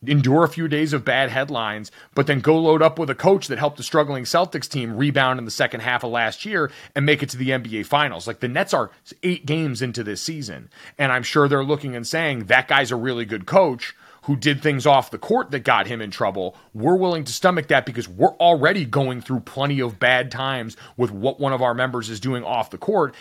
endure 0.07 0.45
a 0.45 0.49
few 0.49 0.67
days 0.67 0.93
of 0.93 1.05
bad 1.05 1.31
headlines, 1.31 1.91
but 2.15 2.27
then 2.27 2.41
go 2.41 2.59
load 2.59 2.83
up 2.83 2.99
with 2.99 3.11
a 3.11 3.15
coach 3.15 3.49
that 3.49 3.59
helped 3.59 3.77
the 3.77 3.83
struggling 3.83 4.25
Celtics 4.25 4.69
team 4.69 4.97
rebound 4.97 5.39
in 5.39 5.45
the 5.45 5.51
second 5.51 5.81
half 5.81 6.05
of 6.05 6.11
last 6.11 6.45
year 6.45 6.71
and 6.97 7.07
make 7.07 7.23
it 7.23 7.29
to 7.31 7.37
the 7.37 7.51
NBA 7.51 7.87
Finals. 7.87 8.27
Like 8.27 8.41
the 8.41 8.49
Nets 8.49 8.75
are 8.75 8.91
eight 9.23 9.47
games 9.47 9.83
into 9.83 10.03
this 10.03 10.23
season, 10.23 10.71
and 10.99 11.13
I'm 11.13 11.23
sure 11.23 11.49
they're 11.49 11.65
looking 11.65 11.95
and 11.95 12.07
saying 12.07 12.47
that 12.47 12.69
guy's 12.69 12.91
a 12.91 12.97
really 12.97 13.25
good 13.25 13.47
coach 13.47 13.95
who 14.25 14.37
did 14.37 14.63
things 14.63 14.87
off 14.87 15.11
the 15.11 15.19
court 15.19 15.51
that 15.51 15.61
got 15.61 15.87
him 15.87 16.01
in 16.01 16.11
trouble. 16.11 16.57
We're 16.75 16.97
willing 16.97 17.25
to 17.25 17.33
stomach 17.33 17.69
that 17.69 17.87
because 17.87 18.09
we're 18.09 18.37
already 18.37 18.85
going 18.85 19.21
through 19.21 19.41
plenty 19.41 19.81
of 19.81 19.99
bad 19.99 20.31
times 20.31 20.77
with 20.97 21.11
what 21.11 21.41
one 21.41 21.53
of 21.53 21.63
our 21.63 21.75
members 21.75 22.11
is 22.11 22.21
doing 22.21 22.45
off 22.45 22.71
the 22.71 22.79
court 22.79 23.15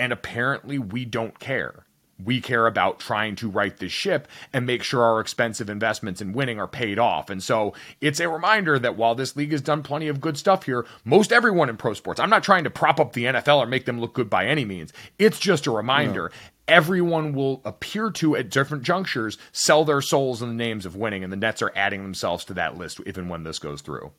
and 0.00 0.14
apparently 0.14 0.78
we 0.78 1.04
don't 1.04 1.38
care. 1.38 1.84
We 2.24 2.40
care 2.40 2.66
about 2.66 3.00
trying 3.00 3.36
to 3.36 3.50
right 3.50 3.76
this 3.76 3.92
ship 3.92 4.28
and 4.52 4.66
make 4.66 4.82
sure 4.82 5.02
our 5.02 5.20
expensive 5.20 5.68
investments 5.68 6.22
in 6.22 6.32
winning 6.32 6.58
are 6.58 6.66
paid 6.66 6.98
off. 6.98 7.28
And 7.28 7.42
so 7.42 7.74
it's 8.00 8.18
a 8.18 8.28
reminder 8.28 8.78
that 8.78 8.96
while 8.96 9.14
this 9.14 9.36
league 9.36 9.52
has 9.52 9.60
done 9.60 9.82
plenty 9.82 10.08
of 10.08 10.20
good 10.20 10.38
stuff 10.38 10.64
here, 10.64 10.86
most 11.04 11.32
everyone 11.32 11.68
in 11.68 11.76
pro 11.76 11.92
sports, 11.92 12.18
I'm 12.18 12.30
not 12.30 12.42
trying 12.42 12.64
to 12.64 12.70
prop 12.70 12.98
up 12.98 13.12
the 13.12 13.24
NFL 13.24 13.58
or 13.58 13.66
make 13.66 13.84
them 13.84 14.00
look 14.00 14.14
good 14.14 14.30
by 14.30 14.46
any 14.46 14.64
means. 14.64 14.92
It's 15.18 15.38
just 15.38 15.66
a 15.66 15.70
reminder. 15.70 16.32
Everyone 16.66 17.34
will 17.34 17.60
appear 17.64 18.10
to, 18.12 18.36
at 18.36 18.50
different 18.50 18.84
junctures, 18.84 19.36
sell 19.52 19.84
their 19.84 20.00
souls 20.00 20.40
in 20.40 20.48
the 20.48 20.54
names 20.54 20.86
of 20.86 20.96
winning, 20.96 21.24
and 21.24 21.32
the 21.32 21.36
Nets 21.36 21.62
are 21.62 21.72
adding 21.76 22.02
themselves 22.02 22.44
to 22.46 22.54
that 22.54 22.78
list 22.78 23.00
if 23.04 23.18
and 23.18 23.28
when 23.28 23.44
this 23.44 23.58
goes 23.58 23.82
through. 23.82 24.12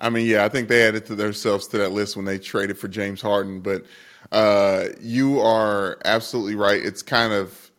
I 0.00 0.08
mean, 0.08 0.26
yeah, 0.26 0.44
I 0.44 0.48
think 0.48 0.68
they 0.68 0.86
added 0.86 1.06
to 1.06 1.14
themselves 1.14 1.66
to 1.68 1.78
that 1.78 1.92
list 1.92 2.16
when 2.16 2.24
they 2.24 2.38
traded 2.38 2.78
for 2.78 2.88
James 2.88 3.20
Harden, 3.20 3.60
but 3.60 3.84
uh, 4.32 4.86
you 5.00 5.40
are 5.40 5.98
absolutely 6.04 6.54
right. 6.54 6.84
It's 6.84 7.02
kind 7.02 7.32
of 7.32 7.70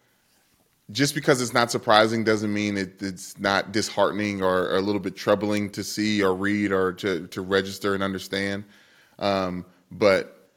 just 0.91 1.15
because 1.15 1.41
it's 1.41 1.53
not 1.53 1.71
surprising 1.71 2.23
doesn't 2.23 2.53
mean 2.53 2.77
it, 2.77 3.01
it's 3.01 3.39
not 3.39 3.71
disheartening 3.71 4.41
or, 4.41 4.67
or, 4.69 4.77
a 4.77 4.81
little 4.81 4.99
bit 4.99 5.15
troubling 5.15 5.69
to 5.69 5.83
see 5.83 6.21
or 6.21 6.35
read 6.35 6.71
or 6.71 6.91
to, 6.93 7.27
to 7.27 7.41
register 7.41 7.93
and 7.93 8.03
understand. 8.03 8.65
Um, 9.19 9.65
but 9.89 10.49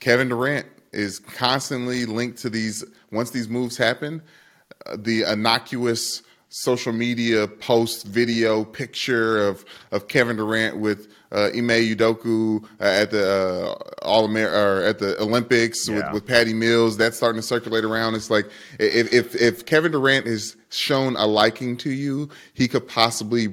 Kevin 0.00 0.28
Durant 0.28 0.66
is 0.92 1.18
constantly 1.18 2.06
linked 2.06 2.38
to 2.38 2.50
these, 2.50 2.84
once 3.12 3.30
these 3.30 3.48
moves 3.48 3.76
happen, 3.76 4.22
uh, 4.86 4.96
the 4.98 5.22
innocuous 5.30 6.22
social 6.48 6.92
media 6.92 7.46
post, 7.46 8.06
video, 8.06 8.64
picture 8.64 9.46
of, 9.46 9.64
of 9.92 10.08
Kevin 10.08 10.36
Durant 10.36 10.78
with 10.78 11.08
uh, 11.32 11.50
Ime 11.54 11.68
Udoka 11.68 12.62
uh, 12.62 12.84
at 12.84 13.10
the 13.10 13.30
uh, 13.30 14.04
All 14.04 14.26
Amer- 14.26 14.50
or 14.50 14.82
at 14.84 14.98
the 14.98 15.20
Olympics 15.20 15.88
yeah. 15.88 15.96
with, 15.96 16.12
with 16.12 16.26
Patty 16.26 16.54
Mills. 16.54 16.96
That's 16.96 17.16
starting 17.16 17.40
to 17.40 17.46
circulate 17.46 17.84
around. 17.84 18.14
It's 18.14 18.30
like 18.30 18.46
if 18.78 19.12
if, 19.12 19.34
if 19.34 19.66
Kevin 19.66 19.92
Durant 19.92 20.26
is 20.26 20.56
shown 20.70 21.16
a 21.16 21.26
liking 21.26 21.76
to 21.78 21.90
you, 21.90 22.28
he 22.54 22.68
could 22.68 22.86
possibly 22.86 23.48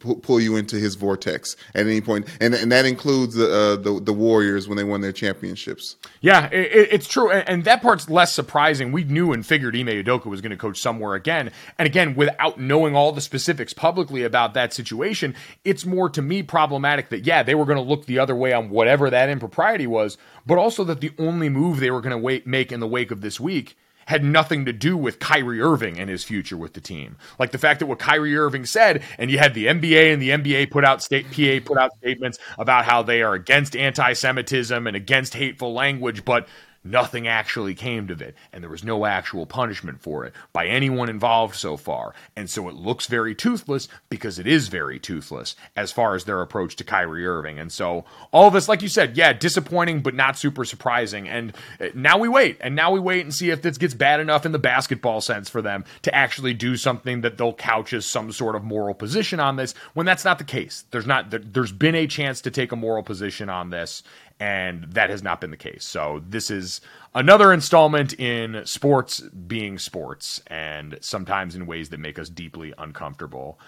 pull 0.00 0.40
you 0.40 0.56
into 0.56 0.76
his 0.76 0.94
vortex 0.94 1.56
at 1.74 1.86
any 1.86 2.00
point, 2.00 2.26
and 2.40 2.54
and 2.54 2.70
that 2.72 2.84
includes 2.84 3.34
the 3.34 3.46
uh, 3.46 3.76
the, 3.76 4.00
the, 4.00 4.12
Warriors 4.12 4.68
when 4.68 4.76
they 4.76 4.84
won 4.84 5.00
their 5.00 5.12
championships. 5.12 5.96
Yeah, 6.20 6.48
it, 6.52 6.88
it's 6.92 7.08
true, 7.08 7.30
and, 7.30 7.48
and, 7.48 7.64
that 7.64 7.82
part's 7.82 8.08
less 8.08 8.32
surprising. 8.32 8.92
We 8.92 9.04
knew 9.04 9.32
and 9.32 9.44
figured 9.44 9.74
Ime 9.74 9.86
Udoka 9.86 10.26
was 10.26 10.40
going 10.40 10.50
to 10.50 10.56
coach 10.56 10.78
somewhere 10.78 11.14
again, 11.14 11.50
and 11.78 11.86
again, 11.86 12.14
without 12.14 12.60
knowing 12.60 12.94
all 12.94 13.12
the 13.12 13.20
specifics 13.20 13.72
publicly 13.72 14.22
about 14.22 14.54
that 14.54 14.72
situation, 14.72 15.34
it's 15.64 15.84
more 15.84 16.08
to 16.10 16.22
me 16.22 16.42
problematic 16.42 17.08
that 17.08 17.26
yeah, 17.26 17.42
they 17.42 17.54
were 17.54 17.64
going 17.64 17.78
to 17.78 17.82
look 17.82 18.06
the 18.06 18.18
other 18.18 18.36
way 18.36 18.52
on 18.52 18.70
whatever 18.70 19.10
that 19.10 19.28
impropriety 19.28 19.86
was, 19.86 20.18
but 20.46 20.58
also 20.58 20.84
that 20.84 21.00
the 21.00 21.12
only 21.18 21.48
move 21.48 21.80
they 21.80 21.90
were 21.90 22.00
going 22.00 22.22
to 22.22 22.42
make 22.46 22.70
in 22.70 22.80
the 22.80 22.86
wake 22.86 23.10
of 23.10 23.20
this 23.20 23.40
week 23.40 23.76
had 24.06 24.24
nothing 24.24 24.64
to 24.64 24.72
do 24.72 24.96
with 24.96 25.18
Kyrie 25.18 25.60
Irving 25.60 25.98
and 25.98 26.08
his 26.08 26.24
future 26.24 26.56
with 26.56 26.74
the 26.74 26.80
team. 26.80 27.16
Like 27.38 27.50
the 27.52 27.58
fact 27.58 27.80
that 27.80 27.86
what 27.86 27.98
Kyrie 27.98 28.36
Irving 28.36 28.66
said, 28.66 29.02
and 29.18 29.30
you 29.30 29.38
had 29.38 29.54
the 29.54 29.66
NBA 29.66 30.12
and 30.12 30.22
the 30.22 30.30
NBA 30.30 30.70
put 30.70 30.84
out 30.84 31.02
state 31.02 31.26
PA 31.26 31.64
put 31.64 31.78
out 31.78 31.96
statements 31.98 32.38
about 32.58 32.84
how 32.84 33.02
they 33.02 33.22
are 33.22 33.34
against 33.34 33.76
anti-Semitism 33.76 34.86
and 34.86 34.96
against 34.96 35.34
hateful 35.34 35.72
language, 35.72 36.24
but 36.24 36.48
Nothing 36.84 37.28
actually 37.28 37.74
came 37.74 38.10
of 38.10 38.20
it, 38.20 38.34
and 38.52 38.62
there 38.62 38.70
was 38.70 38.82
no 38.82 39.04
actual 39.06 39.46
punishment 39.46 40.00
for 40.00 40.24
it 40.24 40.32
by 40.52 40.66
anyone 40.66 41.08
involved 41.08 41.54
so 41.54 41.76
far. 41.76 42.12
And 42.34 42.50
so 42.50 42.68
it 42.68 42.74
looks 42.74 43.06
very 43.06 43.34
toothless 43.36 43.86
because 44.08 44.40
it 44.40 44.46
is 44.48 44.66
very 44.66 44.98
toothless 44.98 45.54
as 45.76 45.92
far 45.92 46.16
as 46.16 46.24
their 46.24 46.42
approach 46.42 46.74
to 46.76 46.84
Kyrie 46.84 47.24
Irving. 47.24 47.60
And 47.60 47.70
so 47.70 48.04
all 48.32 48.48
of 48.48 48.54
this, 48.54 48.68
like 48.68 48.82
you 48.82 48.88
said, 48.88 49.16
yeah, 49.16 49.32
disappointing, 49.32 50.00
but 50.00 50.14
not 50.14 50.36
super 50.36 50.64
surprising. 50.64 51.28
And 51.28 51.54
uh, 51.80 51.88
now 51.94 52.18
we 52.18 52.28
wait, 52.28 52.56
and 52.60 52.74
now 52.74 52.90
we 52.90 52.98
wait 52.98 53.20
and 53.20 53.32
see 53.32 53.50
if 53.50 53.62
this 53.62 53.78
gets 53.78 53.94
bad 53.94 54.18
enough 54.18 54.44
in 54.44 54.50
the 54.50 54.58
basketball 54.58 55.20
sense 55.20 55.48
for 55.48 55.62
them 55.62 55.84
to 56.02 56.12
actually 56.12 56.54
do 56.54 56.76
something 56.76 57.20
that 57.20 57.38
they'll 57.38 57.54
couch 57.54 57.92
as 57.92 58.06
some 58.06 58.32
sort 58.32 58.56
of 58.56 58.64
moral 58.64 58.94
position 58.94 59.38
on 59.38 59.54
this 59.54 59.74
when 59.94 60.06
that's 60.06 60.24
not 60.24 60.38
the 60.38 60.44
case. 60.44 60.84
There's 60.90 61.06
not, 61.06 61.30
there's 61.30 61.72
been 61.72 61.94
a 61.94 62.08
chance 62.08 62.40
to 62.40 62.50
take 62.50 62.72
a 62.72 62.76
moral 62.76 63.04
position 63.04 63.48
on 63.48 63.70
this 63.70 64.02
and 64.42 64.82
that 64.94 65.08
has 65.08 65.22
not 65.22 65.40
been 65.40 65.52
the 65.52 65.56
case. 65.56 65.84
So 65.84 66.20
this 66.28 66.50
is 66.50 66.80
another 67.14 67.52
installment 67.52 68.12
in 68.14 68.62
sports 68.66 69.20
being 69.20 69.78
sports, 69.78 70.42
and 70.48 70.98
sometimes 71.00 71.54
in 71.54 71.66
ways 71.66 71.90
that 71.90 72.00
make 72.00 72.18
us 72.18 72.28
deeply 72.28 72.74
uncomfortable. 72.76 73.60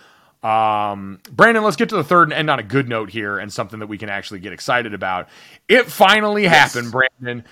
Um, 0.43 1.21
Brandon, 1.31 1.63
let's 1.63 1.77
get 1.77 1.91
to 1.91 1.95
the 1.95 2.03
third 2.03 2.25
and 2.25 2.33
end 2.33 2.51
on 2.51 2.59
a 2.59 2.65
good 2.65 2.89
note 2.89 3.11
here, 3.11 3.39
and 3.39 3.53
something 3.53 3.79
that 3.79 3.87
we 3.87 3.99
can 3.99 4.09
actually 4.09 4.41
get 4.41 4.53
excited 4.53 4.95
about. 4.95 5.29
It 5.69 5.87
finally 5.87 6.43
yes. 6.43 6.75
happened, 6.75 6.91
Brandon. 6.91 7.45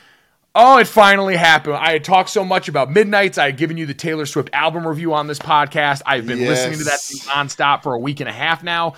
Oh, 0.57 0.79
it 0.79 0.89
finally 0.89 1.37
happened. 1.37 1.77
I 1.77 1.93
had 1.93 2.03
talked 2.03 2.29
so 2.29 2.45
much 2.45 2.69
about 2.69 2.91
Midnights. 2.91 3.39
I 3.39 3.47
had 3.47 3.57
given 3.57 3.77
you 3.77 3.87
the 3.87 3.95
Taylor 3.95 4.27
Swift 4.27 4.51
album 4.53 4.85
review 4.85 5.15
on 5.15 5.29
this 5.29 5.39
podcast. 5.39 6.03
I've 6.05 6.27
been 6.27 6.41
yes. 6.41 6.49
listening 6.49 6.79
to 6.79 6.85
that 6.87 7.01
thing 7.01 7.21
nonstop 7.21 7.85
for 7.85 7.95
a 7.95 8.01
week 8.01 8.19
and 8.19 8.29
a 8.29 8.33
half 8.33 8.65
now. 8.65 8.95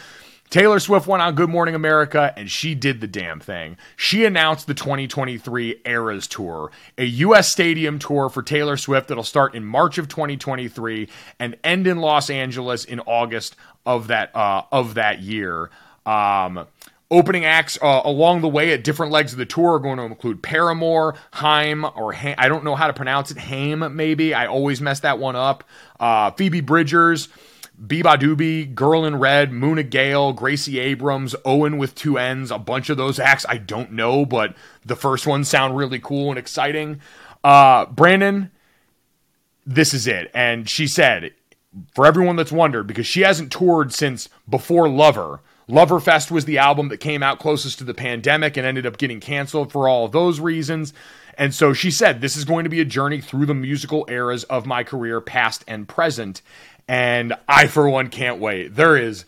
Taylor 0.55 0.79
Swift 0.79 1.09
went 1.09 1.21
on 1.21 1.35
Good 1.35 1.51
Morning 1.51 1.75
America 1.75 2.33
and 2.37 2.49
she 2.49 2.77
did 2.77 3.01
the 3.01 3.09
damn 3.09 3.41
thing. 3.41 3.77
She 3.97 4.25
announced 4.25 4.69
the 4.69 4.75
2023 4.75 5.81
Eras 5.85 6.29
Tour, 6.29 6.71
a 6.97 7.05
U.S. 7.05 7.51
stadium 7.51 7.99
tour 7.99 8.29
for 8.29 8.41
Taylor 8.41 8.77
Swift 8.77 9.09
that'll 9.09 9.25
start 9.25 9.57
in 9.57 9.65
March 9.65 9.99
of 9.99 10.07
2023 10.07 11.09
and 11.41 11.57
end 11.65 11.89
in 11.89 11.99
Los 11.99 12.31
Angeles 12.31 12.85
in 12.85 13.01
August 13.01 13.57
of 13.85 14.07
that 14.07 14.31
uh, 14.37 14.63
of 14.71 14.95
that 14.95 15.19
year. 15.19 15.71
Um, 16.07 16.69
opening 17.11 17.45
acts 17.45 17.77
uh, 17.83 18.03
along 18.05 18.43
the 18.43 18.49
way 18.49 18.73
at 18.73 18.85
different 18.85 19.11
legs 19.11 19.33
of 19.33 19.39
the 19.39 19.47
tour 19.47 19.75
are 19.75 19.81
going 19.81 19.97
to 19.97 20.05
include 20.05 20.41
Paramore, 20.41 21.17
Haim, 21.33 21.85
or 21.85 22.15
I 22.15 22.47
don't 22.47 22.63
know 22.63 22.77
how 22.77 22.87
to 22.87 22.93
pronounce 22.93 23.33
it, 23.33 23.39
Haim 23.39 23.97
maybe. 23.97 24.35
I 24.35 24.47
always 24.47 24.81
mess 24.81 25.01
that 25.01 25.19
one 25.19 25.35
up. 25.35 25.65
Uh, 25.99 26.31
Phoebe 26.31 26.61
Bridgers. 26.61 27.29
Beabadoobee, 27.81 28.75
Girl 28.75 29.05
in 29.05 29.17
Red, 29.17 29.51
Muna 29.51 29.89
Gayle, 29.89 30.33
Gracie 30.33 30.79
Abrams, 30.79 31.35
Owen 31.45 31.77
with 31.77 31.95
two 31.95 32.19
N's, 32.19 32.51
a 32.51 32.59
bunch 32.59 32.89
of 32.89 32.97
those 32.97 33.19
acts 33.19 33.45
I 33.49 33.59
don't 33.59 33.93
know, 33.93 34.25
but 34.25 34.55
the 34.85 34.97
first 34.97 35.27
ones 35.27 35.49
sound 35.49 35.77
really 35.77 35.99
cool 35.99 36.31
and 36.31 36.39
exciting. 36.39 37.01
Uh, 37.43 37.87
Brandon, 37.87 38.51
this 39.67 39.93
is 39.93 40.07
it. 40.07 40.31
And 40.35 40.69
she 40.69 40.87
said, 40.87 41.33
for 41.95 42.07
everyone 42.07 42.37
that's 42.37 42.53
wondered, 42.53 42.87
because 42.87 43.07
she 43.07 43.23
hasn't 43.23 43.53
toured 43.53 43.93
since 43.93 44.29
before 44.49 44.89
Lover. 44.89 45.41
Loverfest 45.69 46.31
was 46.31 46.45
the 46.45 46.59
album 46.59 46.89
that 46.89 46.99
came 46.99 47.23
out 47.23 47.39
closest 47.39 47.79
to 47.79 47.85
the 47.85 47.95
pandemic 47.95 48.57
and 48.57 48.67
ended 48.67 48.87
up 48.87 48.99
getting 48.99 49.19
canceled 49.19 49.73
for 49.73 49.89
all 49.89 50.09
those 50.09 50.39
reasons. 50.39 50.93
And 51.37 51.55
so 51.55 51.73
she 51.73 51.91
said, 51.91 52.21
This 52.21 52.37
is 52.37 52.45
going 52.45 52.65
to 52.65 52.71
be 52.71 52.81
a 52.81 52.85
journey 52.85 53.21
through 53.21 53.47
the 53.47 53.55
musical 53.55 54.05
eras 54.09 54.45
of 54.45 54.67
my 54.67 54.85
career, 54.85 55.21
past 55.21 55.65
and 55.67 55.89
present. 55.89 56.43
And 56.87 57.35
I, 57.49 57.67
for 57.67 57.89
one, 57.89 58.09
can't 58.09 58.41
wait. 58.41 58.75
There 58.75 58.97
is 58.97 59.25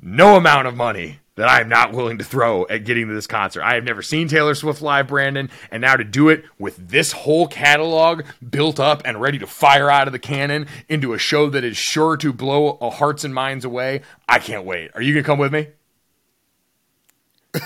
no 0.00 0.36
amount 0.36 0.68
of 0.68 0.74
money 0.74 1.18
that 1.34 1.48
I 1.48 1.60
am 1.60 1.68
not 1.68 1.92
willing 1.92 2.18
to 2.18 2.24
throw 2.24 2.66
at 2.68 2.84
getting 2.84 3.08
to 3.08 3.14
this 3.14 3.26
concert. 3.26 3.62
I 3.62 3.74
have 3.74 3.84
never 3.84 4.02
seen 4.02 4.28
Taylor 4.28 4.54
Swift 4.54 4.82
live, 4.82 5.08
Brandon, 5.08 5.48
and 5.70 5.80
now 5.80 5.96
to 5.96 6.04
do 6.04 6.28
it 6.28 6.44
with 6.58 6.76
this 6.88 7.12
whole 7.12 7.46
catalog 7.48 8.24
built 8.48 8.78
up 8.78 9.02
and 9.04 9.20
ready 9.20 9.38
to 9.38 9.46
fire 9.46 9.90
out 9.90 10.08
of 10.08 10.12
the 10.12 10.18
cannon 10.18 10.66
into 10.88 11.14
a 11.14 11.18
show 11.18 11.48
that 11.50 11.64
is 11.64 11.76
sure 11.76 12.16
to 12.18 12.32
blow 12.32 12.76
hearts 12.90 13.24
and 13.24 13.34
minds 13.34 13.64
away, 13.64 14.02
I 14.28 14.40
can't 14.40 14.64
wait. 14.64 14.90
Are 14.94 15.00
you 15.00 15.14
going 15.14 15.24
to 15.24 15.26
come 15.26 15.38
with 15.38 15.52
me? 15.52 15.68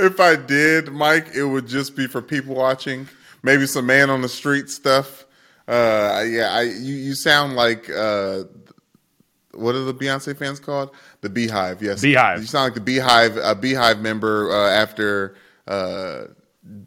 if 0.00 0.18
I 0.18 0.34
did, 0.34 0.90
Mike, 0.90 1.28
it 1.34 1.44
would 1.44 1.68
just 1.68 1.94
be 1.94 2.08
for 2.08 2.20
people 2.20 2.56
watching 2.56 3.08
maybe 3.42 3.66
some 3.66 3.86
man 3.86 4.10
on 4.10 4.22
the 4.22 4.28
street 4.28 4.68
stuff. 4.70 5.26
Uh, 5.68 6.24
yeah, 6.28 6.50
I 6.50 6.62
you, 6.62 6.94
you 6.94 7.14
sound 7.14 7.54
like 7.54 7.88
uh, 7.90 8.44
what 9.52 9.74
are 9.74 9.84
the 9.84 9.94
Beyonce 9.94 10.36
fans 10.36 10.60
called? 10.60 10.90
The 11.20 11.30
Beehive. 11.30 11.82
Yes, 11.82 12.02
Beehive. 12.02 12.40
You 12.40 12.46
sound 12.46 12.64
like 12.64 12.74
the 12.74 12.80
Beehive, 12.80 13.36
a 13.36 13.54
Beehive 13.54 14.00
member 14.00 14.50
uh, 14.50 14.70
after 14.70 15.36
uh, 15.68 16.24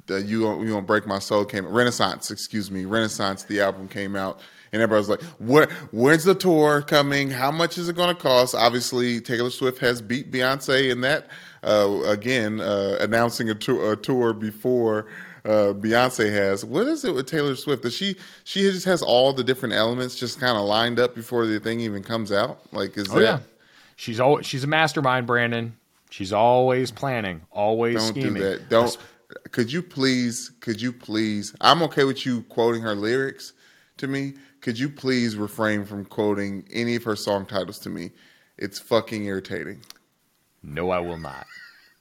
you 0.09 0.63
you 0.63 0.73
won't 0.73 0.87
break 0.87 1.07
my 1.07 1.19
soul 1.19 1.45
came 1.45 1.65
Renaissance. 1.65 2.31
Excuse 2.31 2.71
me, 2.71 2.85
Renaissance. 2.85 3.43
The 3.43 3.61
album 3.61 3.87
came 3.87 4.15
out. 4.15 4.39
And 4.71 4.81
everybody's 4.81 5.07
like, 5.07 5.21
"Where? 5.37 5.67
When's 5.91 6.23
the 6.23 6.33
tour 6.33 6.81
coming? 6.81 7.29
How 7.29 7.51
much 7.51 7.77
is 7.77 7.89
it 7.89 7.95
going 7.95 8.13
to 8.13 8.19
cost?" 8.19 8.55
Obviously, 8.55 9.21
Taylor 9.21 9.51
Swift 9.51 9.77
has 9.77 10.01
beat 10.01 10.31
Beyonce 10.31 10.91
in 10.91 11.01
that. 11.01 11.27
Uh, 11.63 12.01
again, 12.05 12.59
uh, 12.59 12.97
announcing 12.99 13.51
a, 13.51 13.55
tour, 13.55 13.93
a 13.93 13.95
tour 13.95 14.33
before 14.33 15.05
uh, 15.45 15.73
Beyonce 15.73 16.31
has. 16.31 16.63
What 16.63 16.87
is 16.87 17.03
it 17.03 17.13
with 17.13 17.27
Taylor 17.27 17.55
Swift? 17.55 17.83
Does 17.83 17.93
she 17.93 18.15
she 18.43 18.61
just 18.61 18.85
has 18.85 19.01
all 19.01 19.33
the 19.33 19.43
different 19.43 19.75
elements 19.75 20.15
just 20.15 20.39
kind 20.39 20.57
of 20.57 20.63
lined 20.63 20.99
up 20.99 21.15
before 21.15 21.45
the 21.45 21.59
thing 21.59 21.79
even 21.81 22.03
comes 22.03 22.31
out? 22.31 22.61
Like 22.71 22.97
is 22.97 23.09
oh, 23.11 23.19
that? 23.19 23.21
Yeah. 23.21 23.39
She's 23.95 24.19
always 24.19 24.45
she's 24.45 24.63
a 24.63 24.67
mastermind, 24.67 25.27
Brandon. 25.27 25.75
She's 26.09 26.31
always 26.31 26.91
planning, 26.91 27.41
always 27.51 27.95
don't 27.95 28.09
scheming. 28.09 28.33
do 28.35 28.39
that. 28.41 28.69
Don't. 28.69 28.97
Could 29.51 29.71
you 29.71 29.81
please? 29.81 30.51
Could 30.59 30.81
you 30.81 30.93
please? 30.93 31.55
I'm 31.59 31.81
okay 31.83 32.03
with 32.03 32.25
you 32.25 32.43
quoting 32.43 32.81
her 32.83 32.95
lyrics 32.95 33.53
to 33.97 34.07
me. 34.07 34.33
Could 34.61 34.79
you 34.79 34.89
please 34.89 35.35
refrain 35.35 35.83
from 35.85 36.05
quoting 36.05 36.65
any 36.71 36.95
of 36.95 37.03
her 37.03 37.15
song 37.15 37.45
titles 37.45 37.79
to 37.79 37.89
me? 37.89 38.11
It's 38.57 38.79
fucking 38.79 39.25
irritating. 39.25 39.81
No, 40.61 40.91
I 40.91 40.99
will 40.99 41.17
not 41.17 41.45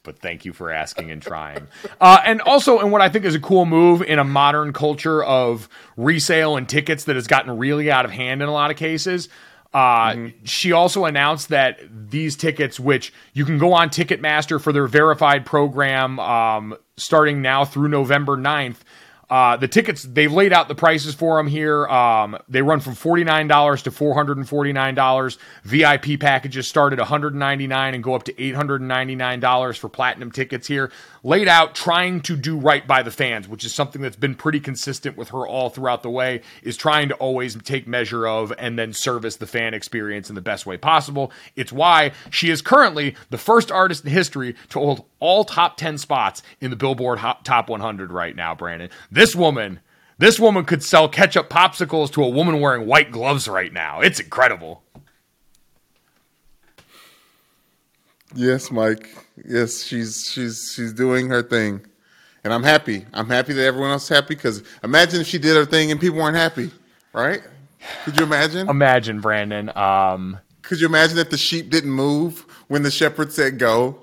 but 0.02 0.18
thank 0.18 0.44
you 0.44 0.52
for 0.52 0.70
asking 0.70 1.10
and 1.10 1.22
trying. 1.22 1.68
Uh, 2.00 2.20
and 2.24 2.40
also, 2.42 2.78
and 2.78 2.90
what 2.90 3.00
I 3.00 3.08
think 3.08 3.24
is 3.24 3.34
a 3.34 3.40
cool 3.40 3.64
move 3.64 4.02
in 4.02 4.18
a 4.18 4.24
modern 4.24 4.72
culture 4.72 5.22
of 5.22 5.68
resale 5.96 6.56
and 6.56 6.68
tickets 6.68 7.04
that 7.04 7.16
has 7.16 7.26
gotten 7.26 7.56
really 7.58 7.90
out 7.90 8.04
of 8.04 8.10
hand 8.10 8.42
in 8.42 8.48
a 8.48 8.52
lot 8.52 8.70
of 8.70 8.76
cases. 8.76 9.28
Uh, 9.72 10.10
mm-hmm. 10.10 10.44
She 10.44 10.72
also 10.72 11.06
announced 11.06 11.48
that 11.48 11.80
these 11.90 12.36
tickets, 12.36 12.78
which 12.78 13.12
you 13.32 13.44
can 13.44 13.58
go 13.58 13.72
on 13.72 13.88
Ticketmaster 13.88 14.60
for 14.60 14.72
their 14.72 14.86
verified 14.86 15.46
program 15.46 16.18
um, 16.20 16.76
starting 16.96 17.40
now 17.40 17.64
through 17.64 17.88
November 17.88 18.36
9th, 18.36 18.78
uh, 19.32 19.56
the 19.56 19.66
tickets 19.66 20.02
they've 20.02 20.30
laid 20.30 20.52
out 20.52 20.68
the 20.68 20.74
prices 20.74 21.14
for 21.14 21.38
them 21.38 21.46
here. 21.46 21.86
Um, 21.86 22.36
they 22.50 22.60
run 22.60 22.80
from 22.80 22.94
forty 22.94 23.24
nine 23.24 23.48
dollars 23.48 23.80
to 23.84 23.90
four 23.90 24.12
hundred 24.12 24.36
and 24.36 24.46
forty 24.46 24.74
nine 24.74 24.94
dollars. 24.94 25.38
VIP 25.64 26.20
packages 26.20 26.68
start 26.68 26.92
at 26.92 26.98
one 26.98 27.08
hundred 27.08 27.34
ninety 27.34 27.66
nine 27.66 27.94
and 27.94 28.04
go 28.04 28.12
up 28.12 28.24
to 28.24 28.38
eight 28.42 28.54
hundred 28.54 28.82
ninety 28.82 29.14
nine 29.14 29.40
dollars 29.40 29.78
for 29.78 29.88
platinum 29.88 30.30
tickets 30.30 30.66
here. 30.66 30.92
Laid 31.22 31.48
out, 31.48 31.74
trying 31.74 32.20
to 32.22 32.36
do 32.36 32.58
right 32.58 32.86
by 32.86 33.02
the 33.02 33.10
fans, 33.10 33.48
which 33.48 33.64
is 33.64 33.72
something 33.72 34.02
that's 34.02 34.16
been 34.16 34.34
pretty 34.34 34.60
consistent 34.60 35.16
with 35.16 35.30
her 35.30 35.46
all 35.46 35.70
throughout 35.70 36.02
the 36.02 36.10
way. 36.10 36.42
Is 36.62 36.76
trying 36.76 37.08
to 37.08 37.14
always 37.14 37.56
take 37.62 37.88
measure 37.88 38.26
of 38.26 38.52
and 38.58 38.78
then 38.78 38.92
service 38.92 39.36
the 39.36 39.46
fan 39.46 39.72
experience 39.72 40.28
in 40.28 40.34
the 40.34 40.42
best 40.42 40.66
way 40.66 40.76
possible. 40.76 41.32
It's 41.56 41.72
why 41.72 42.12
she 42.28 42.50
is 42.50 42.60
currently 42.60 43.14
the 43.30 43.38
first 43.38 43.72
artist 43.72 44.04
in 44.04 44.10
history 44.10 44.56
to 44.68 44.78
hold 44.78 45.06
all 45.20 45.44
top 45.44 45.78
ten 45.78 45.96
spots 45.96 46.42
in 46.60 46.68
the 46.68 46.76
Billboard 46.76 47.18
Top 47.44 47.70
100 47.70 48.12
right 48.12 48.36
now. 48.36 48.54
Brandon. 48.54 48.90
This 49.10 49.21
this 49.22 49.36
woman, 49.36 49.78
this 50.18 50.40
woman 50.40 50.64
could 50.64 50.82
sell 50.82 51.08
ketchup 51.08 51.48
popsicles 51.48 52.10
to 52.10 52.24
a 52.24 52.28
woman 52.28 52.60
wearing 52.60 52.88
white 52.88 53.12
gloves 53.12 53.46
right 53.46 53.72
now. 53.72 54.00
It's 54.00 54.18
incredible. 54.18 54.82
Yes, 58.34 58.72
Mike. 58.72 59.10
Yes, 59.46 59.84
she's 59.84 60.28
she's 60.28 60.72
she's 60.74 60.92
doing 60.92 61.28
her 61.28 61.40
thing, 61.40 61.86
and 62.42 62.52
I'm 62.52 62.64
happy. 62.64 63.06
I'm 63.12 63.28
happy 63.28 63.52
that 63.52 63.64
everyone 63.64 63.92
else 63.92 64.04
is 64.04 64.08
happy 64.08 64.34
because 64.34 64.64
imagine 64.82 65.20
if 65.20 65.28
she 65.28 65.38
did 65.38 65.54
her 65.54 65.66
thing 65.66 65.92
and 65.92 66.00
people 66.00 66.18
weren't 66.18 66.36
happy, 66.36 66.72
right? 67.12 67.42
Could 68.04 68.18
you 68.18 68.24
imagine? 68.24 68.68
Imagine, 68.68 69.20
Brandon. 69.20 69.70
Um, 69.76 70.40
Could 70.62 70.80
you 70.80 70.88
imagine 70.88 71.18
if 71.18 71.30
the 71.30 71.38
sheep 71.38 71.70
didn't 71.70 71.92
move 71.92 72.40
when 72.66 72.82
the 72.82 72.90
shepherd 72.90 73.32
said 73.32 73.60
go? 73.60 74.01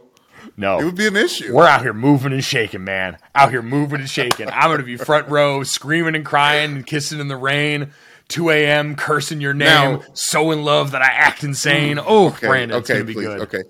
No, 0.60 0.78
it 0.78 0.84
would 0.84 0.96
be 0.96 1.08
an 1.08 1.16
issue. 1.16 1.56
We're 1.56 1.66
out 1.66 1.84
here 1.84 1.94
moving 1.94 2.34
and 2.34 2.44
shaking, 2.44 2.84
man. 2.84 3.18
Out 3.34 3.50
here 3.50 3.62
moving 3.62 4.02
and 4.02 4.10
shaking. 4.10 4.50
I'm 4.50 4.70
gonna 4.70 4.84
be 4.84 4.98
front 4.98 5.30
row, 5.30 5.64
screaming 5.64 6.16
and 6.16 6.26
crying 6.26 6.76
and 6.76 6.86
kissing 6.86 7.22
in 7.22 7.30
the 7.30 7.38
rain. 7.38 7.94
2 8.28 8.50
a.m. 8.52 8.96
cursing 8.96 9.40
your 9.42 9.54
name, 9.54 10.00
now, 10.00 10.04
so 10.14 10.52
in 10.52 10.64
love 10.64 10.92
that 10.92 11.02
I 11.02 11.08
act 11.08 11.44
insane. 11.44 11.98
Oh, 11.98 12.28
okay, 12.28 12.48
Brandon, 12.48 12.78
okay, 12.78 12.82
it's 12.82 12.90
gonna 12.90 13.04
be 13.06 13.14
please, 13.14 13.26
good. 13.26 13.40
Okay, 13.40 13.64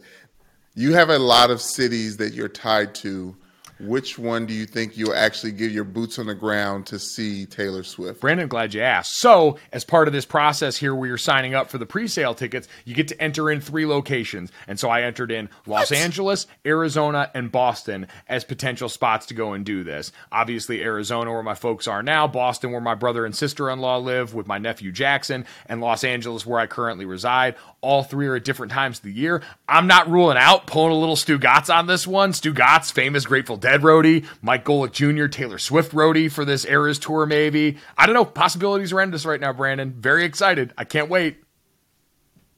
you 0.74 0.96
have 0.96 1.10
a 1.10 1.20
lot 1.20 1.52
of 1.52 1.62
cities 1.62 2.18
that 2.18 2.34
you're 2.34 2.50
tied 2.50 2.96
to 2.96 3.38
which 3.80 4.20
one 4.20 4.46
do 4.46 4.54
you 4.54 4.66
think 4.66 4.98
you'll 4.98 5.16
actually 5.16 5.52
give 5.52 5.72
your 5.72 5.84
boots 5.84 6.20
on 6.20 6.28
the 6.28 6.36
ground 6.36 6.86
to 6.88 7.00
see 7.00 7.46
Taylor 7.46 7.84
Swift? 7.84 8.22
Brandon, 8.22 8.48
glad 8.48 8.74
you 8.74 8.82
asked. 8.82 9.18
So, 9.18 9.58
as 9.72 9.86
part 9.86 10.08
of 10.08 10.14
this 10.14 10.26
process 10.26 10.76
here 10.76 10.94
where 10.94 11.08
you're 11.08 11.18
signing 11.18 11.56
up 11.56 11.70
for 11.70 11.78
the 11.78 11.86
pre-sale 11.86 12.36
tickets, 12.36 12.68
you 12.86 12.94
get 12.94 13.08
to 13.10 13.22
enter 13.22 13.50
in 13.50 13.62
three 13.62 13.86
locations. 13.86 14.52
And 14.68 14.80
so 14.80 14.90
I 14.90 15.04
entered 15.04 15.32
in 15.32 15.50
Los 15.66 15.92
what? 15.92 16.00
Angeles, 16.00 16.48
Arizona, 16.66 17.32
and 17.34 17.52
Boston 17.52 18.08
as 18.28 18.44
potential 18.44 18.90
spots 18.90 19.26
to 19.28 19.34
go 19.34 19.54
and 19.54 19.66
do 19.66 19.84
this. 19.84 20.12
Obviously, 20.32 20.82
Arizona 20.84 21.32
where 21.32 21.44
my 21.44 21.56
folks 21.56 21.88
are 21.88 22.04
now, 22.04 22.28
Boston 22.28 22.72
where 22.72 22.82
my 22.82 22.96
brother 22.96 23.26
and 23.26 23.36
sister-in-law 23.36 23.98
live 23.98 24.34
with 24.34 24.48
my 24.48 24.58
nephew 24.58 24.92
Jackson, 24.92 25.46
and 25.68 25.82
Los 25.82 26.04
Angeles 26.04 26.46
where 26.46 26.60
I 26.60 26.68
currently 26.68 27.06
reside. 27.06 27.56
All 27.82 28.04
three 28.04 28.28
are 28.28 28.36
at 28.36 28.44
different 28.44 28.72
times 28.72 28.98
of 28.98 29.04
the 29.04 29.12
year. 29.12 29.42
I'm 29.68 29.88
not 29.88 30.10
ruling 30.10 30.38
out 30.38 30.68
pulling 30.68 30.92
a 30.92 31.00
little 31.00 31.16
Stugotz 31.16 31.74
on 31.74 31.88
this 31.88 32.06
one. 32.06 32.34
Stugotz, 32.34 32.92
famous 32.92 33.26
Grateful 33.26 33.56
Dead 33.56 33.82
roadie, 33.82 34.26
Mike 34.42 34.66
Golic 34.66 34.92
Jr., 34.92 35.28
Taylor 35.28 35.58
Swift 35.58 35.94
roadie 35.94 36.30
for 36.32 36.44
this 36.44 36.66
Eras 36.66 37.00
tour, 37.00 37.26
maybe. 37.26 37.78
I 37.98 38.06
don't 38.06 38.16
know. 38.16 38.26
Possibilities 38.26 38.92
are 38.92 39.00
endless 39.00 39.26
right 39.26 39.40
now, 39.40 39.54
Brandon. 39.54 39.94
Very 39.98 40.26
excited. 40.26 40.74
I 40.78 40.84
can't 40.84 41.10
wait. 41.10 41.38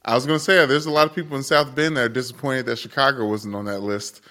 I 0.04 0.14
was 0.14 0.26
going 0.26 0.38
to 0.38 0.44
say, 0.44 0.66
there's 0.66 0.86
a 0.86 0.90
lot 0.90 1.06
of 1.06 1.14
people 1.14 1.36
in 1.36 1.44
South 1.44 1.72
Bend 1.74 1.96
that 1.96 2.02
are 2.02 2.08
disappointed 2.08 2.66
that 2.66 2.80
Chicago 2.80 3.28
wasn't 3.28 3.54
on 3.54 3.66
that 3.66 3.80
list. 3.80 4.22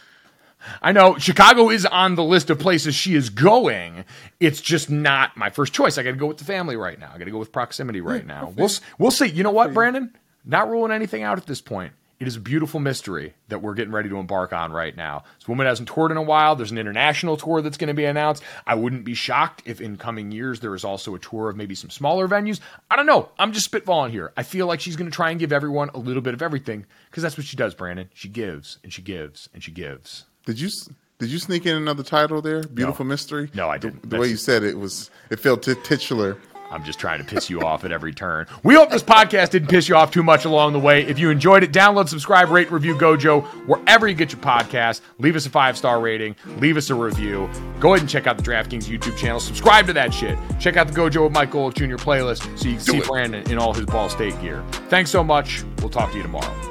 I 0.82 0.92
know 0.92 1.18
Chicago 1.18 1.70
is 1.70 1.86
on 1.86 2.16
the 2.16 2.24
list 2.24 2.50
of 2.50 2.60
places 2.60 2.94
she 2.94 3.16
is 3.16 3.30
going. 3.30 4.06
It's 4.40 4.62
just 4.62 4.90
not 4.90 5.36
my 5.36 5.50
first 5.50 5.74
choice. 5.74 5.98
I 5.98 6.04
got 6.04 6.12
to 6.12 6.18
go 6.18 6.28
with 6.28 6.38
the 6.38 6.46
family 6.46 6.76
right 6.76 7.00
now. 7.00 7.12
I 7.14 7.18
got 7.18 7.26
to 7.26 7.32
go 7.32 7.40
with 7.40 7.52
proximity 7.52 8.02
right 8.02 8.26
now. 8.26 8.54
We'll 8.56 8.70
we'll 8.98 9.12
see. 9.12 9.28
You 9.28 9.44
know 9.44 9.52
what, 9.52 9.74
Brandon? 9.74 10.16
Not 10.46 10.70
ruling 10.70 10.92
anything 10.92 11.24
out 11.24 11.38
at 11.38 11.46
this 11.46 11.62
point. 11.62 11.94
It 12.20 12.28
is 12.28 12.36
a 12.36 12.40
beautiful 12.40 12.80
mystery 12.80 13.34
that 13.48 13.64
we're 13.64 13.74
getting 13.74 13.92
ready 13.94 14.08
to 14.10 14.18
embark 14.18 14.54
on 14.54 14.72
right 14.72 14.96
now. 14.96 15.24
This 15.40 15.48
woman 15.48 15.66
hasn't 15.66 15.90
toured 15.90 16.12
in 16.12 16.18
a 16.18 16.22
while. 16.22 16.56
There's 16.56 16.70
an 16.70 16.78
international 16.78 17.36
tour 17.36 17.64
that's 17.64 17.78
going 17.78 17.88
to 17.88 17.96
be 17.96 18.06
announced. 18.06 18.44
I 18.68 18.76
wouldn't 18.76 19.06
be 19.06 19.16
shocked 19.16 19.64
if 19.66 19.82
in 19.82 19.98
coming 19.98 20.32
years 20.32 20.60
there 20.60 20.76
is 20.76 20.84
also 20.84 21.16
a 21.16 21.20
tour 21.20 21.50
of 21.50 21.58
maybe 21.58 21.74
some 21.74 21.90
smaller 21.90 22.28
venues. 22.28 22.60
I 22.92 22.96
don't 22.96 23.08
know. 23.08 23.30
I'm 23.40 23.54
just 23.54 23.72
spitballing 23.72 24.12
here. 24.12 24.34
I 24.38 24.44
feel 24.44 24.68
like 24.68 24.82
she's 24.82 24.96
going 24.96 25.10
to 25.10 25.16
try 25.16 25.32
and 25.32 25.40
give 25.40 25.52
everyone 25.52 25.90
a 25.96 25.98
little 25.98 26.22
bit 26.22 26.36
of 26.36 26.44
everything 26.44 26.86
because 27.10 27.24
that's 27.24 27.38
what 27.38 27.48
she 27.48 27.58
does, 27.58 27.74
Brandon. 27.74 28.08
She 28.14 28.30
gives 28.30 28.78
and 28.84 28.94
she 28.94 29.02
gives 29.02 29.50
and 29.52 29.64
she 29.64 29.72
gives. 29.72 30.26
Did 30.46 30.60
you 30.60 30.70
did 31.18 31.30
you 31.30 31.40
sneak 31.40 31.66
in 31.66 31.76
another 31.76 32.04
title 32.04 32.40
there? 32.44 32.62
Beautiful 32.62 33.06
No. 33.06 33.10
mystery. 33.10 33.50
No, 33.56 33.68
I 33.70 33.80
The, 33.80 33.90
didn't. 33.90 34.10
the 34.12 34.18
way 34.20 34.28
you 34.28 34.38
said 34.38 34.62
it 34.64 34.78
was 34.78 35.10
it 35.32 35.40
felt 35.40 35.64
t- 35.64 35.74
titular. 35.84 36.38
I'm 36.72 36.84
just 36.84 37.00
trying 37.00 37.20
to 37.20 37.26
piss 37.26 37.50
you 37.50 37.62
off 37.62 37.84
at 37.84 37.92
every 37.92 38.14
turn. 38.14 38.48
We 38.64 38.76
hope 38.76 38.90
this 38.90 39.04
podcast 39.04 39.52
didn't 39.52 39.70
piss 39.70 39.90
you 39.90 39.96
off 39.96 40.12
too 40.12 40.24
much 40.24 40.46
along 40.46 40.74
the 40.74 40.80
way. 40.80 41.04
If 41.06 41.20
you 41.20 41.30
enjoyed 41.30 41.64
it, 41.64 41.72
download, 41.72 42.08
subscribe, 42.08 42.50
rate, 42.50 42.72
review 42.72 42.96
Gojo 42.96 43.44
wherever 43.68 44.08
you 44.08 44.16
get 44.16 44.32
your 44.32 44.42
podcast. 44.42 45.02
Leave 45.20 45.36
us 45.36 45.46
a 45.46 45.50
five 45.50 45.78
star 45.78 46.00
rating. 46.00 46.36
Leave 46.58 46.78
us 46.78 46.90
a 46.90 46.96
review. 46.96 47.50
Go 47.80 47.90
ahead 47.90 48.02
and 48.02 48.10
check 48.10 48.26
out 48.26 48.38
the 48.38 48.44
DraftKings 48.44 48.86
YouTube 48.86 49.18
channel. 49.18 49.40
Subscribe 49.40 49.86
to 49.88 49.94
that 49.94 50.14
shit. 50.14 50.38
Check 50.60 50.78
out 50.78 50.88
the 50.88 50.94
Gojo 50.94 51.26
with 51.26 51.34
Mike 51.34 51.52
Golic 51.52 51.74
Jr. 51.74 52.02
playlist 52.02 52.42
so 52.58 52.68
you 52.70 52.76
can 52.76 52.82
see 52.82 52.98
it. 52.98 53.06
Brandon 53.06 53.50
in 53.52 53.58
all 53.58 53.74
his 53.74 53.86
Ball 53.86 54.10
State 54.10 54.40
gear. 54.42 54.64
Thanks 54.90 55.12
so 55.12 55.24
much. 55.24 55.64
We'll 55.80 55.90
talk 55.90 56.12
to 56.12 56.18
you 56.18 56.24
tomorrow. 56.24 56.71